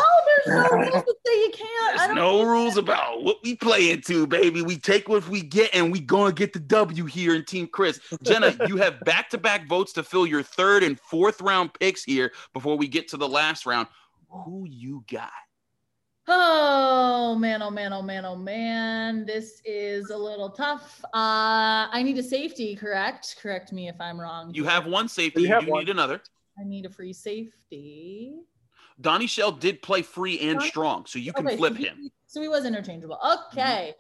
there's 0.47 0.71
no 0.71 0.77
rules 0.79 1.05
that 1.05 1.15
say 1.27 1.35
you 1.41 1.51
can't. 1.53 1.95
I 1.95 1.97
There's 1.97 2.07
don't 2.09 2.15
no 2.17 2.43
rules 2.45 2.75
that- 2.75 2.81
about 2.83 3.23
what 3.25 3.39
we 3.43 3.57
play 3.57 3.91
into, 3.91 4.27
baby. 4.27 4.63
We 4.63 4.77
take 4.77 5.09
what 5.09 5.27
we 5.29 5.43
get, 5.43 5.71
and 5.75 5.91
we 5.91 5.99
gonna 6.01 6.33
get 6.33 6.53
the 6.53 6.61
W 6.61 7.05
here 7.07 7.35
in 7.35 7.45
Team 7.45 7.67
Chris. 7.67 8.01
Jenna, 8.23 8.55
you 8.69 8.77
have 8.77 9.01
back-to-back 9.01 9.67
votes 9.69 9.93
to 9.95 10.03
fill 10.05 10.27
your 10.27 10.43
third 10.43 10.83
and 10.85 10.99
fourth 11.01 11.41
round 11.41 11.75
picks 11.75 12.05
here 12.05 12.33
before 12.53 12.77
we 12.77 12.87
get 12.87 13.09
to 13.09 13.17
the 13.17 13.29
last 13.29 13.67
round. 13.67 13.89
Who 14.29 14.65
you 14.69 15.05
got? 15.11 15.31
Oh 16.29 17.35
man, 17.35 17.63
oh 17.63 17.71
man, 17.71 17.93
oh 17.93 18.01
man, 18.03 18.25
oh 18.25 18.37
man. 18.37 19.27
This 19.27 19.61
is 19.65 20.11
a 20.11 20.17
little 20.17 20.51
tough. 20.51 21.05
Uh 21.07 21.91
I 21.91 22.03
need 22.05 22.17
a 22.19 22.23
safety, 22.23 22.77
correct? 22.77 23.37
Correct 23.43 23.73
me 23.73 23.89
if 23.89 24.01
I'm 24.01 24.21
wrong. 24.21 24.55
You 24.55 24.65
have 24.65 24.87
one 24.87 25.09
safety. 25.09 25.43
You 25.43 25.49
You, 25.49 25.55
have 25.55 25.65
do 25.65 25.73
one. 25.73 25.81
need 25.85 25.91
another. 25.91 26.21
I 26.59 26.65
need 26.65 26.87
a 26.87 26.91
free 26.91 27.13
safety. 27.13 28.37
Donnie 29.03 29.27
Shell 29.27 29.53
did 29.53 29.83
play 29.83 30.03
free 30.03 30.39
and 30.41 30.59
Donnie- 30.59 30.71
strong, 30.71 31.07
so 31.07 31.19
you 31.19 31.33
can 31.33 31.47
Okay, 31.47 31.57
flip 31.57 31.73
so 31.75 31.79
he- 31.79 31.85
him. 31.87 32.11
So 32.27 32.41
he 32.41 32.49
was 32.49 32.65
interchangeable. 32.65 33.19
Okay. 33.51 33.95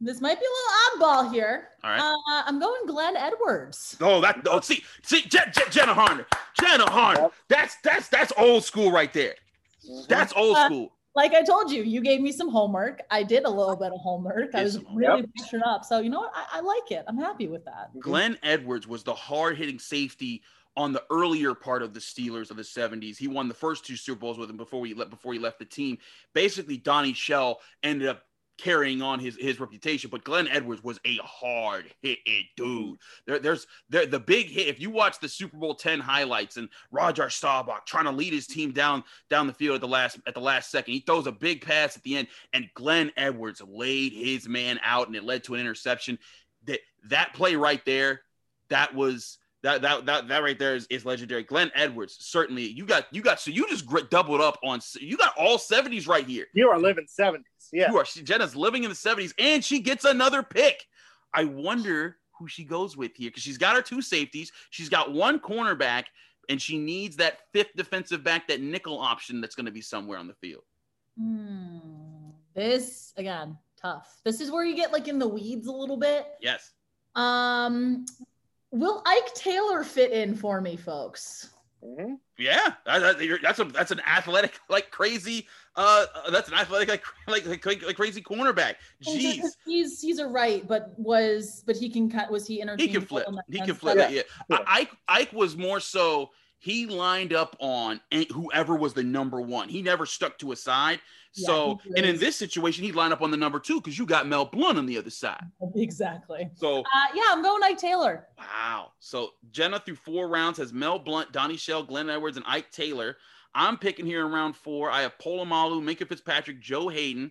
This 0.00 0.20
might 0.20 0.38
be 0.38 0.44
a 0.44 1.00
little 1.00 1.08
oddball 1.08 1.32
here. 1.32 1.70
All 1.82 1.90
right. 1.90 1.98
Uh, 2.00 2.42
I'm 2.46 2.60
going 2.60 2.86
Glenn 2.86 3.16
Edwards. 3.16 3.96
Oh, 4.00 4.20
that 4.20 4.46
oh, 4.46 4.60
see, 4.60 4.84
see, 5.02 5.22
Je- 5.22 5.38
Je- 5.50 5.70
Jenna 5.70 5.94
Harner, 5.94 6.26
Jenna 6.60 6.84
Harner. 6.84 7.16
Yep. 7.22 7.32
That's 7.48 7.76
that's 7.82 8.08
that's 8.08 8.32
old 8.36 8.62
school 8.62 8.92
right 8.92 9.12
there. 9.12 9.34
That's 10.08 10.34
old 10.36 10.56
Uh, 10.56 10.66
school. 10.66 10.92
Like 11.14 11.32
I 11.32 11.42
told 11.42 11.70
you, 11.70 11.82
you 11.82 12.02
gave 12.02 12.20
me 12.20 12.30
some 12.30 12.50
homework. 12.50 13.00
I 13.10 13.22
did 13.22 13.44
a 13.46 13.50
little 13.50 13.74
bit 13.74 13.90
of 13.90 13.98
homework. 14.00 14.54
I 14.54 14.64
was 14.64 14.78
really 14.92 15.20
Yep. 15.22 15.30
pushing 15.38 15.62
up. 15.62 15.82
So 15.82 16.00
you 16.00 16.10
know 16.10 16.20
what? 16.20 16.32
I, 16.34 16.58
I 16.58 16.60
like 16.60 16.90
it. 16.90 17.02
I'm 17.08 17.16
happy 17.16 17.48
with 17.48 17.64
that. 17.64 17.98
Glenn 17.98 18.36
Edwards 18.42 18.86
was 18.86 19.02
the 19.02 19.14
hard 19.14 19.56
hitting 19.56 19.78
safety 19.78 20.42
on 20.76 20.92
the 20.92 21.02
earlier 21.10 21.54
part 21.54 21.82
of 21.82 21.94
the 21.94 22.00
Steelers 22.00 22.50
of 22.50 22.56
the 22.56 22.62
70s. 22.62 23.16
He 23.16 23.28
won 23.28 23.48
the 23.48 23.54
first 23.54 23.86
two 23.86 23.96
Super 23.96 24.20
Bowls 24.20 24.38
with 24.38 24.50
him 24.50 24.56
before 24.56 24.84
he 24.84 24.94
left 24.94 25.10
before 25.10 25.32
he 25.32 25.38
left 25.38 25.58
the 25.58 25.64
team. 25.64 25.98
Basically, 26.34 26.76
Donnie 26.76 27.14
Shell 27.14 27.60
ended 27.82 28.08
up 28.08 28.22
carrying 28.58 29.02
on 29.02 29.18
his 29.18 29.36
his 29.36 29.60
reputation, 29.60 30.10
but 30.10 30.24
Glenn 30.24 30.48
Edwards 30.48 30.82
was 30.82 30.98
a 31.04 31.16
hard 31.16 31.92
hitting 32.02 32.44
dude. 32.56 32.98
There, 33.26 33.38
there's 33.38 33.66
there, 33.88 34.06
the 34.06 34.20
big 34.20 34.48
hit. 34.48 34.68
If 34.68 34.80
you 34.80 34.90
watch 34.90 35.18
the 35.18 35.28
Super 35.28 35.56
Bowl 35.56 35.74
10 35.74 36.00
highlights 36.00 36.56
and 36.56 36.68
Roger 36.90 37.28
Staubach 37.28 37.86
trying 37.86 38.04
to 38.04 38.12
lead 38.12 38.32
his 38.32 38.46
team 38.46 38.72
down 38.72 39.04
down 39.30 39.46
the 39.46 39.52
field 39.52 39.76
at 39.76 39.80
the 39.80 39.88
last 39.88 40.18
at 40.26 40.34
the 40.34 40.40
last 40.40 40.70
second, 40.70 40.92
he 40.92 41.00
throws 41.00 41.26
a 41.26 41.32
big 41.32 41.64
pass 41.64 41.96
at 41.96 42.02
the 42.02 42.16
end, 42.16 42.28
and 42.52 42.68
Glenn 42.74 43.12
Edwards 43.16 43.62
laid 43.66 44.12
his 44.12 44.48
man 44.48 44.80
out, 44.82 45.06
and 45.06 45.16
it 45.16 45.24
led 45.24 45.44
to 45.44 45.54
an 45.54 45.60
interception. 45.60 46.18
That 46.66 46.80
that 47.08 47.34
play 47.34 47.56
right 47.56 47.84
there, 47.84 48.22
that 48.68 48.94
was 48.94 49.38
that 49.66 49.82
that 49.82 50.06
that 50.06 50.28
that 50.28 50.42
right 50.44 50.56
there 50.56 50.76
is, 50.76 50.86
is 50.90 51.04
legendary. 51.04 51.42
Glenn 51.42 51.72
Edwards 51.74 52.16
certainly. 52.20 52.62
You 52.62 52.86
got 52.86 53.06
you 53.10 53.20
got 53.20 53.40
so 53.40 53.50
you 53.50 53.68
just 53.68 53.84
gr- 53.84 54.06
doubled 54.08 54.40
up 54.40 54.58
on. 54.62 54.80
You 55.00 55.16
got 55.16 55.34
all 55.36 55.58
seventies 55.58 56.06
right 56.06 56.24
here. 56.24 56.46
You 56.54 56.68
are 56.70 56.78
living 56.78 57.06
70s. 57.06 57.42
Yeah. 57.72 57.90
You 57.90 57.98
are 57.98 58.04
she, 58.04 58.22
Jenna's 58.22 58.54
living 58.54 58.84
in 58.84 58.90
the 58.90 58.94
seventies, 58.94 59.34
and 59.40 59.64
she 59.64 59.80
gets 59.80 60.04
another 60.04 60.44
pick. 60.44 60.84
I 61.34 61.44
wonder 61.44 62.18
who 62.38 62.46
she 62.46 62.62
goes 62.62 62.96
with 62.96 63.16
here 63.16 63.30
because 63.30 63.42
she's 63.42 63.58
got 63.58 63.74
her 63.74 63.82
two 63.82 64.00
safeties. 64.00 64.52
She's 64.70 64.88
got 64.88 65.12
one 65.12 65.40
cornerback, 65.40 66.04
and 66.48 66.62
she 66.62 66.78
needs 66.78 67.16
that 67.16 67.40
fifth 67.52 67.74
defensive 67.74 68.22
back, 68.22 68.46
that 68.46 68.60
nickel 68.60 69.00
option 69.00 69.40
that's 69.40 69.56
going 69.56 69.66
to 69.66 69.72
be 69.72 69.80
somewhere 69.80 70.18
on 70.18 70.28
the 70.28 70.34
field. 70.34 70.62
Hmm. 71.18 71.78
This 72.54 73.12
again, 73.16 73.58
tough. 73.82 74.20
This 74.24 74.40
is 74.40 74.52
where 74.52 74.64
you 74.64 74.76
get 74.76 74.92
like 74.92 75.08
in 75.08 75.18
the 75.18 75.26
weeds 75.26 75.66
a 75.66 75.72
little 75.72 75.96
bit. 75.96 76.24
Yes. 76.40 76.70
Um, 77.16 78.04
will 78.78 79.02
Ike 79.06 79.34
Taylor 79.34 79.82
fit 79.84 80.12
in 80.12 80.34
for 80.34 80.60
me, 80.60 80.76
folks? 80.76 81.50
Mhm. 81.84 82.18
Yeah, 82.38 82.74
that- 82.84 82.98
that- 83.00 83.20
you're- 83.24 83.38
that's 83.42 83.58
a 83.58 83.64
that's 83.64 83.90
an 83.90 84.00
athletic 84.00 84.58
like 84.68 84.90
crazy. 84.90 85.46
Uh, 85.76 86.06
uh, 86.14 86.30
that's 86.30 86.48
an 86.48 86.54
athletic 86.54 86.88
like 86.88 87.04
like 87.28 87.46
like, 87.46 87.64
like, 87.66 87.82
like 87.82 87.96
crazy 87.96 88.22
cornerback. 88.22 88.76
Jeez, 89.04 89.52
he's 89.66 90.00
he's 90.00 90.18
a 90.18 90.26
right, 90.26 90.66
but 90.66 90.98
was 90.98 91.62
but 91.66 91.76
he 91.76 91.88
can 91.90 92.10
cut. 92.10 92.30
Was 92.30 92.46
he 92.46 92.62
he 92.78 92.88
can 92.88 93.02
flip. 93.02 93.26
He 93.48 93.60
can 93.60 93.74
flip 93.74 93.98
Okay. 93.98 94.18
it. 94.18 94.26
Yeah, 94.48 94.56
I- 94.66 94.80
Ike 94.80 94.90
Ike 95.08 95.32
was 95.32 95.56
more 95.56 95.80
so. 95.80 96.30
He 96.58 96.86
lined 96.86 97.32
up 97.32 97.56
on 97.60 98.00
whoever 98.32 98.74
was 98.74 98.94
the 98.94 99.02
number 99.02 99.40
one. 99.40 99.68
He 99.68 99.82
never 99.82 100.06
stuck 100.06 100.38
to 100.38 100.52
a 100.52 100.56
side. 100.56 101.00
Yeah, 101.34 101.46
So, 101.46 101.80
he 101.84 101.92
and 101.96 102.06
in 102.06 102.16
this 102.18 102.34
situation, 102.34 102.82
he'd 102.84 102.94
line 102.94 103.12
up 103.12 103.20
on 103.20 103.30
the 103.30 103.36
number 103.36 103.60
two 103.60 103.80
because 103.80 103.98
you 103.98 104.06
got 104.06 104.26
Mel 104.26 104.46
Blount 104.46 104.78
on 104.78 104.86
the 104.86 104.96
other 104.98 105.10
side. 105.10 105.44
Exactly. 105.76 106.48
So, 106.54 106.80
Uh, 106.80 106.84
yeah, 107.14 107.24
I'm 107.28 107.42
going 107.42 107.62
Ike 107.62 107.76
Taylor. 107.78 108.26
wow. 108.38 108.92
So 109.00 109.30
Jenna 109.50 109.78
through 109.80 109.96
four 109.96 110.28
rounds 110.28 110.58
has 110.58 110.72
Mel 110.72 110.98
Blount, 110.98 111.32
Donnie 111.32 111.58
Shell, 111.58 111.82
Glenn 111.84 112.08
Edwards, 112.08 112.36
and 112.38 112.46
Ike 112.48 112.70
Taylor. 112.70 113.16
I'm 113.54 113.76
picking 113.76 114.06
here 114.06 114.24
in 114.24 114.32
round 114.32 114.56
four. 114.56 114.90
I 114.90 115.02
have 115.02 115.16
Polamalu, 115.18 115.82
Minkah 115.82 116.08
Fitzpatrick, 116.08 116.60
Joe 116.60 116.88
Haden. 116.88 117.30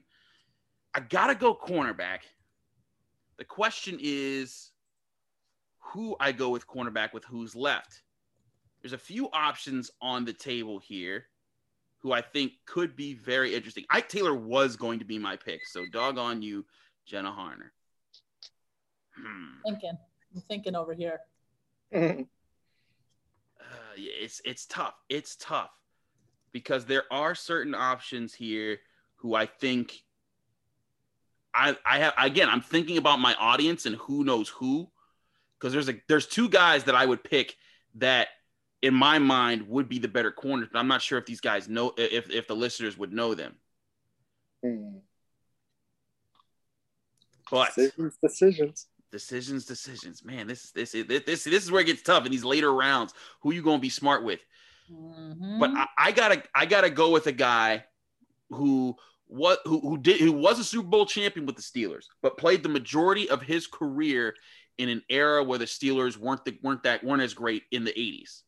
I 0.93 0.99
gotta 0.99 1.35
go 1.35 1.55
cornerback. 1.55 2.19
The 3.37 3.43
question 3.43 3.97
is 4.01 4.71
who 5.79 6.15
I 6.19 6.31
go 6.31 6.49
with 6.49 6.67
cornerback 6.67 7.13
with 7.13 7.25
who's 7.25 7.55
left. 7.55 8.01
There's 8.85 8.93
a 8.93 8.99
few 8.99 9.31
options 9.33 9.89
on 9.99 10.25
the 10.25 10.33
table 10.33 10.77
here 10.77 11.25
who 12.03 12.11
I 12.11 12.21
think 12.21 12.51
could 12.67 12.95
be 12.95 13.15
very 13.15 13.55
interesting. 13.55 13.83
Ike 13.89 14.07
Taylor 14.07 14.35
was 14.35 14.75
going 14.75 14.99
to 14.99 15.05
be 15.05 15.17
my 15.17 15.37
pick, 15.37 15.65
so 15.65 15.85
dog 15.91 16.19
on 16.19 16.43
you, 16.43 16.63
Jenna 17.07 17.31
Harner. 17.31 17.71
Hmm. 19.17 19.55
Thinking. 19.65 19.97
I'm 20.35 20.41
thinking 20.41 20.75
over 20.75 20.93
here. 20.93 21.19
Mhm. 21.91 22.27
uh, 23.59 23.63
yeah, 23.97 24.11
it's 24.19 24.39
it's 24.45 24.67
tough. 24.67 24.93
It's 25.09 25.35
tough 25.37 25.71
because 26.51 26.85
there 26.85 27.11
are 27.11 27.33
certain 27.33 27.73
options 27.73 28.35
here 28.35 28.81
who 29.15 29.33
I 29.33 29.47
think 29.47 30.03
I 31.55 31.75
I 31.83 31.97
have 31.97 32.13
again. 32.19 32.49
I'm 32.49 32.61
thinking 32.61 32.99
about 32.99 33.19
my 33.19 33.33
audience 33.33 33.87
and 33.87 33.95
who 33.95 34.23
knows 34.23 34.47
who 34.47 34.91
because 35.57 35.73
there's 35.73 35.89
a 35.89 35.99
there's 36.07 36.27
two 36.27 36.49
guys 36.49 36.83
that 36.83 36.93
I 36.93 37.07
would 37.07 37.23
pick 37.23 37.57
that 37.95 38.27
in 38.85 38.93
my 38.93 39.17
mind 39.17 39.67
would 39.67 39.89
be 39.89 39.97
the 39.97 40.07
better 40.07 40.31
corners, 40.31 40.69
but 40.71 40.77
I'm 40.77 40.87
not 40.87 41.01
sure 41.01 41.17
if 41.17 41.25
these 41.25 41.41
guys 41.41 41.67
know 41.67 41.93
if 41.97 42.29
if 42.29 42.47
the 42.47 42.55
listeners 42.55 42.97
would 42.97 43.11
know 43.11 43.33
them. 43.33 43.55
Mhm. 44.63 45.01
But 47.49 47.73
Decisions, 47.75 48.17
decisions. 48.21 48.87
decisions, 49.11 49.65
decisions, 49.65 50.23
man. 50.23 50.47
This 50.47 50.71
this 50.71 50.91
this 50.91 51.23
this 51.25 51.43
this 51.43 51.63
is 51.63 51.71
where 51.71 51.81
it 51.81 51.85
gets 51.85 52.03
tough 52.03 52.25
in 52.25 52.31
these 52.31 52.43
later 52.43 52.71
rounds. 52.73 53.13
Who 53.41 53.53
you 53.53 53.63
gonna 53.63 53.79
be 53.79 53.89
smart 53.89 54.23
with? 54.23 54.39
Mhm. 54.91 55.59
But 55.59 55.71
I, 55.71 55.87
I 55.97 56.11
gotta 56.11 56.43
I 56.53 56.65
gotta 56.67 56.91
go 56.91 57.09
with 57.09 57.25
a 57.25 57.31
guy 57.31 57.85
who 58.49 58.95
what 59.25 59.61
who, 59.65 59.79
who 59.79 59.97
did 59.97 60.21
who 60.21 60.31
was 60.31 60.59
a 60.59 60.63
Super 60.63 60.87
Bowl 60.87 61.07
champion 61.07 61.47
with 61.47 61.55
the 61.55 61.61
Steelers, 61.63 62.05
but 62.21 62.37
played 62.37 62.61
the 62.61 62.69
majority 62.69 63.29
of 63.29 63.41
his 63.41 63.65
career 63.65 64.35
in 64.77 64.89
an 64.89 65.01
era 65.09 65.43
where 65.43 65.57
the 65.57 65.65
Steelers 65.65 66.17
weren't 66.17 66.45
the, 66.45 66.59
weren't 66.61 66.83
that 66.83 67.03
weren't 67.03 67.21
as 67.23 67.33
great 67.33 67.63
in 67.71 67.83
the 67.83 67.93
80s. 67.93 68.43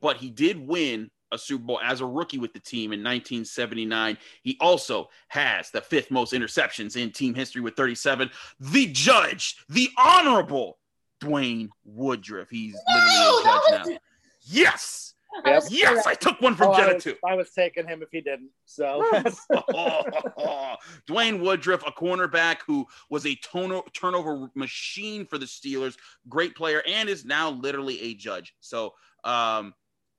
But 0.00 0.16
he 0.18 0.30
did 0.30 0.66
win 0.66 1.10
a 1.32 1.38
Super 1.38 1.64
Bowl 1.64 1.80
as 1.82 2.00
a 2.00 2.06
rookie 2.06 2.38
with 2.38 2.52
the 2.52 2.60
team 2.60 2.92
in 2.92 3.00
1979. 3.00 4.16
He 4.42 4.56
also 4.60 5.08
has 5.28 5.70
the 5.70 5.80
fifth 5.80 6.10
most 6.10 6.32
interceptions 6.32 6.96
in 6.96 7.10
team 7.10 7.34
history 7.34 7.60
with 7.60 7.74
37. 7.76 8.30
The 8.60 8.86
judge, 8.86 9.56
the 9.68 9.90
honorable 9.98 10.78
Dwayne 11.20 11.68
Woodruff. 11.84 12.48
He's 12.50 12.76
literally 12.88 13.14
a 13.14 13.42
judge 13.42 13.62
that 13.70 13.86
now. 13.88 13.98
Yes. 14.42 15.14
I 15.44 15.54
was 15.54 15.70
Yes. 15.70 16.06
I 16.06 16.14
took 16.14 16.40
one 16.40 16.54
from 16.54 16.68
Oh, 16.68 16.72
I, 16.72 16.80
Jenna 16.80 16.94
was, 16.94 17.04
too. 17.04 17.16
I 17.26 17.34
was 17.34 17.50
taking 17.50 17.86
him 17.86 18.02
if 18.02 18.08
he 18.10 18.20
didn't. 18.20 18.50
So 18.64 19.02
Dwayne 21.08 21.40
Woodruff, 21.40 21.86
a 21.86 21.92
cornerback 21.92 22.58
who 22.66 22.86
was 23.10 23.26
a 23.26 23.34
tono- 23.36 23.84
turnover 23.92 24.48
machine 24.54 25.26
for 25.26 25.38
the 25.38 25.46
Steelers, 25.46 25.96
great 26.28 26.54
player, 26.54 26.82
and 26.86 27.08
is 27.08 27.24
now 27.24 27.50
literally 27.50 28.00
a 28.02 28.14
judge. 28.14 28.54
So, 28.60 28.94
um, 29.24 29.74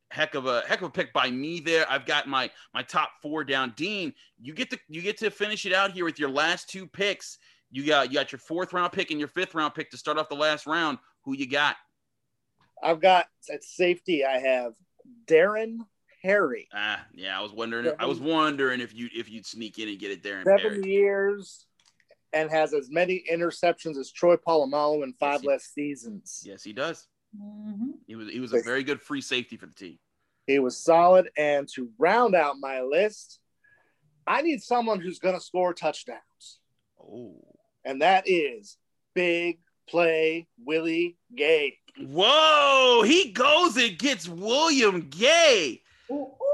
heck 0.10 0.36
of 0.36 0.46
a 0.46 0.62
heck 0.68 0.82
of 0.82 0.88
a 0.88 0.92
pick 0.92 1.12
by 1.14 1.30
me 1.30 1.60
there. 1.60 1.86
I've 1.90 2.06
got 2.06 2.28
my 2.28 2.50
my 2.74 2.82
top 2.84 3.12
four 3.22 3.44
down. 3.44 3.74
Dean, 3.76 4.14
you 4.40 4.54
get 4.54 4.70
to 4.72 4.80
you 4.88 5.02
get 5.02 5.18
to 5.18 5.30
finish 5.30 5.66
it 5.66 5.74
out 5.74 5.92
here 5.92 6.06
with 6.06 6.20
your 6.20 6.30
last 6.30 6.70
two 6.70 6.88
picks. 6.88 7.38
You 7.72 7.86
got 7.86 8.10
you 8.12 8.16
got 8.16 8.32
your 8.32 8.40
fourth 8.40 8.74
round 8.74 8.92
pick 8.94 9.12
and 9.12 9.20
your 9.20 9.28
fifth 9.30 9.54
round 9.56 9.74
pick 9.74 9.90
to 9.92 9.98
start 9.98 10.18
off 10.18 10.30
the 10.30 10.36
last 10.36 10.66
round. 10.66 10.98
Who 11.24 11.36
you 11.36 11.48
got? 11.50 11.76
I've 12.82 13.02
got 13.02 13.26
at 13.52 13.64
safety. 13.64 14.24
I 14.24 14.38
have 14.40 14.74
Darren 15.26 15.80
Perry, 16.24 16.68
Ah, 16.74 17.06
yeah, 17.14 17.38
I 17.38 17.42
was 17.44 17.52
wondering. 17.52 17.94
I 18.00 18.06
was 18.06 18.20
wondering 18.20 18.82
if 18.82 18.94
you 18.94 19.08
if 19.16 19.30
you'd 19.30 19.46
sneak 19.46 19.78
in 19.80 19.88
and 19.88 20.00
get 20.00 20.12
it 20.12 20.24
there. 20.24 20.44
seven 20.44 20.84
years, 20.84 21.66
and 22.34 22.50
has 22.50 22.74
as 22.74 22.90
many 22.90 23.24
interceptions 23.32 23.98
as 23.98 24.12
Troy 24.12 24.36
Polamalu 24.36 25.04
in 25.04 25.14
five 25.14 25.36
Yes, 25.36 25.42
he- 25.42 25.48
less 25.48 25.64
seasons. 25.66 26.44
Yes, 26.46 26.64
he 26.64 26.74
does. 26.74 27.08
Mhm. 27.40 28.00
He 28.08 28.16
was 28.16 28.30
he 28.30 28.40
was 28.40 28.54
a 28.54 28.62
very 28.62 28.84
good 28.84 29.02
free 29.02 29.22
safety 29.22 29.58
for 29.58 29.66
the 29.68 29.74
team. 29.74 30.00
He 30.46 30.60
was 30.60 30.78
solid. 30.78 31.30
And 31.38 31.68
to 31.76 31.90
round 31.98 32.36
out 32.36 32.56
my 32.60 32.82
list, 32.82 33.40
I 34.26 34.42
need 34.42 34.62
someone 34.64 35.00
who's 35.00 35.20
going 35.20 35.36
to 35.36 35.42
score 35.42 35.74
touchdowns, 35.74 36.60
Oh, 37.00 37.36
and 37.84 38.02
that 38.02 38.24
is 38.28 38.78
big 39.14 39.60
play 39.88 40.48
Willie 40.66 41.18
Gay. 41.36 41.78
whoa! 42.00 43.04
He 43.06 43.32
goes 43.32 43.78
and 43.78 43.98
gets 43.98 44.28
William 44.28 45.10
Gay. 45.10 45.82
Ooh, 46.12 46.14
ooh. 46.16 46.47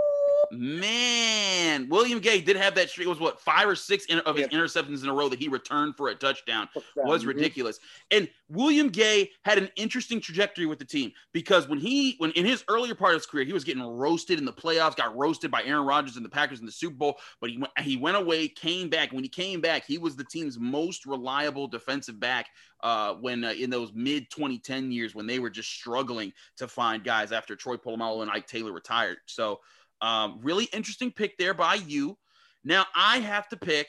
Man, 0.59 1.89
William 1.89 2.19
Gay 2.19 2.41
did 2.41 2.55
have 2.55 2.75
that 2.75 2.89
streak. 2.89 3.07
It 3.07 3.09
was 3.09 3.19
what 3.19 3.39
five 3.39 3.67
or 3.67 3.75
six 3.75 4.05
in, 4.05 4.19
of 4.19 4.35
his 4.35 4.47
Yeah. 4.51 4.57
interceptions 4.59 5.03
in 5.03 5.09
a 5.09 5.13
row 5.13 5.29
that 5.29 5.39
he 5.39 5.47
returned 5.47 5.95
for 5.97 6.09
a 6.09 6.15
touchdown. 6.15 6.67
Touchdown. 6.73 7.07
was 7.07 7.23
Mhm. 7.23 7.27
ridiculous. 7.27 7.79
And 8.11 8.29
William 8.49 8.89
Gay 8.89 9.31
had 9.43 9.57
an 9.57 9.69
interesting 9.75 10.19
trajectory 10.21 10.65
with 10.65 10.79
the 10.79 10.85
team 10.85 11.11
because 11.31 11.67
when 11.67 11.79
he 11.79 12.15
when 12.17 12.31
in 12.31 12.45
his 12.45 12.63
earlier 12.67 12.95
part 12.95 13.13
of 13.15 13.21
his 13.21 13.25
career, 13.25 13.45
he 13.45 13.53
was 13.53 13.63
getting 13.63 13.83
roasted 13.83 14.37
in 14.39 14.45
the 14.45 14.53
playoffs, 14.53 14.95
got 14.95 15.15
roasted 15.15 15.49
by 15.51 15.63
Aaron 15.63 15.85
Rodgers 15.85 16.15
and 16.15 16.25
the 16.25 16.29
Packers 16.29 16.59
in 16.59 16.65
the 16.65 16.71
Super 16.71 16.95
Bowl, 16.95 17.19
but 17.41 17.49
he 17.49 17.57
went 17.57 17.71
he 17.79 17.97
went 17.97 18.17
away, 18.17 18.47
came 18.47 18.89
back. 18.89 19.11
When 19.11 19.23
he 19.23 19.29
came 19.29 19.61
back, 19.61 19.85
he 19.85 19.97
was 19.97 20.15
the 20.15 20.23
team's 20.25 20.59
most 20.59 21.05
reliable 21.05 21.67
defensive 21.67 22.19
back 22.19 22.49
uh, 22.81 23.13
when 23.15 23.43
uh, 23.43 23.51
in 23.51 23.69
those 23.69 23.91
mid 23.93 24.29
2010 24.29 24.91
years 24.91 25.15
when 25.15 25.25
they 25.27 25.39
were 25.39 25.49
just 25.49 25.69
struggling 25.69 26.33
to 26.57 26.67
find 26.67 27.03
guys 27.03 27.31
after 27.31 27.55
Troy 27.55 27.77
Polamalu 27.77 28.21
and 28.23 28.31
Ike 28.31 28.47
Taylor 28.47 28.71
retired. 28.71 29.17
So 29.25 29.61
um, 30.03 30.39
really 30.43 30.65
interesting 30.65 31.11
pick 31.11 31.37
there 31.37 31.53
by 31.53 31.75
you. 31.75 32.17
Now 32.63 32.85
I 32.93 33.19
have 33.19 33.47
to 33.49 33.57
pick 33.57 33.87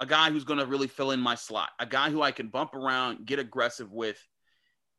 a 0.00 0.06
guy 0.06 0.30
who's 0.30 0.44
going 0.44 0.58
to 0.58 0.66
really 0.66 0.88
fill 0.88 1.12
in 1.12 1.20
my 1.20 1.36
slot, 1.36 1.70
a 1.78 1.86
guy 1.86 2.10
who 2.10 2.20
I 2.20 2.32
can 2.32 2.48
bump 2.48 2.74
around, 2.74 3.24
get 3.24 3.38
aggressive 3.38 3.92
with, 3.92 4.18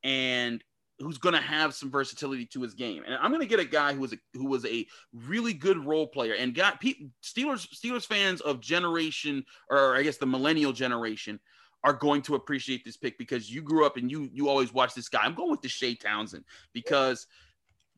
and 0.04 0.64
who's 1.00 1.18
going 1.18 1.36
to 1.36 1.42
have 1.42 1.74
some 1.74 1.92
versatility 1.92 2.46
to 2.46 2.62
his 2.62 2.74
game. 2.74 3.04
And 3.06 3.16
I'm 3.16 3.32
going 3.32 3.42
to 3.42 3.48
get 3.48 3.60
a 3.60 3.66
guy 3.66 3.94
who 3.94 4.00
was 4.00 4.14
a, 4.14 4.18
who 4.34 4.46
was 4.46 4.66
a 4.66 4.88
really 5.14 5.54
good 5.54 5.86
role 5.86 6.08
player 6.08 6.36
and 6.36 6.56
got 6.56 6.80
pe- 6.80 7.10
Steelers 7.22 7.68
Steelers 7.76 8.06
fans 8.06 8.40
of 8.40 8.62
generation 8.62 9.44
or 9.70 9.98
I 9.98 10.04
guess 10.04 10.18
the 10.18 10.26
millennial 10.26 10.72
generation 10.72 11.38
are 11.84 11.94
going 11.94 12.22
to 12.24 12.36
appreciate 12.36 12.86
this 12.86 12.96
pick 12.96 13.18
because 13.18 13.52
you 13.52 13.62
grew 13.62 13.86
up 13.86 13.98
and 13.98 14.10
you 14.10 14.30
you 14.32 14.48
always 14.48 14.74
watch 14.74 14.94
this 14.94 15.10
guy. 15.10 15.20
I'm 15.24 15.36
going 15.36 15.52
with 15.52 15.62
the 15.62 15.68
Deshea 15.68 16.00
Townsend 16.00 16.46
because 16.74 17.28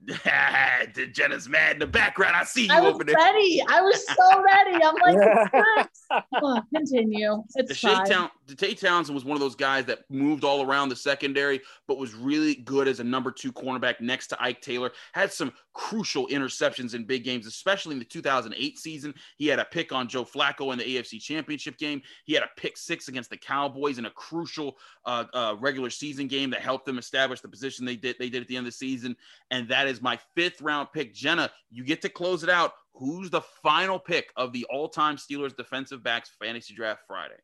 Jenna's 1.11 1.49
mad 1.49 1.73
in 1.73 1.79
the 1.79 1.87
background. 1.87 2.35
I 2.35 2.43
see 2.43 2.67
you 2.67 2.73
I 2.73 2.79
was 2.79 2.93
over 2.93 3.03
there. 3.03 3.15
ready. 3.15 3.61
I 3.67 3.81
was 3.81 4.05
so 4.07 4.43
ready. 4.43 4.83
I'm 4.83 4.95
like, 4.95 5.87
Yeah. 6.11 6.21
oh, 6.41 6.61
continue. 6.73 7.43
It's 7.55 7.71
Deshea, 7.73 7.93
fine. 7.97 8.05
Town- 8.05 8.29
Deshea 8.47 8.79
Townsend 8.79 9.15
was 9.15 9.25
one 9.25 9.35
of 9.35 9.41
those 9.41 9.55
guys 9.55 9.85
that 9.85 10.09
moved 10.09 10.43
all 10.43 10.63
around 10.63 10.89
the 10.89 10.95
secondary, 10.95 11.61
but 11.87 11.97
was 11.97 12.13
really 12.13 12.55
good 12.55 12.87
as 12.87 12.99
a 12.99 13.03
number 13.03 13.31
two 13.31 13.51
cornerback 13.51 13.99
next 13.99 14.27
to 14.27 14.41
Ike 14.41 14.61
Taylor. 14.61 14.91
Had 15.13 15.33
some 15.33 15.51
crucial 15.73 16.27
interceptions 16.27 16.93
in 16.95 17.03
big 17.03 17.23
games, 17.23 17.45
especially 17.45 17.93
in 17.93 17.99
the 17.99 18.05
2008 18.05 18.79
season. 18.79 19.13
He 19.37 19.47
had 19.47 19.59
a 19.59 19.65
pick 19.65 19.91
on 19.91 20.07
Joe 20.07 20.23
Flacco 20.23 20.71
in 20.71 20.79
the 20.79 20.85
AFC 20.85 21.21
Championship 21.21 21.77
game. 21.77 22.01
He 22.23 22.33
had 22.33 22.43
a 22.43 22.49
pick 22.55 22.77
six 22.77 23.09
against 23.09 23.29
the 23.29 23.37
Cowboys 23.37 23.97
in 23.97 24.05
a 24.05 24.11
crucial 24.11 24.77
uh, 25.05 25.25
uh, 25.33 25.55
regular 25.59 25.89
season 25.89 26.27
game 26.27 26.49
that 26.51 26.61
helped 26.61 26.85
them 26.85 26.97
establish 26.97 27.41
the 27.41 27.49
position 27.49 27.85
they 27.85 27.95
did 27.95 28.15
they 28.19 28.29
did 28.29 28.41
at 28.41 28.47
the 28.47 28.55
end 28.55 28.65
of 28.65 28.71
the 28.73 28.77
season. 28.77 29.15
And 29.51 29.67
that 29.69 29.86
is 29.87 30.01
my 30.01 30.19
fifth 30.35 30.61
round 30.61 30.89
pick. 30.93 31.13
Jenna, 31.13 31.49
you 31.69 31.83
get 31.83 32.01
to 32.03 32.09
close 32.09 32.43
it 32.43 32.49
out. 32.49 32.73
Who's 32.93 33.29
the 33.29 33.41
final 33.41 33.99
pick 33.99 34.31
of 34.35 34.53
the 34.53 34.65
all-time 34.69 35.17
Steelers 35.17 35.55
defensive 35.55 36.03
backs 36.03 36.31
fantasy 36.41 36.73
draft 36.73 37.01
Friday? 37.07 37.35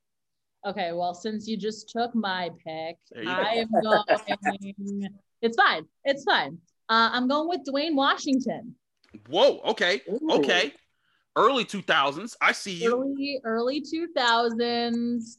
Okay, 0.65 0.93
well, 0.93 1.13
since 1.13 1.47
you 1.47 1.57
just 1.57 1.89
took 1.89 2.15
my 2.15 2.49
pick, 2.65 2.97
I 3.27 3.55
am 3.55 3.69
going. 3.83 4.03
it's 5.41 5.57
fine. 5.57 5.85
It's 6.05 6.23
fine. 6.23 6.57
Uh, 6.89 7.09
I'm 7.11 7.27
going 7.27 7.49
with 7.49 7.61
Dewayne 7.67 7.95
Washington. 7.95 8.75
Whoa. 9.29 9.59
Okay. 9.65 10.01
Ooh. 10.09 10.31
Okay. 10.31 10.73
Early 11.35 11.65
2000s. 11.65 12.35
I 12.41 12.51
see 12.51 12.73
you. 12.73 12.93
Early, 12.93 13.41
early 13.43 13.81
2000s. 13.81 15.37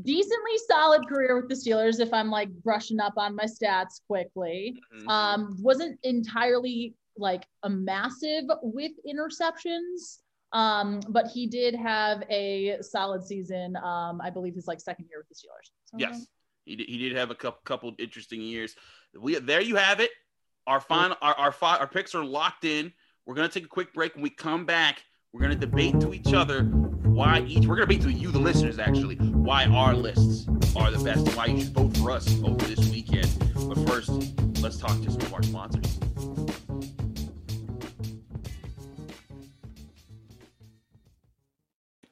Decently 0.00 0.52
solid 0.68 1.06
career 1.06 1.36
with 1.36 1.48
the 1.50 1.54
Steelers. 1.54 2.00
If 2.00 2.14
I'm 2.14 2.30
like 2.30 2.48
brushing 2.62 2.98
up 2.98 3.12
on 3.18 3.36
my 3.36 3.44
stats 3.44 4.00
quickly, 4.08 4.80
Mhm. 4.94 5.08
um, 5.08 5.56
wasn't 5.60 5.98
entirely 6.02 6.94
like 7.18 7.46
a 7.62 7.68
massive 7.68 8.44
with 8.62 8.92
interceptions. 9.06 10.20
Um, 10.52 11.00
but 11.08 11.28
he 11.28 11.46
did 11.46 11.74
have 11.74 12.22
a 12.30 12.78
solid 12.80 13.22
season. 13.24 13.76
Um, 13.76 14.20
I 14.22 14.30
believe 14.30 14.54
his 14.54 14.66
like 14.66 14.80
second 14.80 15.06
year 15.10 15.18
with 15.18 15.28
the 15.28 15.34
Steelers. 15.34 15.70
So, 15.84 15.96
Yes. 15.98 16.26
He 16.64 16.76
did, 16.76 16.88
he 16.88 16.96
did 16.96 17.16
have 17.16 17.30
a 17.30 17.34
couple, 17.34 17.60
couple 17.64 17.92
interesting 17.98 18.40
years. 18.40 18.76
We 19.18 19.34
there 19.40 19.60
you 19.60 19.76
have 19.76 19.98
it. 20.00 20.10
Our 20.66 20.80
final 20.80 21.16
our 21.20 21.34
our, 21.34 21.52
fi- 21.52 21.76
our 21.78 21.88
picks 21.88 22.14
are 22.14 22.24
locked 22.24 22.64
in. 22.64 22.92
We're 23.26 23.34
gonna 23.34 23.48
take 23.48 23.64
a 23.64 23.68
quick 23.68 23.92
break. 23.92 24.14
When 24.14 24.22
we 24.22 24.30
come 24.30 24.64
back, 24.64 25.02
we're 25.32 25.40
gonna 25.40 25.54
debate 25.56 25.98
to 26.00 26.14
each 26.14 26.32
other 26.32 26.62
why 26.62 27.40
each. 27.48 27.66
We're 27.66 27.74
gonna 27.76 27.86
debate 27.86 28.02
to 28.02 28.12
you, 28.12 28.30
the 28.30 28.38
listeners, 28.38 28.78
actually, 28.78 29.16
why 29.42 29.66
our 29.66 29.92
lists 29.92 30.46
are 30.76 30.92
the 30.92 31.02
best 31.02 31.26
why 31.36 31.46
you 31.46 31.60
should 31.60 31.74
vote 31.74 31.96
for 31.96 32.12
us 32.12 32.40
over 32.44 32.64
this 32.64 32.88
weekend. 32.90 33.28
But 33.54 33.76
first, 33.88 34.10
let's 34.60 34.78
talk 34.78 35.00
to 35.02 35.10
some 35.10 35.20
of 35.22 35.34
our 35.34 35.42
sponsors. 35.42 36.11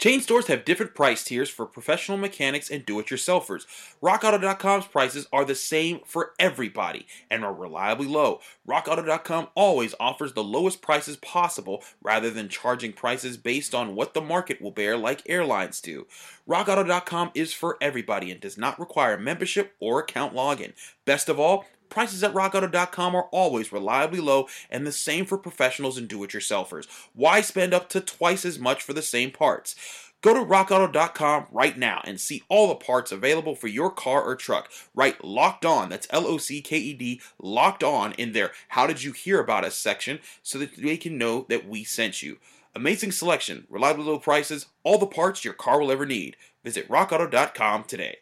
Chain 0.00 0.22
stores 0.22 0.46
have 0.46 0.64
different 0.64 0.94
price 0.94 1.22
tiers 1.22 1.50
for 1.50 1.66
professional 1.66 2.16
mechanics 2.16 2.70
and 2.70 2.86
do-it-yourselfers. 2.86 3.66
RockAuto.com's 4.02 4.86
prices 4.86 5.26
are 5.30 5.44
the 5.44 5.54
same 5.54 6.00
for 6.06 6.32
everybody 6.38 7.06
and 7.30 7.44
are 7.44 7.52
reliably 7.52 8.06
low. 8.06 8.40
RockAuto.com 8.66 9.48
always 9.54 9.94
offers 10.00 10.32
the 10.32 10.42
lowest 10.42 10.80
prices 10.80 11.18
possible 11.18 11.84
rather 12.02 12.30
than 12.30 12.48
charging 12.48 12.94
prices 12.94 13.36
based 13.36 13.74
on 13.74 13.94
what 13.94 14.14
the 14.14 14.22
market 14.22 14.62
will 14.62 14.70
bear 14.70 14.96
like 14.96 15.22
airlines 15.26 15.82
do. 15.82 16.06
RockAuto.com 16.48 17.32
is 17.34 17.52
for 17.52 17.76
everybody 17.82 18.30
and 18.30 18.40
does 18.40 18.56
not 18.56 18.80
require 18.80 19.18
membership 19.18 19.74
or 19.80 20.00
account 20.00 20.32
login. 20.32 20.72
Best 21.04 21.28
of 21.28 21.38
all, 21.38 21.66
Prices 21.90 22.22
at 22.22 22.33
rockauto.com 22.33 23.14
are 23.14 23.29
always 23.33 23.72
reliably 23.72 24.20
low 24.20 24.48
and 24.70 24.87
the 24.87 24.92
same 24.92 25.26
for 25.26 25.37
professionals 25.37 25.98
and 25.98 26.09
do 26.09 26.22
it 26.24 26.31
yourselfers. 26.31 26.87
Why 27.12 27.40
spend 27.40 27.74
up 27.74 27.88
to 27.90 28.00
twice 28.00 28.44
as 28.44 28.59
much 28.59 28.83
for 28.83 28.92
the 28.92 29.03
same 29.03 29.31
parts? 29.33 29.74
Go 30.22 30.35
to 30.35 30.40
rockauto.com 30.40 31.46
right 31.50 31.76
now 31.76 32.03
and 32.05 32.20
see 32.20 32.42
all 32.48 32.68
the 32.68 32.74
parts 32.74 33.11
available 33.11 33.55
for 33.55 33.68
your 33.68 33.90
car 33.90 34.22
or 34.22 34.37
truck. 34.37 34.70
Write 34.94 35.24
locked 35.24 35.64
on, 35.64 35.88
that's 35.88 36.07
L 36.11 36.26
O 36.26 36.37
C 36.37 36.61
K 36.61 36.76
E 36.79 36.94
D, 36.94 37.20
locked 37.38 37.83
on 37.83 38.12
in 38.12 38.33
their 38.33 38.53
How 38.68 38.87
Did 38.87 39.03
You 39.03 39.12
Hear 39.12 39.40
About 39.40 39.64
Us 39.64 39.76
section 39.76 40.20
so 40.42 40.59
that 40.59 40.76
they 40.76 40.98
can 40.98 41.16
know 41.16 41.46
that 41.48 41.66
we 41.66 41.85
sent 41.85 42.22
you. 42.22 42.38
Amazing 42.74 43.12
selection, 43.12 43.66
reliably 43.68 44.05
low 44.05 44.18
prices, 44.18 44.66
all 44.85 44.98
the 44.98 45.07
parts 45.07 45.44
your 45.44 45.55
car 45.55 45.81
will 45.81 45.90
ever 45.90 46.07
need. 46.07 46.37
Visit 46.62 46.88
rockauto.com 46.88 47.85
today. 47.85 48.18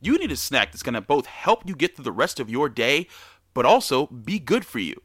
You 0.00 0.18
need 0.18 0.32
a 0.32 0.36
snack 0.36 0.72
that's 0.72 0.82
going 0.82 0.94
to 0.94 1.00
both 1.00 1.26
help 1.26 1.66
you 1.66 1.74
get 1.74 1.96
through 1.96 2.04
the 2.04 2.12
rest 2.12 2.40
of 2.40 2.50
your 2.50 2.68
day, 2.68 3.06
but 3.54 3.64
also 3.64 4.06
be 4.06 4.38
good 4.38 4.64
for 4.64 4.78
you. 4.78 5.00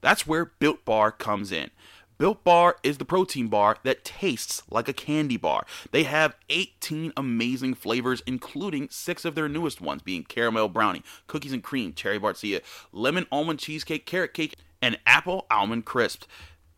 That's 0.00 0.26
where 0.26 0.46
Built 0.58 0.84
Bar 0.84 1.12
comes 1.12 1.52
in. 1.52 1.70
Built 2.18 2.42
Bar 2.42 2.76
is 2.82 2.98
the 2.98 3.04
protein 3.04 3.46
bar 3.46 3.76
that 3.84 4.04
tastes 4.04 4.64
like 4.70 4.88
a 4.88 4.92
candy 4.92 5.36
bar. 5.36 5.64
They 5.92 6.02
have 6.02 6.36
18 6.50 7.12
amazing 7.16 7.74
flavors, 7.74 8.22
including 8.26 8.88
six 8.90 9.24
of 9.24 9.36
their 9.36 9.48
newest 9.48 9.80
ones 9.80 10.02
being 10.02 10.24
caramel 10.24 10.68
brownie, 10.68 11.04
cookies 11.28 11.52
and 11.52 11.62
cream, 11.62 11.92
cherry 11.92 12.18
barcia, 12.18 12.62
lemon 12.92 13.26
almond 13.30 13.60
cheesecake, 13.60 14.04
carrot 14.04 14.34
cake, 14.34 14.56
and 14.82 14.98
apple 15.06 15.46
almond 15.48 15.84
crisp. 15.84 16.24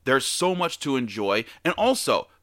There's 0.05 0.27
so 0.27 0.55
much 0.55 0.79
to 0.81 0.97
enjoy, 0.97 1.45
and 1.65 1.73
also, 1.75 2.29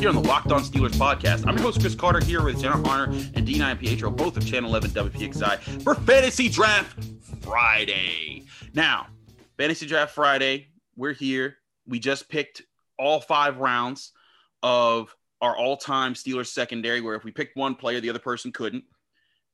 here 0.00 0.08
on 0.08 0.14
the 0.14 0.26
Locked 0.26 0.50
On 0.50 0.62
Steelers 0.62 0.92
podcast, 0.92 1.46
I'm 1.46 1.56
your 1.56 1.64
host 1.64 1.78
Chris 1.78 1.94
Carter 1.94 2.24
here 2.24 2.42
with 2.42 2.58
Jenna 2.58 2.76
Harner 2.76 3.12
and 3.34 3.46
Dean 3.46 3.58
Iampietro, 3.58 4.16
both 4.16 4.34
of 4.34 4.46
Channel 4.46 4.70
11 4.70 4.92
WPXI, 4.92 5.82
for 5.82 5.94
Fantasy 5.94 6.48
Draft 6.48 7.04
Friday. 7.42 8.46
Now, 8.72 9.08
Fantasy 9.58 9.84
Draft 9.84 10.14
Friday, 10.14 10.68
we're 10.96 11.12
here. 11.12 11.58
We 11.86 11.98
just 11.98 12.30
picked 12.30 12.62
all 12.98 13.20
five 13.20 13.58
rounds 13.58 14.12
of 14.62 15.14
our 15.42 15.54
all-time 15.54 16.14
Steelers 16.14 16.46
secondary, 16.46 17.02
where 17.02 17.14
if 17.14 17.22
we 17.22 17.30
picked 17.30 17.54
one 17.54 17.74
player, 17.74 18.00
the 18.00 18.08
other 18.08 18.18
person 18.20 18.52
couldn't. 18.52 18.84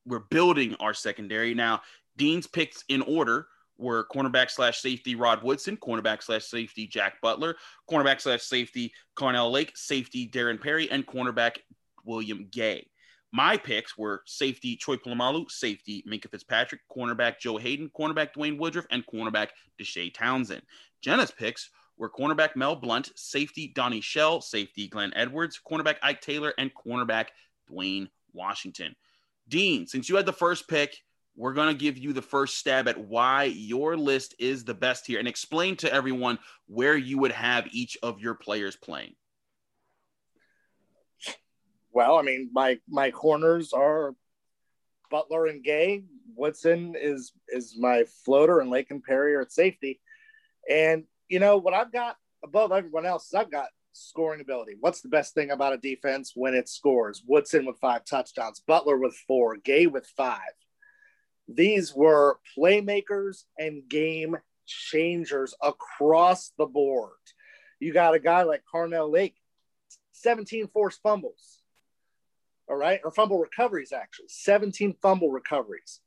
We're 0.07 0.21
building 0.31 0.77
our 0.79 0.95
secondary 0.95 1.55
now. 1.55 1.81
Dean's 2.17 2.47
picks 2.47 2.85
in 2.89 3.03
order 3.03 3.49
were 3.79 4.07
cornerback 4.13 4.51
slash 4.51 4.81
safety 4.81 5.15
Rod 5.15 5.43
Woodson, 5.43 5.77
cornerback 5.77 6.23
slash 6.23 6.45
safety 6.45 6.87
Jack 6.87 7.21
Butler, 7.21 7.57
cornerback 7.91 8.21
slash 8.21 8.43
safety 8.43 8.93
Carnell 9.17 9.51
Lake, 9.51 9.73
safety 9.75 10.29
Darren 10.29 10.61
Perry, 10.61 10.91
and 10.91 11.07
cornerback 11.07 11.59
William 12.05 12.49
Gay. 12.51 12.89
My 13.33 13.57
picks 13.57 13.99
were 13.99 14.23
safety 14.25 14.77
Troy 14.77 14.97
Polamalu, 14.97 15.51
safety 15.51 16.05
Minkah 16.09 16.31
Fitzpatrick, 16.31 16.81
cornerback 16.91 17.39
Joe 17.39 17.59
Haden, 17.59 17.91
cornerback 17.99 18.33
Dwayne 18.35 18.59
Woodruff, 18.59 18.87
and 18.91 19.05
cornerback 19.07 19.49
Deshea 19.81 20.15
Townsend. 20.15 20.63
Jenna's 21.03 21.31
picks 21.31 21.69
were 21.99 22.11
cornerback 22.11 22.57
Mel 22.57 22.77
Blount, 22.77 23.11
safety 23.17 23.73
Donnie 23.75 24.01
Shell, 24.01 24.41
safety 24.41 24.89
Glenn 24.89 25.13
Edwards, 25.15 25.61
cornerback 25.69 25.97
Ike 26.03 26.21
Taylor, 26.21 26.55
and 26.57 26.71
cornerback 26.75 27.27
Dewayne 27.71 28.09
Washington. 28.33 28.95
Dean, 29.49 29.87
since 29.87 30.09
you 30.09 30.17
had 30.17 30.27
the 30.27 30.33
first 30.33 30.69
pick, 30.69 30.97
we're 31.37 31.53
going 31.53 31.69
to 31.69 31.79
give 31.79 31.99
you 31.99 32.13
the 32.13 32.23
first 32.23 32.57
stab 32.57 32.89
at 32.89 32.99
why 32.99 33.45
your 33.45 33.97
list 33.97 34.35
is 34.39 34.65
the 34.65 34.75
best 34.75 35.07
here 35.07 35.19
and 35.19 35.29
explain 35.29 35.77
to 35.77 35.93
everyone 35.93 36.39
where 36.67 36.97
you 36.97 37.19
would 37.19 37.33
have 37.33 37.69
each 37.71 37.99
of 38.03 38.21
your 38.21 38.35
players 38.35 38.75
playing. 38.75 39.15
Well, 41.93 42.17
I 42.17 42.23
mean, 42.23 42.51
my 42.53 42.79
my 42.89 43.11
corners 43.11 43.73
are 43.73 44.15
Butler 45.11 45.47
and 45.47 45.63
Gay. 45.63 46.05
Woodson 46.35 46.95
is 46.95 47.33
is 47.49 47.77
my 47.79 48.05
floater, 48.25 48.61
and 48.61 48.69
Lake 48.71 48.91
and 48.91 49.03
Perry 49.03 49.35
are 49.35 49.43
at 49.43 49.53
safety. 49.53 50.01
And 50.69 51.05
you 51.29 51.39
know 51.39 51.57
what 51.57 51.75
I've 51.75 51.93
got 51.93 52.17
above 52.45 52.73
everyone 52.73 53.07
else 53.07 53.27
is 53.27 53.35
I've 53.35 53.51
got 53.51 53.69
scoring 53.93 54.43
ability. 54.43 54.75
What's 54.79 55.01
the 55.01 55.09
best 55.09 55.33
thing 55.33 55.51
about 55.51 55.73
a 55.73 55.79
defense 55.79 56.33
when 56.35 56.55
it 56.55 56.69
scores? 56.69 57.23
Woodson 57.27 57.65
with 57.65 57.79
five 57.79 58.05
touchdowns, 58.05 58.61
Butler 58.67 58.99
with 58.99 59.15
four, 59.27 59.57
Gay 59.57 59.87
with 59.87 60.07
five. 60.17 60.41
These 61.49 61.95
were 61.95 62.39
playmakers 62.57 63.45
and 63.59 63.89
game 63.89 64.37
changers 64.67 65.55
across 65.63 66.53
the 66.59 66.67
board. 66.67 67.13
You 67.79 67.93
got 67.93 68.15
a 68.15 68.19
guy 68.19 68.43
like 68.43 68.63
Carnell 68.73 69.13
Lake, 69.13 69.37
17 70.13 70.69
forced 70.69 71.01
fumbles. 71.03 71.63
All 72.69 72.77
right, 72.77 73.01
or 73.05 73.13
fumble 73.13 73.39
recoveries, 73.39 73.93
actually, 73.93 74.27
17 74.29 74.97
fumble 75.01 75.31
recoveries. 75.31 76.01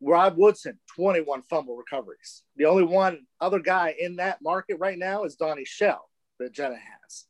Rod 0.00 0.36
Woodson, 0.36 0.78
21 0.94 1.42
fumble 1.42 1.76
recoveries. 1.76 2.42
The 2.56 2.66
only 2.66 2.84
one 2.84 3.26
other 3.40 3.58
guy 3.58 3.94
in 3.98 4.16
that 4.16 4.42
market 4.42 4.76
right 4.78 4.98
now 4.98 5.24
is 5.24 5.34
Donnie 5.34 5.64
Shell 5.64 6.08
that 6.38 6.52
Jenna 6.52 6.76
has. 6.76 7.24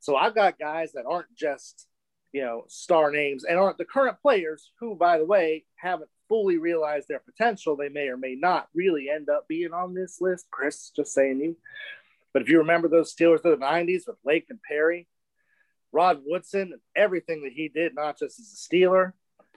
So 0.00 0.16
I've 0.16 0.34
got 0.34 0.58
guys 0.58 0.92
that 0.92 1.04
aren't 1.06 1.34
just, 1.34 1.86
you 2.32 2.42
know, 2.42 2.64
star 2.68 3.10
names 3.10 3.44
and 3.44 3.58
aren't 3.58 3.78
the 3.78 3.84
current 3.84 4.16
players 4.22 4.70
who, 4.80 4.94
by 4.94 5.18
the 5.18 5.26
way, 5.26 5.64
haven't 5.76 6.10
fully 6.32 6.56
realize 6.56 7.06
their 7.06 7.18
potential. 7.18 7.76
They 7.76 7.90
may 7.90 8.08
or 8.08 8.16
may 8.16 8.34
not 8.34 8.68
really 8.72 9.10
end 9.10 9.28
up 9.28 9.46
being 9.48 9.74
on 9.74 9.92
this 9.92 10.18
list. 10.18 10.46
Chris, 10.50 10.88
just 10.96 11.12
saying 11.12 11.42
you. 11.42 11.58
But 12.32 12.40
if 12.40 12.48
you 12.48 12.56
remember 12.56 12.88
those 12.88 13.14
Steelers 13.14 13.44
of 13.44 13.60
the 13.60 13.66
90s 13.66 14.06
with 14.06 14.16
Lake 14.24 14.46
and 14.48 14.58
Perry, 14.62 15.06
Rod 15.92 16.22
Woodson, 16.24 16.72
and 16.72 16.80
everything 16.96 17.42
that 17.42 17.52
he 17.52 17.68
did, 17.68 17.94
not 17.94 18.18
just 18.18 18.40
as 18.40 18.46
a 18.46 18.74
Steeler, 18.74 19.12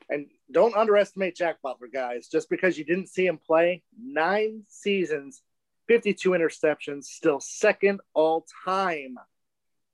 and 0.09 0.27
don't 0.51 0.75
underestimate 0.75 1.37
Jack 1.37 1.61
Butler, 1.63 1.87
guys. 1.87 2.27
Just 2.27 2.49
because 2.49 2.77
you 2.77 2.83
didn't 2.83 3.07
see 3.07 3.25
him 3.25 3.37
play 3.37 3.81
nine 3.97 4.63
seasons, 4.67 5.43
52 5.87 6.31
interceptions, 6.31 7.05
still 7.05 7.39
second 7.39 8.01
all 8.13 8.45
time 8.65 9.15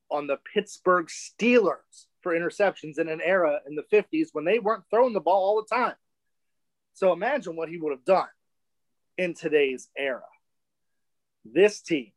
on 0.10 0.26
the 0.26 0.40
Pittsburgh 0.52 1.10
Steelers 1.10 2.08
for 2.22 2.34
interceptions 2.34 2.98
in 2.98 3.08
an 3.08 3.22
era 3.24 3.60
in 3.68 3.76
the 3.76 3.86
50s 3.94 4.30
when 4.32 4.46
they 4.46 4.58
weren't 4.58 4.86
throwing 4.90 5.14
the 5.14 5.20
ball 5.20 5.44
all 5.44 5.64
the 5.64 5.76
time. 5.76 5.94
So 6.94 7.14
imagine 7.14 7.56
what 7.56 7.70
he 7.70 7.78
would 7.78 7.92
have 7.92 8.06
done 8.06 8.28
in 9.18 9.34
today's 9.34 9.90
era. 9.98 10.22
This 11.46 11.82
team 11.82 12.12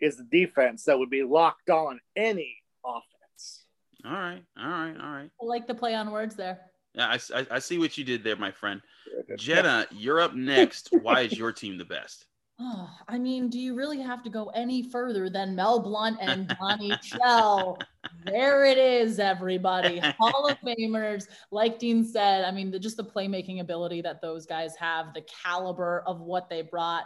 is 0.00 0.16
the 0.16 0.24
defense 0.24 0.84
that 0.84 0.98
would 0.98 1.10
be 1.10 1.22
locked 1.22 1.70
on 1.70 2.00
any 2.16 2.56
offense. 2.84 3.64
All 4.04 4.12
right, 4.12 4.42
all 4.58 4.68
right, 4.68 4.96
all 5.00 5.10
right. 5.10 5.30
I 5.40 5.44
like 5.44 5.66
the 5.66 5.74
play 5.74 5.94
on 5.94 6.10
words 6.10 6.36
there. 6.36 6.60
Yeah, 6.94 7.08
I, 7.08 7.38
I, 7.38 7.46
I 7.52 7.58
see 7.58 7.78
what 7.78 7.96
you 7.98 8.04
did 8.04 8.24
there, 8.24 8.36
my 8.36 8.50
friend. 8.50 8.80
Jenna, 9.36 9.86
you're 9.90 10.20
up 10.20 10.34
next. 10.34 10.90
Why 11.02 11.22
is 11.22 11.36
your 11.36 11.52
team 11.52 11.78
the 11.78 11.84
best? 11.84 12.26
Oh, 12.60 12.90
I 13.06 13.18
mean, 13.18 13.48
do 13.48 13.58
you 13.60 13.76
really 13.76 14.00
have 14.00 14.24
to 14.24 14.30
go 14.30 14.46
any 14.46 14.82
further 14.82 15.30
than 15.30 15.54
Mel 15.54 15.78
Blount 15.78 16.18
and 16.20 16.48
Donnie 16.58 16.92
Shell? 17.02 17.78
There 18.24 18.64
it 18.64 18.78
is, 18.78 19.20
everybody. 19.20 20.00
Hall 20.18 20.48
of 20.48 20.58
Famers, 20.60 21.28
like 21.52 21.78
Dean 21.78 22.04
said. 22.04 22.44
I 22.44 22.50
mean, 22.50 22.72
the, 22.72 22.78
just 22.80 22.96
the 22.96 23.04
playmaking 23.04 23.60
ability 23.60 24.02
that 24.02 24.20
those 24.20 24.44
guys 24.44 24.74
have, 24.76 25.14
the 25.14 25.24
caliber 25.44 26.02
of 26.04 26.20
what 26.20 26.50
they 26.50 26.62
brought. 26.62 27.04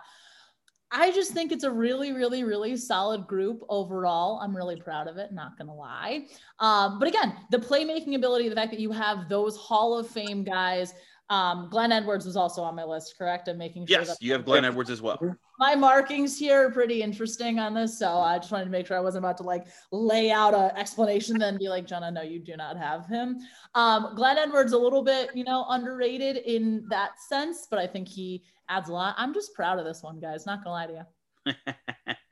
I 0.90 1.10
just 1.10 1.32
think 1.32 1.52
it's 1.52 1.64
a 1.64 1.70
really, 1.70 2.12
really, 2.12 2.44
really 2.44 2.76
solid 2.76 3.26
group 3.26 3.62
overall. 3.68 4.40
I'm 4.42 4.54
really 4.56 4.76
proud 4.76 5.08
of 5.08 5.16
it, 5.16 5.32
not 5.32 5.56
gonna 5.56 5.74
lie. 5.74 6.26
Um, 6.60 6.98
but 6.98 7.08
again, 7.08 7.34
the 7.50 7.58
playmaking 7.58 8.14
ability, 8.14 8.48
the 8.48 8.54
fact 8.54 8.70
that 8.72 8.80
you 8.80 8.92
have 8.92 9.28
those 9.28 9.56
Hall 9.56 9.98
of 9.98 10.08
Fame 10.08 10.44
guys. 10.44 10.94
Um, 11.32 11.68
Glenn 11.70 11.92
Edwards 11.92 12.26
was 12.26 12.36
also 12.36 12.60
on 12.60 12.74
my 12.74 12.84
list, 12.84 13.14
correct? 13.16 13.48
I'm 13.48 13.56
making 13.56 13.86
sure. 13.86 14.00
Yes, 14.00 14.18
you 14.20 14.32
have 14.32 14.44
Glenn 14.44 14.66
Edwards 14.66 14.90
as 14.90 15.00
well. 15.00 15.18
My 15.58 15.74
markings 15.74 16.38
here 16.38 16.66
are 16.66 16.70
pretty 16.70 17.00
interesting 17.00 17.58
on 17.58 17.72
this, 17.72 17.98
so 17.98 18.18
I 18.18 18.36
just 18.36 18.52
wanted 18.52 18.66
to 18.66 18.70
make 18.70 18.86
sure 18.86 18.98
I 18.98 19.00
wasn't 19.00 19.24
about 19.24 19.38
to 19.38 19.42
like 19.42 19.66
lay 19.92 20.30
out 20.30 20.52
an 20.52 20.76
explanation, 20.76 21.38
then 21.38 21.56
be 21.56 21.70
like, 21.70 21.86
Jenna, 21.86 22.10
no, 22.10 22.20
you 22.20 22.38
do 22.38 22.54
not 22.54 22.76
have 22.76 23.06
him. 23.06 23.38
Um, 23.74 24.12
Glenn 24.14 24.36
Edwards 24.36 24.74
a 24.74 24.78
little 24.78 25.02
bit, 25.02 25.30
you 25.34 25.44
know, 25.44 25.64
underrated 25.70 26.36
in 26.36 26.84
that 26.90 27.12
sense, 27.18 27.66
but 27.70 27.78
I 27.78 27.86
think 27.86 28.08
he 28.08 28.42
adds 28.68 28.90
a 28.90 28.92
lot. 28.92 29.14
I'm 29.16 29.32
just 29.32 29.54
proud 29.54 29.78
of 29.78 29.86
this 29.86 30.02
one, 30.02 30.20
guys. 30.20 30.44
Not 30.44 30.62
gonna 30.62 30.74
lie 30.74 30.86
to 30.86 31.06
you. 31.46 32.14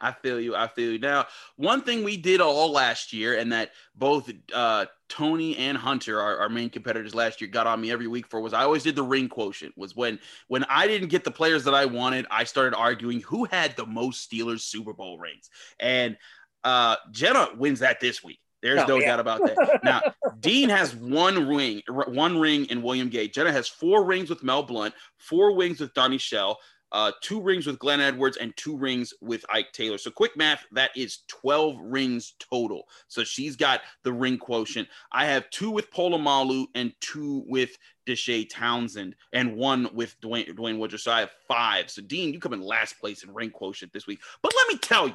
I 0.00 0.12
feel 0.12 0.40
you. 0.40 0.54
I 0.54 0.68
feel 0.68 0.92
you. 0.92 0.98
Now, 0.98 1.26
one 1.56 1.82
thing 1.82 2.04
we 2.04 2.16
did 2.16 2.40
all 2.40 2.70
last 2.70 3.12
year, 3.12 3.38
and 3.38 3.52
that 3.52 3.70
both 3.94 4.30
uh, 4.52 4.86
Tony 5.08 5.56
and 5.56 5.76
Hunter, 5.76 6.20
our, 6.20 6.38
our, 6.38 6.48
main 6.48 6.68
competitors 6.68 7.14
last 7.14 7.40
year, 7.40 7.48
got 7.48 7.66
on 7.66 7.80
me 7.80 7.90
every 7.90 8.06
week 8.06 8.26
for 8.26 8.40
was 8.40 8.52
I 8.52 8.62
always 8.64 8.82
did 8.82 8.94
the 8.94 9.02
ring 9.02 9.28
quotient. 9.28 9.72
Was 9.76 9.96
when 9.96 10.18
when 10.48 10.64
I 10.64 10.86
didn't 10.86 11.08
get 11.08 11.24
the 11.24 11.30
players 11.30 11.64
that 11.64 11.74
I 11.74 11.86
wanted, 11.86 12.26
I 12.30 12.44
started 12.44 12.76
arguing 12.76 13.20
who 13.22 13.44
had 13.44 13.76
the 13.76 13.86
most 13.86 14.30
Steelers 14.30 14.60
Super 14.60 14.92
Bowl 14.92 15.18
rings, 15.18 15.48
and 15.80 16.16
uh, 16.62 16.96
Jenna 17.10 17.48
wins 17.56 17.80
that 17.80 18.00
this 18.00 18.22
week. 18.22 18.40
There's 18.62 18.80
oh, 18.80 18.86
no 18.86 18.98
yeah. 18.98 19.06
doubt 19.06 19.20
about 19.20 19.46
that. 19.46 19.80
Now, 19.84 20.02
Dean 20.40 20.68
has 20.70 20.94
one 20.94 21.46
ring, 21.46 21.82
one 21.88 22.38
ring 22.38 22.64
in 22.66 22.82
William 22.82 23.08
Gay. 23.08 23.28
Jenna 23.28 23.52
has 23.52 23.68
four 23.68 24.04
rings 24.04 24.28
with 24.28 24.42
Mel 24.42 24.62
Blount, 24.62 24.94
four 25.18 25.56
rings 25.56 25.78
with 25.78 25.94
Donnie 25.94 26.18
Shell, 26.18 26.58
uh, 26.92 27.12
two 27.20 27.40
rings 27.40 27.66
with 27.66 27.78
Glenn 27.78 28.00
Edwards, 28.00 28.36
and 28.36 28.56
two 28.56 28.76
rings 28.76 29.12
with 29.20 29.44
Ike 29.50 29.72
Taylor. 29.72 29.98
So, 29.98 30.10
quick 30.10 30.36
math, 30.36 30.64
that 30.72 30.90
is 30.96 31.20
12 31.28 31.76
rings 31.80 32.34
total. 32.38 32.84
So, 33.08 33.24
she's 33.24 33.56
got 33.56 33.80
the 34.04 34.12
ring 34.12 34.38
quotient. 34.38 34.88
I 35.10 35.26
have 35.26 35.50
two 35.50 35.70
with 35.70 35.90
Polamalu 35.90 36.66
and 36.74 36.92
two 37.00 37.44
with 37.46 37.76
Deshea 38.06 38.48
Townsend, 38.48 39.16
and 39.32 39.56
one 39.56 39.88
with 39.92 40.18
Dwayne, 40.20 40.48
Dwayne 40.54 40.78
Woodruff. 40.78 41.02
So, 41.02 41.12
I 41.12 41.20
have 41.20 41.32
five. 41.48 41.90
So, 41.90 42.02
Dean, 42.02 42.32
you 42.32 42.40
come 42.40 42.52
in 42.52 42.60
last 42.60 43.00
place 43.00 43.24
in 43.24 43.34
ring 43.34 43.50
quotient 43.50 43.92
this 43.92 44.06
week. 44.06 44.20
But 44.42 44.52
let 44.56 44.68
me 44.68 44.78
tell 44.78 45.08
you 45.08 45.14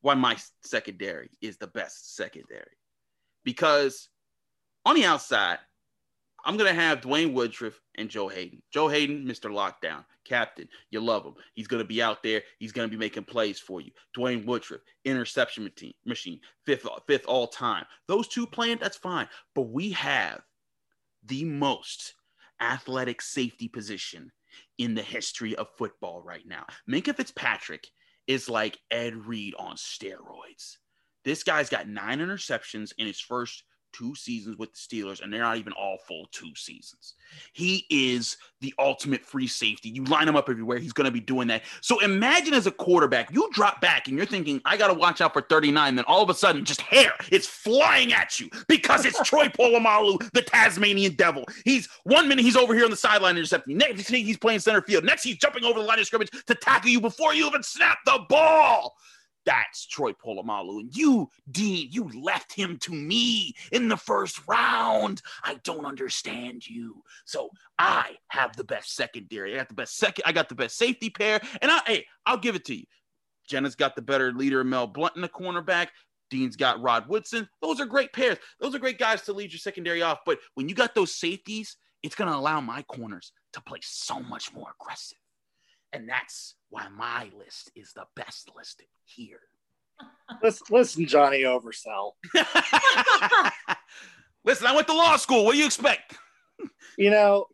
why 0.00 0.14
my 0.14 0.36
secondary 0.62 1.30
is 1.40 1.58
the 1.58 1.66
best 1.66 2.16
secondary. 2.16 2.76
Because 3.44 4.08
on 4.86 4.94
the 4.94 5.04
outside, 5.04 5.58
I'm 6.44 6.56
to 6.72 6.80
have 6.80 7.00
Dwayne 7.00 7.32
Woodruff 7.32 7.80
and 7.96 8.08
Joe 8.08 8.28
Haden. 8.28 8.62
Joe 8.72 8.88
Haden, 8.88 9.24
Mr. 9.24 9.50
Lockdown, 9.50 10.04
captain. 10.24 10.68
You 10.90 11.00
love 11.00 11.24
him. 11.24 11.34
He's 11.54 11.68
to 11.82 11.88
be 11.88 12.02
out 12.02 12.22
there. 12.22 12.42
He's 12.58 12.72
to 12.88 12.96
be 12.96 13.00
making 13.00 13.24
plays 13.24 13.58
for 13.58 13.80
you. 13.80 13.90
Dwayne 14.16 14.44
Woodruff, 14.44 14.80
interception 15.04 15.70
machine, 16.04 16.40
fifth, 16.64 16.86
fifth 17.06 17.26
all 17.26 17.46
time. 17.46 17.84
Those 18.08 18.28
two 18.28 18.46
playing, 18.46 18.78
that's 18.80 18.96
fine. 18.96 19.28
But 19.54 19.68
we 19.70 19.90
have 19.92 20.40
the 21.26 21.44
most 21.44 22.14
athletic 22.60 23.22
safety 23.22 23.68
position 23.68 24.30
in 24.78 24.94
the 24.94 25.02
history 25.02 25.54
of 25.56 25.68
football 25.76 26.22
right 26.22 26.46
now. 26.46 26.64
Minkah 26.88 27.14
Fitzpatrick 27.14 27.86
is 28.26 28.48
like 28.48 28.78
Ed 28.90 29.14
Reed 29.14 29.54
on 29.58 29.76
steroids. 29.76 30.76
This 31.24 31.42
guy's 31.42 31.68
got 31.68 31.88
nine 31.88 32.18
interceptions 32.18 32.92
in 32.96 33.06
his 33.06 33.20
first 33.20 33.64
two 33.92 34.14
seasons 34.14 34.56
with 34.58 34.72
the 34.72 34.78
Steelers, 34.78 35.22
and 35.22 35.32
they're 35.32 35.42
not 35.42 35.56
even 35.56 35.72
all 35.72 35.98
full 36.06 36.26
two 36.32 36.54
seasons. 36.54 37.14
He 37.52 37.86
is 37.90 38.36
the 38.60 38.74
ultimate 38.78 39.24
free 39.24 39.46
safety. 39.46 39.88
You 39.88 40.04
line 40.04 40.28
him 40.28 40.36
up 40.36 40.48
everywhere, 40.48 40.78
he's 40.78 40.92
going 40.92 41.06
to 41.06 41.10
be 41.10 41.20
doing 41.20 41.48
that. 41.48 41.62
So 41.80 42.00
imagine 42.00 42.54
as 42.54 42.66
a 42.66 42.70
quarterback, 42.70 43.32
you 43.32 43.48
drop 43.52 43.80
back 43.80 44.08
and 44.08 44.16
you're 44.16 44.26
thinking, 44.26 44.60
I 44.64 44.76
got 44.76 44.88
to 44.88 44.94
watch 44.94 45.20
out 45.20 45.32
for 45.32 45.42
39. 45.42 45.96
Then 45.96 46.04
all 46.06 46.22
of 46.22 46.30
a 46.30 46.34
sudden, 46.34 46.64
just 46.64 46.80
hair 46.80 47.12
is 47.30 47.46
flying 47.46 48.12
at 48.12 48.38
you 48.38 48.48
because 48.68 49.04
it's 49.04 49.20
Troy 49.22 49.46
Polamalu, 49.48 50.30
the 50.32 50.42
Tasmanian 50.42 51.14
devil. 51.14 51.44
He's 51.64 51.88
one 52.04 52.28
minute 52.28 52.44
he's 52.44 52.56
over 52.56 52.74
here 52.74 52.84
on 52.84 52.90
the 52.90 52.96
sideline 52.96 53.36
intercepting. 53.36 53.76
Next 53.76 54.08
he's 54.08 54.38
playing 54.38 54.60
center 54.60 54.82
field. 54.82 55.04
Next 55.04 55.22
he's 55.22 55.36
jumping 55.36 55.64
over 55.64 55.80
the 55.80 55.86
line 55.86 55.98
of 55.98 56.06
scrimmage 56.06 56.30
to 56.46 56.54
tackle 56.54 56.90
you 56.90 57.00
before 57.00 57.34
you 57.34 57.46
even 57.46 57.62
snap 57.62 57.98
the 58.04 58.24
ball. 58.28 58.96
That's 59.46 59.86
Troy 59.86 60.12
Polamalu. 60.12 60.80
And 60.80 60.96
you, 60.96 61.30
Dean, 61.50 61.88
you 61.90 62.10
left 62.22 62.52
him 62.52 62.78
to 62.82 62.92
me 62.92 63.54
in 63.72 63.88
the 63.88 63.96
first 63.96 64.46
round. 64.46 65.22
I 65.42 65.58
don't 65.64 65.86
understand 65.86 66.68
you. 66.68 67.02
So 67.24 67.50
I 67.78 68.16
have 68.28 68.54
the 68.56 68.64
best 68.64 68.94
secondary. 68.94 69.54
I 69.54 69.58
got 69.58 69.68
the 69.68 69.74
best 69.74 69.96
second. 69.96 70.24
I 70.26 70.32
got 70.32 70.48
the 70.48 70.54
best 70.54 70.76
safety 70.76 71.10
pair. 71.10 71.40
And 71.62 71.70
I, 71.70 71.80
hey, 71.86 72.06
I'll 72.26 72.36
give 72.36 72.54
it 72.54 72.64
to 72.66 72.74
you. 72.74 72.84
Jenna's 73.48 73.74
got 73.74 73.96
the 73.96 74.02
better 74.02 74.32
leader, 74.32 74.62
Mel 74.62 74.86
Blount 74.86 75.16
in 75.16 75.22
the 75.22 75.28
cornerback. 75.28 75.88
Dean's 76.30 76.56
got 76.56 76.80
Rod 76.80 77.08
Woodson. 77.08 77.48
Those 77.60 77.80
are 77.80 77.86
great 77.86 78.12
pairs. 78.12 78.38
Those 78.60 78.74
are 78.74 78.78
great 78.78 78.98
guys 78.98 79.22
to 79.22 79.32
lead 79.32 79.52
your 79.52 79.58
secondary 79.58 80.02
off. 80.02 80.20
But 80.24 80.38
when 80.54 80.68
you 80.68 80.74
got 80.74 80.94
those 80.94 81.12
safeties, 81.12 81.76
it's 82.02 82.14
going 82.14 82.30
to 82.30 82.36
allow 82.36 82.60
my 82.60 82.82
corners 82.82 83.32
to 83.54 83.60
play 83.60 83.80
so 83.82 84.20
much 84.20 84.52
more 84.54 84.68
aggressive. 84.80 85.18
And 85.92 86.08
that's 86.08 86.54
why 86.68 86.88
my 86.88 87.28
list 87.36 87.72
is 87.74 87.92
the 87.92 88.04
best 88.16 88.50
list 88.56 88.82
here. 89.04 89.40
Listen, 90.42 90.66
listen, 90.70 91.06
Johnny 91.06 91.42
Oversell. 91.42 92.12
listen, 94.44 94.66
I 94.66 94.74
went 94.74 94.86
to 94.86 94.94
law 94.94 95.16
school. 95.18 95.44
What 95.44 95.52
do 95.52 95.58
you 95.58 95.66
expect? 95.66 96.16
You 96.96 97.10
know, 97.10 97.48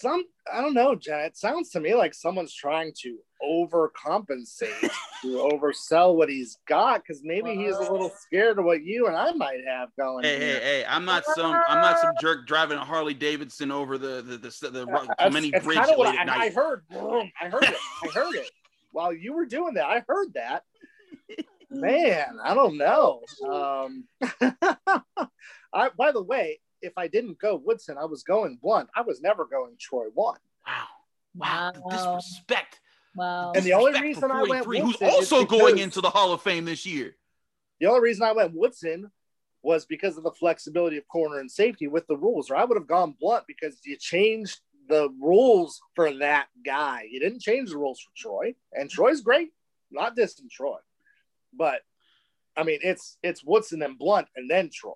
some 0.00 0.24
I 0.52 0.60
don't 0.60 0.74
know, 0.74 0.94
Jen. 0.94 1.20
It 1.20 1.36
sounds 1.36 1.70
to 1.70 1.80
me 1.80 1.94
like 1.94 2.14
someone's 2.14 2.54
trying 2.54 2.92
to 3.02 3.16
overcompensate 3.42 4.80
to 5.22 5.28
oversell 5.52 6.14
what 6.14 6.28
he's 6.28 6.58
got 6.66 7.02
because 7.02 7.22
maybe 7.24 7.54
he's 7.54 7.76
a 7.76 7.80
little 7.92 8.10
scared 8.10 8.58
of 8.58 8.64
what 8.64 8.82
you 8.82 9.06
and 9.06 9.16
I 9.16 9.32
might 9.32 9.60
have 9.66 9.88
going. 9.98 10.24
Hey, 10.24 10.38
here. 10.38 10.54
hey, 10.56 10.60
hey! 10.60 10.84
I'm 10.88 11.04
not 11.04 11.24
some 11.34 11.54
I'm 11.68 11.80
not 11.80 12.00
some 12.00 12.14
jerk 12.20 12.46
driving 12.46 12.78
a 12.78 12.84
Harley 12.84 13.14
Davidson 13.14 13.70
over 13.70 13.98
the 13.98 14.22
the 14.22 14.36
the, 14.38 14.48
the, 14.62 14.70
the 14.70 14.86
That's- 14.86 15.32
many 15.32 15.50
that's 15.50 15.64
bridge 15.64 15.78
kinda 15.78 15.94
what 15.96 16.16
at 16.18 16.28
I, 16.28 16.46
I 16.46 16.50
heard. 16.50 16.86
boom, 16.88 17.30
I 17.40 17.48
heard 17.48 17.64
it. 17.64 17.76
I 18.02 18.08
heard 18.14 18.34
it. 18.34 18.50
While 18.92 19.12
you 19.12 19.32
were 19.34 19.46
doing 19.46 19.74
that, 19.74 19.86
I 19.86 20.04
heard 20.06 20.34
that. 20.34 20.62
Man, 21.70 22.38
I 22.42 22.54
don't 22.54 22.76
know. 22.76 23.22
Um, 23.44 24.04
I, 25.72 25.88
by 25.98 26.12
the 26.12 26.22
way, 26.22 26.60
if 26.84 26.96
I 26.96 27.08
didn't 27.08 27.38
go 27.38 27.56
Woodson, 27.56 27.96
I 27.98 28.04
was 28.04 28.22
going 28.22 28.58
Blount. 28.62 28.88
I 28.94 29.02
was 29.02 29.20
never 29.20 29.44
going 29.44 29.76
Troy 29.78 30.06
one. 30.14 30.38
Wow, 30.66 30.86
wow, 31.34 31.72
Wow. 31.84 31.90
disrespect. 31.90 32.80
Wow. 33.16 33.52
And 33.54 33.64
the 33.64 33.72
only 33.74 34.00
reason 34.00 34.30
I 34.30 34.42
went 34.42 34.64
43, 34.64 34.80
who's 34.80 34.86
Woodson 35.00 35.06
is 35.08 35.14
also 35.14 35.44
going 35.44 35.78
into 35.78 36.00
the 36.00 36.10
Hall 36.10 36.32
of 36.32 36.42
Fame 36.42 36.64
this 36.64 36.84
year. 36.84 37.16
The 37.80 37.86
only 37.86 38.00
reason 38.00 38.24
I 38.24 38.32
went 38.32 38.54
Woodson 38.54 39.10
was 39.62 39.86
because 39.86 40.16
of 40.18 40.24
the 40.24 40.32
flexibility 40.32 40.96
of 40.98 41.06
corner 41.08 41.38
and 41.38 41.50
safety 41.50 41.86
with 41.86 42.06
the 42.06 42.16
rules, 42.16 42.50
or 42.50 42.56
I 42.56 42.64
would 42.64 42.76
have 42.76 42.86
gone 42.86 43.14
Blount 43.18 43.44
because 43.46 43.78
you 43.84 43.96
changed 43.96 44.58
the 44.88 45.08
rules 45.20 45.80
for 45.94 46.12
that 46.18 46.48
guy. 46.64 47.06
You 47.10 47.18
didn't 47.20 47.40
change 47.40 47.70
the 47.70 47.78
rules 47.78 48.00
for 48.00 48.10
Troy, 48.16 48.54
and 48.72 48.90
Troy's 48.90 49.22
great, 49.22 49.50
not 49.90 50.16
distant 50.16 50.50
Troy, 50.50 50.76
but 51.52 51.80
I 52.56 52.62
mean 52.64 52.80
it's 52.82 53.16
it's 53.22 53.42
Woodson 53.44 53.80
and 53.82 53.98
Blount 53.98 54.28
and 54.36 54.50
then 54.50 54.70
Troy. 54.72 54.92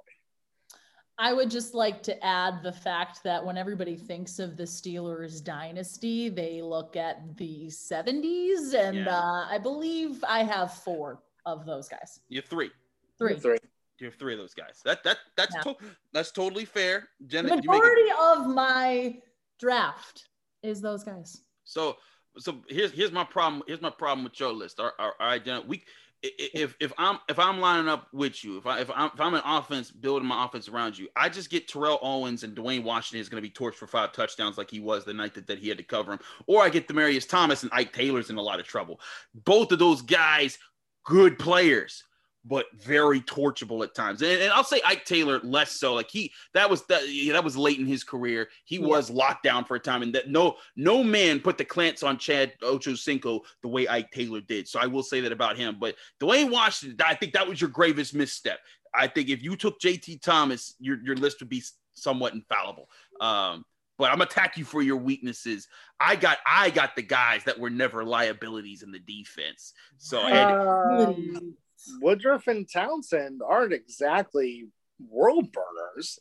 I 1.20 1.32
would 1.32 1.50
just 1.50 1.74
like 1.74 2.02
to 2.04 2.24
add 2.24 2.62
the 2.62 2.72
fact 2.72 3.22
that 3.24 3.44
when 3.44 3.56
everybody 3.58 3.96
thinks 3.96 4.38
of 4.38 4.56
the 4.56 4.62
Steelers 4.62 5.42
dynasty, 5.42 6.28
they 6.28 6.62
look 6.62 6.94
at 6.96 7.36
the 7.36 7.66
70s. 7.66 8.72
And 8.74 8.98
Yeah. 8.98 9.16
uh, 9.18 9.46
I 9.50 9.58
believe 9.58 10.22
I 10.26 10.44
have 10.44 10.72
four 10.74 11.20
of 11.44 11.66
those 11.66 11.88
guys. 11.88 12.20
You 12.28 12.40
have 12.40 12.44
three. 12.48 12.70
Three. 13.18 13.34
Three. 13.34 13.58
You 13.98 14.06
have 14.06 14.14
three 14.14 14.32
of 14.34 14.38
those 14.38 14.54
guys. 14.54 14.80
That 14.84 15.02
that 15.02 15.18
that's 15.36 15.56
Yeah. 15.56 15.62
to- 15.62 15.76
that's 16.12 16.30
totally 16.30 16.64
fair. 16.64 17.08
The 17.20 17.26
Jenna, 17.26 17.48
you 17.48 17.54
make 17.56 17.64
it, 17.64 17.68
majority 17.68 18.10
of 18.20 18.46
my 18.54 19.20
draft 19.58 20.28
is 20.62 20.80
those 20.80 21.02
guys. 21.02 21.42
so 21.64 21.98
so 22.38 22.62
here's 22.68 22.92
here's 22.92 23.10
my 23.10 23.24
problem. 23.24 23.64
Here's 23.66 23.80
my 23.80 23.90
problem 23.90 24.22
with 24.22 24.38
your 24.38 24.52
list. 24.52 24.78
All 24.78 24.86
right, 24.86 24.94
all 25.18 25.26
right 25.26 25.44
Jenna, 25.44 25.62
we 25.62 25.78
i- 25.78 25.80
i- 25.80 25.84
if 26.22 26.74
if 26.80 26.92
I'm 26.98 27.18
if 27.28 27.38
I'm 27.38 27.60
lining 27.60 27.88
up 27.88 28.08
with 28.12 28.42
you, 28.42 28.58
if 28.58 28.66
I 28.66 28.80
if 28.80 28.90
I'm 28.94 29.10
if 29.14 29.20
I'm 29.20 29.34
an 29.34 29.42
offense 29.44 29.90
building 29.90 30.26
my 30.26 30.44
offense 30.44 30.68
around 30.68 30.98
you, 30.98 31.08
I 31.16 31.28
just 31.28 31.48
get 31.48 31.68
Terrell 31.68 31.98
Owens 32.02 32.42
and 32.42 32.56
Dewayne 32.56 32.82
Washington 32.82 33.20
is 33.20 33.28
going 33.28 33.42
to 33.42 33.48
be 33.48 33.52
torched 33.52 33.74
for 33.74 33.86
five 33.86 34.12
touchdowns 34.12 34.58
like 34.58 34.70
he 34.70 34.80
was 34.80 35.04
the 35.04 35.14
night 35.14 35.34
that, 35.34 35.46
that 35.46 35.58
he 35.58 35.68
had 35.68 35.78
to 35.78 35.84
cover 35.84 36.12
him, 36.12 36.18
or 36.46 36.62
I 36.62 36.70
get 36.70 36.88
Demaryius 36.88 37.28
Thomas 37.28 37.62
and 37.62 37.72
Ike 37.72 37.92
Taylor's 37.92 38.30
in 38.30 38.36
a 38.36 38.42
lot 38.42 38.58
of 38.58 38.66
trouble. 38.66 39.00
Both 39.34 39.70
of 39.70 39.78
those 39.78 40.02
guys, 40.02 40.58
good 41.04 41.38
players. 41.38 42.02
But 42.48 42.66
very 42.74 43.20
torchable 43.20 43.84
at 43.84 43.94
times, 43.94 44.22
and, 44.22 44.40
and 44.40 44.50
I'll 44.52 44.64
say 44.64 44.80
Ike 44.84 45.04
Taylor 45.04 45.38
less 45.40 45.72
so. 45.72 45.92
Like 45.94 46.10
he, 46.10 46.32
that 46.54 46.70
was 46.70 46.86
that, 46.86 47.06
yeah, 47.08 47.34
that 47.34 47.44
was 47.44 47.56
late 47.56 47.78
in 47.78 47.84
his 47.84 48.02
career. 48.02 48.48
He 48.64 48.76
Yeah. 48.76 48.86
was 48.86 49.10
locked 49.10 49.42
down 49.42 49.64
for 49.66 49.74
a 49.76 49.80
time, 49.80 50.02
and 50.02 50.14
that 50.14 50.30
no 50.30 50.56
no 50.74 51.04
man 51.04 51.40
put 51.40 51.58
the 51.58 51.64
clamps 51.64 52.02
on 52.02 52.16
Chad 52.16 52.54
Ochocinco 52.62 53.40
the 53.62 53.68
way 53.68 53.86
Ike 53.86 54.10
Taylor 54.12 54.40
did. 54.40 54.66
So 54.66 54.80
I 54.80 54.86
will 54.86 55.02
say 55.02 55.20
that 55.20 55.32
about 55.32 55.58
him. 55.58 55.76
But 55.78 55.96
Dewayne 56.20 56.50
Washington, 56.50 56.96
I 57.06 57.14
think 57.14 57.34
that 57.34 57.46
was 57.46 57.60
your 57.60 57.70
gravest 57.70 58.14
misstep. 58.14 58.60
I 58.94 59.06
think 59.08 59.28
if 59.28 59.42
you 59.42 59.54
took 59.54 59.78
JT 59.80 60.22
Thomas, 60.22 60.74
your 60.80 60.98
your 61.04 61.16
list 61.16 61.40
would 61.40 61.50
be 61.50 61.62
somewhat 61.92 62.32
infallible. 62.32 62.88
Um, 63.20 63.64
but 63.98 64.10
I'm 64.12 64.20
attack 64.22 64.56
you 64.56 64.64
for 64.64 64.80
your 64.80 64.96
weaknesses. 64.96 65.68
I 66.00 66.16
got 66.16 66.38
I 66.46 66.70
got 66.70 66.96
the 66.96 67.02
guys 67.02 67.44
that 67.44 67.58
were 67.58 67.68
never 67.68 68.04
liabilities 68.04 68.82
in 68.82 68.92
the 68.92 69.00
defense. 69.00 69.74
So 69.98 70.20
and 70.20 70.50
Um, 70.90 71.54
Woodruff 72.00 72.46
and 72.48 72.70
Townsend 72.70 73.40
aren't 73.46 73.72
exactly 73.72 74.68
world 75.08 75.52
burners. 75.52 76.18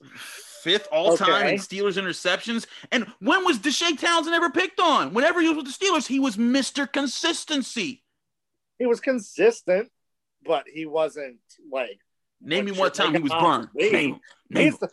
fifth 0.63 0.87
all 0.91 1.17
time 1.17 1.29
Okay. 1.29 1.53
in 1.53 1.59
Steelers 1.59 1.97
interceptions. 2.01 2.65
And 2.91 3.05
when 3.19 3.43
was 3.45 3.57
Deshea 3.59 3.97
Townsend 3.99 4.35
ever 4.35 4.49
picked 4.49 4.79
on? 4.79 5.13
Whenever 5.13 5.41
he 5.41 5.47
was 5.49 5.57
with 5.57 5.65
the 5.65 5.71
Steelers, 5.85 6.07
he 6.07 6.19
was 6.19 6.37
Mr. 6.37 6.91
Consistency. 6.91 8.03
He 8.77 8.85
was 8.85 8.99
consistent, 8.99 9.89
but 10.45 10.65
he 10.71 10.85
wasn't 10.85 11.39
like 11.71 11.99
Name 12.39 12.65
me 12.65 12.71
one 12.71 12.91
time 12.91 13.13
he 13.15 13.19
was 13.19 13.31
burned. 13.31 13.69
athlete. 13.69 13.91
Name, 13.93 14.19
name 14.51 14.65
he's 14.65 14.77
the, 14.77 14.89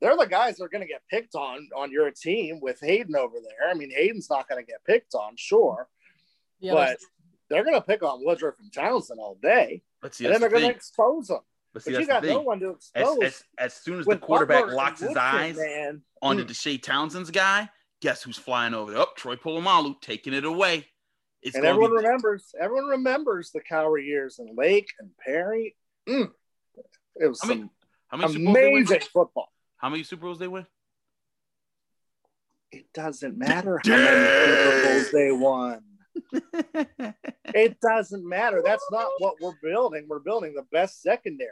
they're 0.00 0.16
the 0.16 0.26
guys 0.26 0.56
that 0.58 0.64
are 0.64 0.68
going 0.68 0.82
to 0.82 0.88
get 0.88 1.02
picked 1.10 1.34
on 1.34 1.68
on 1.74 1.90
your 1.90 2.10
team 2.12 2.60
with 2.60 2.78
Haden 2.80 3.16
over 3.16 3.36
there. 3.42 3.68
I 3.68 3.74
mean, 3.74 3.90
Haden's 3.90 4.30
not 4.30 4.48
going 4.48 4.64
to 4.64 4.70
get 4.70 4.84
picked 4.84 5.14
on, 5.14 5.34
sure, 5.36 5.88
The 6.60 6.68
but 6.70 6.88
others- 6.90 7.06
they're 7.54 7.64
going 7.64 7.74
to 7.80 7.86
pick 7.86 8.02
on 8.02 8.24
Woodruff 8.24 8.54
and 8.60 8.72
Townsend 8.72 9.18
all 9.20 9.38
day, 9.42 9.82
Let's 10.02 10.16
see. 10.18 10.24
and 10.26 10.34
then 10.34 10.40
they're 10.40 10.50
the 10.50 10.58
going 10.60 10.70
to 10.70 10.76
expose 10.76 11.28
them. 11.28 11.38
But 11.72 11.82
But 11.84 11.94
see, 11.94 12.00
you 12.00 12.06
got 12.06 12.24
no 12.24 12.40
one 12.40 12.60
to 12.60 12.70
As, 12.94 13.02
expose. 13.02 13.22
as, 13.24 13.42
as 13.58 13.74
soon 13.74 13.98
as 14.00 14.06
the 14.06 14.16
quarterback 14.16 14.60
Butler 14.62 14.74
locks 14.76 15.00
his 15.00 15.16
eyes 15.16 15.56
man. 15.56 16.02
onto 16.22 16.44
Mm. 16.44 16.48
Deshea 16.48 16.82
Townsend's 16.82 17.30
guy, 17.30 17.68
guess 18.00 18.22
who's 18.22 18.38
flying 18.38 18.74
over 18.74 18.92
there? 18.92 19.00
Up, 19.00 19.16
Troy 19.16 19.36
Polamalu 19.36 20.00
taking 20.00 20.34
it 20.34 20.44
away. 20.44 20.86
It's 21.42 21.56
and 21.56 21.64
everyone 21.64 21.90
be, 21.90 21.96
remembers. 21.96 22.54
Everyone 22.60 22.86
remembers 22.86 23.50
the 23.50 23.60
Cowher 23.60 24.02
years 24.02 24.38
and 24.38 24.56
Lake 24.56 24.88
and 25.00 25.10
Perry. 25.18 25.76
Mm. 26.08 26.30
It 27.16 27.26
was 27.26 27.44
many- 27.44 27.60
some 27.62 27.70
how 28.08 28.16
many 28.18 28.46
amazing 28.46 29.00
football. 29.12 29.50
How 29.76 29.88
many 29.88 30.04
Super 30.04 30.22
Bowls 30.26 30.38
they 30.38 30.48
win? 30.48 30.66
It 32.70 32.86
doesn't 32.92 33.36
matter 33.36 33.80
how 33.84 33.90
many 33.90 34.26
Super 34.54 34.88
Bowls 34.88 35.10
they 35.12 35.32
won. 35.32 35.82
It 37.56 37.78
doesn't 37.80 38.28
matter. 38.28 38.62
That's 38.64 38.84
not 38.90 39.08
what 39.18 39.36
we're 39.40 39.52
building. 39.62 40.06
We're 40.08 40.18
building 40.18 40.54
the 40.54 40.66
best 40.72 41.02
secondary. 41.02 41.50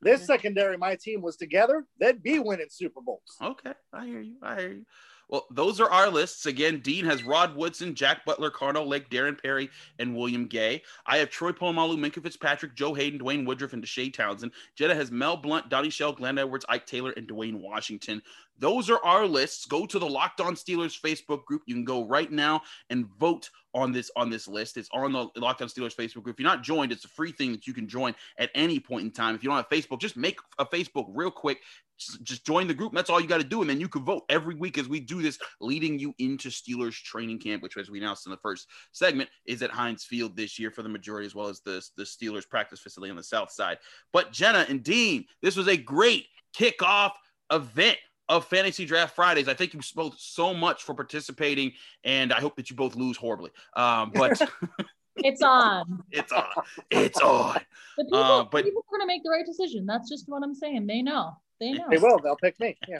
This 0.00 0.24
secondary, 0.24 0.76
my 0.78 0.96
team 0.96 1.22
was 1.22 1.36
together, 1.36 1.84
they'd 1.98 2.22
be 2.22 2.38
winning 2.38 2.68
Super 2.70 3.00
Bowls. 3.04 3.36
Okay, 3.42 3.72
I 3.92 4.06
hear 4.06 4.20
you. 4.20 4.36
I 4.42 4.60
hear 4.60 4.72
you. 4.72 4.86
Well, 5.30 5.46
those 5.52 5.80
are 5.80 5.88
our 5.88 6.10
lists. 6.10 6.46
Again, 6.46 6.80
Dean 6.80 7.04
has 7.04 7.22
Rod 7.22 7.54
Woodson, 7.54 7.94
Jack 7.94 8.24
Butler, 8.24 8.50
Carnell 8.50 8.88
Lake, 8.88 9.08
Darren 9.10 9.40
Perry, 9.40 9.70
and 10.00 10.16
William 10.16 10.46
Gay. 10.46 10.82
I 11.06 11.18
have 11.18 11.30
Troy 11.30 11.52
Polamalu, 11.52 11.96
Minkah 11.96 12.22
Fitzpatrick, 12.22 12.74
Joe 12.74 12.94
Haden, 12.94 13.20
Dwayne 13.20 13.46
Woodruff, 13.46 13.72
and 13.72 13.82
Deshea 13.82 14.12
Townsend. 14.12 14.50
Jenna 14.74 14.94
has 14.96 15.12
Mel 15.12 15.36
Blount, 15.36 15.68
Donnie 15.68 15.88
Shell, 15.88 16.14
Glenn 16.14 16.36
Edwards, 16.36 16.66
Ike 16.68 16.84
Taylor, 16.84 17.12
and 17.16 17.28
Dewayne 17.28 17.60
Washington. 17.60 18.20
Those 18.58 18.90
are 18.90 19.02
our 19.04 19.24
lists. 19.24 19.66
Go 19.66 19.86
to 19.86 19.98
the 19.98 20.08
Locked 20.08 20.40
On 20.40 20.54
Steelers 20.54 21.00
Facebook 21.00 21.44
group. 21.44 21.62
You 21.64 21.74
can 21.74 21.84
go 21.84 22.04
right 22.04 22.30
now 22.30 22.62
and 22.90 23.06
vote 23.18 23.48
on 23.72 23.92
this 23.92 24.10
on 24.16 24.30
this 24.30 24.48
list. 24.48 24.76
It's 24.76 24.90
on 24.92 25.12
the 25.12 25.28
Locked 25.36 25.62
On 25.62 25.68
Steelers 25.68 25.94
Facebook 25.94 26.24
group. 26.24 26.34
If 26.36 26.40
you're 26.40 26.48
not 26.48 26.62
joined, 26.62 26.92
it's 26.92 27.04
a 27.04 27.08
free 27.08 27.32
thing 27.32 27.52
that 27.52 27.66
you 27.66 27.72
can 27.72 27.88
join 27.88 28.14
at 28.36 28.50
any 28.54 28.80
point 28.80 29.04
in 29.04 29.12
time. 29.12 29.34
If 29.34 29.44
you 29.44 29.48
don't 29.48 29.56
have 29.56 29.68
Facebook, 29.68 30.00
just 30.00 30.16
make 30.16 30.38
a 30.58 30.66
Facebook 30.66 31.06
real 31.14 31.30
quick 31.30 31.60
just 32.00 32.22
just 32.22 32.46
join 32.46 32.66
the 32.66 32.74
group. 32.74 32.92
That's 32.92 33.10
all 33.10 33.20
you 33.20 33.28
got 33.28 33.38
to 33.38 33.44
do. 33.46 33.60
And 33.60 33.70
then 33.70 33.80
you 33.80 33.88
can 33.88 34.04
vote 34.04 34.24
every 34.28 34.54
week 34.54 34.78
as 34.78 34.88
we 34.88 35.00
do 35.00 35.22
this, 35.22 35.38
leading 35.60 35.98
you 35.98 36.14
into 36.18 36.48
Steelers 36.48 36.94
training 36.94 37.38
camp, 37.38 37.62
which, 37.62 37.76
as 37.76 37.90
we 37.90 37.98
announced 37.98 38.26
in 38.26 38.30
the 38.30 38.38
first 38.38 38.66
segment, 38.92 39.28
is 39.46 39.62
at 39.62 39.70
Heinz 39.70 40.04
Field 40.04 40.36
this 40.36 40.58
year 40.58 40.70
for 40.70 40.82
the 40.82 40.88
majority, 40.88 41.26
as 41.26 41.34
well 41.34 41.48
as 41.48 41.60
the, 41.60 41.84
the 41.96 42.04
Steelers 42.04 42.48
practice 42.48 42.80
facility 42.80 43.10
on 43.10 43.16
the 43.16 43.22
south 43.22 43.52
side. 43.52 43.78
But 44.12 44.32
Jenna 44.32 44.66
and 44.68 44.82
Dean, 44.82 45.26
this 45.42 45.56
was 45.56 45.68
a 45.68 45.76
great 45.76 46.26
kickoff 46.56 47.12
event 47.52 47.98
of 48.28 48.46
Fantasy 48.46 48.86
Draft 48.86 49.14
Fridays. 49.14 49.48
I 49.48 49.54
thank 49.54 49.74
you 49.74 49.80
both 49.94 50.14
so 50.18 50.54
much 50.54 50.84
for 50.84 50.94
participating, 50.94 51.72
and 52.04 52.32
I 52.32 52.40
hope 52.40 52.56
that 52.56 52.70
you 52.70 52.76
both 52.76 52.94
lose 52.96 53.16
horribly. 53.16 53.50
Um, 53.74 54.12
but 54.14 54.40
it's 55.16 55.42
on. 55.42 56.02
it's 56.12 56.32
on. 56.32 56.44
It's 56.90 57.20
on. 57.20 57.60
The 57.98 58.04
people, 58.04 58.18
Uh, 58.18 58.44
but- 58.44 58.64
people 58.64 58.84
are 58.88 58.96
going 58.98 59.02
to 59.02 59.06
make 59.06 59.24
the 59.24 59.30
right 59.30 59.44
decision. 59.44 59.84
That's 59.84 60.08
just 60.08 60.28
what 60.28 60.42
I'm 60.44 60.54
saying. 60.54 60.86
They 60.86 61.02
know. 61.02 61.32
They 61.60 61.72
know. 61.72 61.86
They 61.90 61.98
will. 61.98 62.18
They'll 62.18 62.36
pick 62.36 62.58
me. 62.58 62.76
Yeah. 62.88 62.98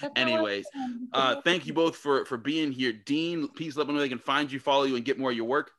That's 0.00 0.02
not 0.02 0.10
what 0.10 0.18
I'm 0.18 0.28
Anyways. 0.28 0.66
Uh, 1.12 1.40
thank 1.42 1.66
you 1.66 1.72
both 1.72 1.96
for 1.96 2.24
for 2.24 2.36
being 2.36 2.72
here, 2.72 2.92
Dean. 2.92 3.48
Please 3.48 3.76
let 3.76 3.86
me 3.86 3.94
know 3.94 4.00
they 4.00 4.08
can 4.08 4.18
find 4.18 4.50
you, 4.50 4.58
follow 4.58 4.84
you, 4.84 4.96
and 4.96 5.04
get 5.04 5.18
more 5.18 5.30
of 5.30 5.36
your 5.36 5.46
work. 5.46 5.70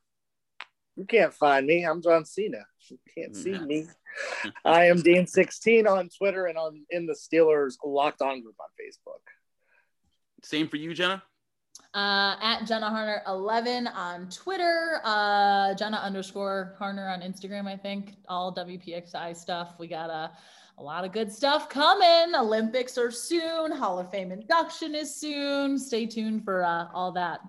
You 0.96 1.04
can't 1.04 1.34
find 1.34 1.66
me. 1.66 1.84
I'm 1.84 2.02
John 2.02 2.24
Cena. 2.24 2.64
You 2.88 2.98
can't 3.16 3.34
see 3.34 3.58
me. 3.58 3.86
I 4.64 4.86
am 4.86 4.98
Dean16 4.98 5.88
on 5.88 6.08
Twitter 6.16 6.46
and 6.46 6.56
on 6.56 6.82
in 6.90 7.06
the 7.06 7.14
Steelers 7.14 7.74
Locked 7.84 8.22
On 8.22 8.40
group 8.40 8.54
on 8.60 8.68
Facebook. 8.80 9.22
Same 10.42 10.68
for 10.68 10.76
you, 10.76 10.94
Jenna. 10.94 11.22
Uh, 11.94 12.36
at 12.40 12.64
Jenna 12.64 12.90
Harner 12.90 13.20
11 13.26 13.86
on 13.86 14.28
Twitter, 14.28 15.00
uh, 15.04 15.74
Jenna 15.74 15.98
underscore 15.98 16.76
Harner 16.80 17.12
on 17.12 17.20
Instagram, 17.20 17.66
I 17.68 17.76
think. 17.76 18.16
All 18.28 18.54
WPXI 18.54 19.36
stuff. 19.36 19.74
We 19.78 19.86
got 19.86 20.10
a, 20.10 20.32
a 20.78 20.82
lot 20.82 21.04
of 21.04 21.12
good 21.12 21.32
stuff 21.32 21.68
coming. 21.68 22.34
Olympics 22.34 22.98
are 22.98 23.10
soon. 23.10 23.70
Hall 23.70 23.98
of 23.98 24.10
Fame 24.10 24.32
induction 24.32 24.94
is 24.94 25.14
soon. 25.14 25.78
Stay 25.78 26.06
tuned 26.06 26.44
for 26.44 26.64
uh, 26.64 26.86
all 26.92 27.12
that. 27.12 27.40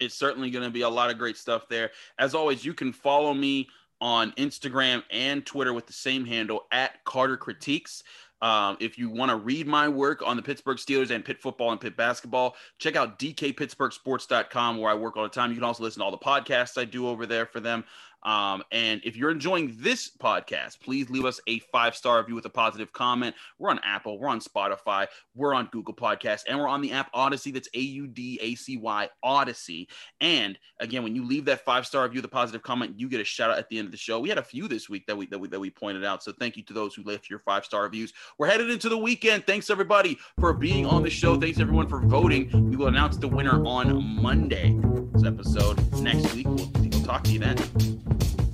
It's 0.00 0.14
certainly 0.14 0.50
going 0.50 0.64
to 0.64 0.70
be 0.70 0.82
a 0.82 0.88
lot 0.88 1.10
of 1.10 1.18
great 1.18 1.36
stuff 1.36 1.68
there. 1.68 1.90
As 2.18 2.34
always, 2.34 2.64
you 2.64 2.74
can 2.74 2.92
follow 2.92 3.34
me 3.34 3.68
on 4.00 4.32
Instagram 4.32 5.02
and 5.10 5.44
Twitter 5.44 5.72
with 5.72 5.86
the 5.86 5.92
same 5.92 6.24
handle 6.24 6.66
at 6.70 7.04
Carter 7.04 7.36
Critiques. 7.36 8.04
Um, 8.40 8.76
if 8.78 8.96
you 8.96 9.10
want 9.10 9.30
to 9.30 9.36
read 9.36 9.66
my 9.66 9.88
work 9.88 10.22
on 10.24 10.36
the 10.36 10.42
Pittsburgh 10.42 10.76
Steelers 10.76 11.10
and 11.10 11.24
Pitt 11.24 11.40
football 11.40 11.72
and 11.72 11.80
Pitt 11.80 11.96
basketball, 11.96 12.54
check 12.78 12.94
out 12.94 13.18
dkpittsburghsports.com 13.18 14.78
where 14.78 14.92
I 14.92 14.94
work 14.94 15.16
all 15.16 15.24
the 15.24 15.28
time. 15.28 15.50
You 15.50 15.56
can 15.56 15.64
also 15.64 15.82
listen 15.82 16.00
to 16.00 16.04
all 16.04 16.12
the 16.12 16.18
podcasts 16.18 16.78
I 16.78 16.84
do 16.84 17.08
over 17.08 17.26
there 17.26 17.46
for 17.46 17.58
them. 17.58 17.84
Um, 18.24 18.62
and 18.72 19.00
if 19.04 19.16
you're 19.16 19.30
enjoying 19.30 19.76
this 19.78 20.10
podcast, 20.16 20.80
please 20.80 21.08
leave 21.10 21.24
us 21.24 21.40
a 21.46 21.60
five 21.72 21.94
star 21.94 22.18
review 22.18 22.34
with 22.34 22.44
a 22.46 22.50
positive 22.50 22.92
comment. 22.92 23.34
We're 23.58 23.70
on 23.70 23.80
Apple, 23.84 24.18
we're 24.18 24.28
on 24.28 24.40
Spotify, 24.40 25.06
we're 25.34 25.54
on 25.54 25.68
Google 25.72 25.94
Podcasts, 25.94 26.42
and 26.48 26.58
we're 26.58 26.68
on 26.68 26.80
the 26.80 26.92
app 26.92 27.12
Audacy. 27.14 27.52
That's 27.52 27.68
A 27.74 27.80
U 27.80 28.06
D 28.06 28.38
A 28.42 28.54
C 28.54 28.76
Y 28.76 29.08
Audacy. 29.24 29.86
And 30.20 30.58
again, 30.80 31.02
when 31.02 31.14
you 31.14 31.24
leave 31.24 31.44
that 31.46 31.64
five 31.64 31.86
star 31.86 32.04
review, 32.04 32.20
the 32.20 32.28
positive 32.28 32.62
comment, 32.62 32.98
you 32.98 33.08
get 33.08 33.20
a 33.20 33.24
shout 33.24 33.50
out 33.50 33.58
at 33.58 33.68
the 33.68 33.78
end 33.78 33.86
of 33.86 33.92
the 33.92 33.98
show. 33.98 34.20
We 34.20 34.28
had 34.28 34.38
a 34.38 34.42
few 34.42 34.68
this 34.68 34.88
week 34.88 35.06
that 35.06 35.16
we 35.16 35.26
that 35.26 35.38
we 35.38 35.48
that 35.48 35.60
we 35.60 35.70
pointed 35.70 36.04
out. 36.04 36.22
So 36.22 36.32
thank 36.32 36.56
you 36.56 36.62
to 36.64 36.72
those 36.72 36.94
who 36.94 37.02
left 37.04 37.30
your 37.30 37.38
five 37.40 37.64
star 37.64 37.82
reviews. 37.82 38.12
We're 38.38 38.48
headed 38.48 38.70
into 38.70 38.88
the 38.88 38.98
weekend. 38.98 39.46
Thanks 39.46 39.70
everybody 39.70 40.18
for 40.38 40.52
being 40.52 40.86
on 40.86 41.02
the 41.02 41.10
show. 41.10 41.38
Thanks 41.38 41.60
everyone 41.60 41.88
for 41.88 42.00
voting. 42.00 42.70
We 42.70 42.76
will 42.76 42.88
announce 42.88 43.16
the 43.16 43.28
winner 43.28 43.64
on 43.64 44.20
Monday. 44.20 44.76
This 45.12 45.24
episode 45.24 45.78
next 46.02 46.34
week. 46.34 46.46
We'll 46.46 46.87
talk 47.08 47.24
to 47.24 47.32
you 47.32 47.38
then. 47.38 48.47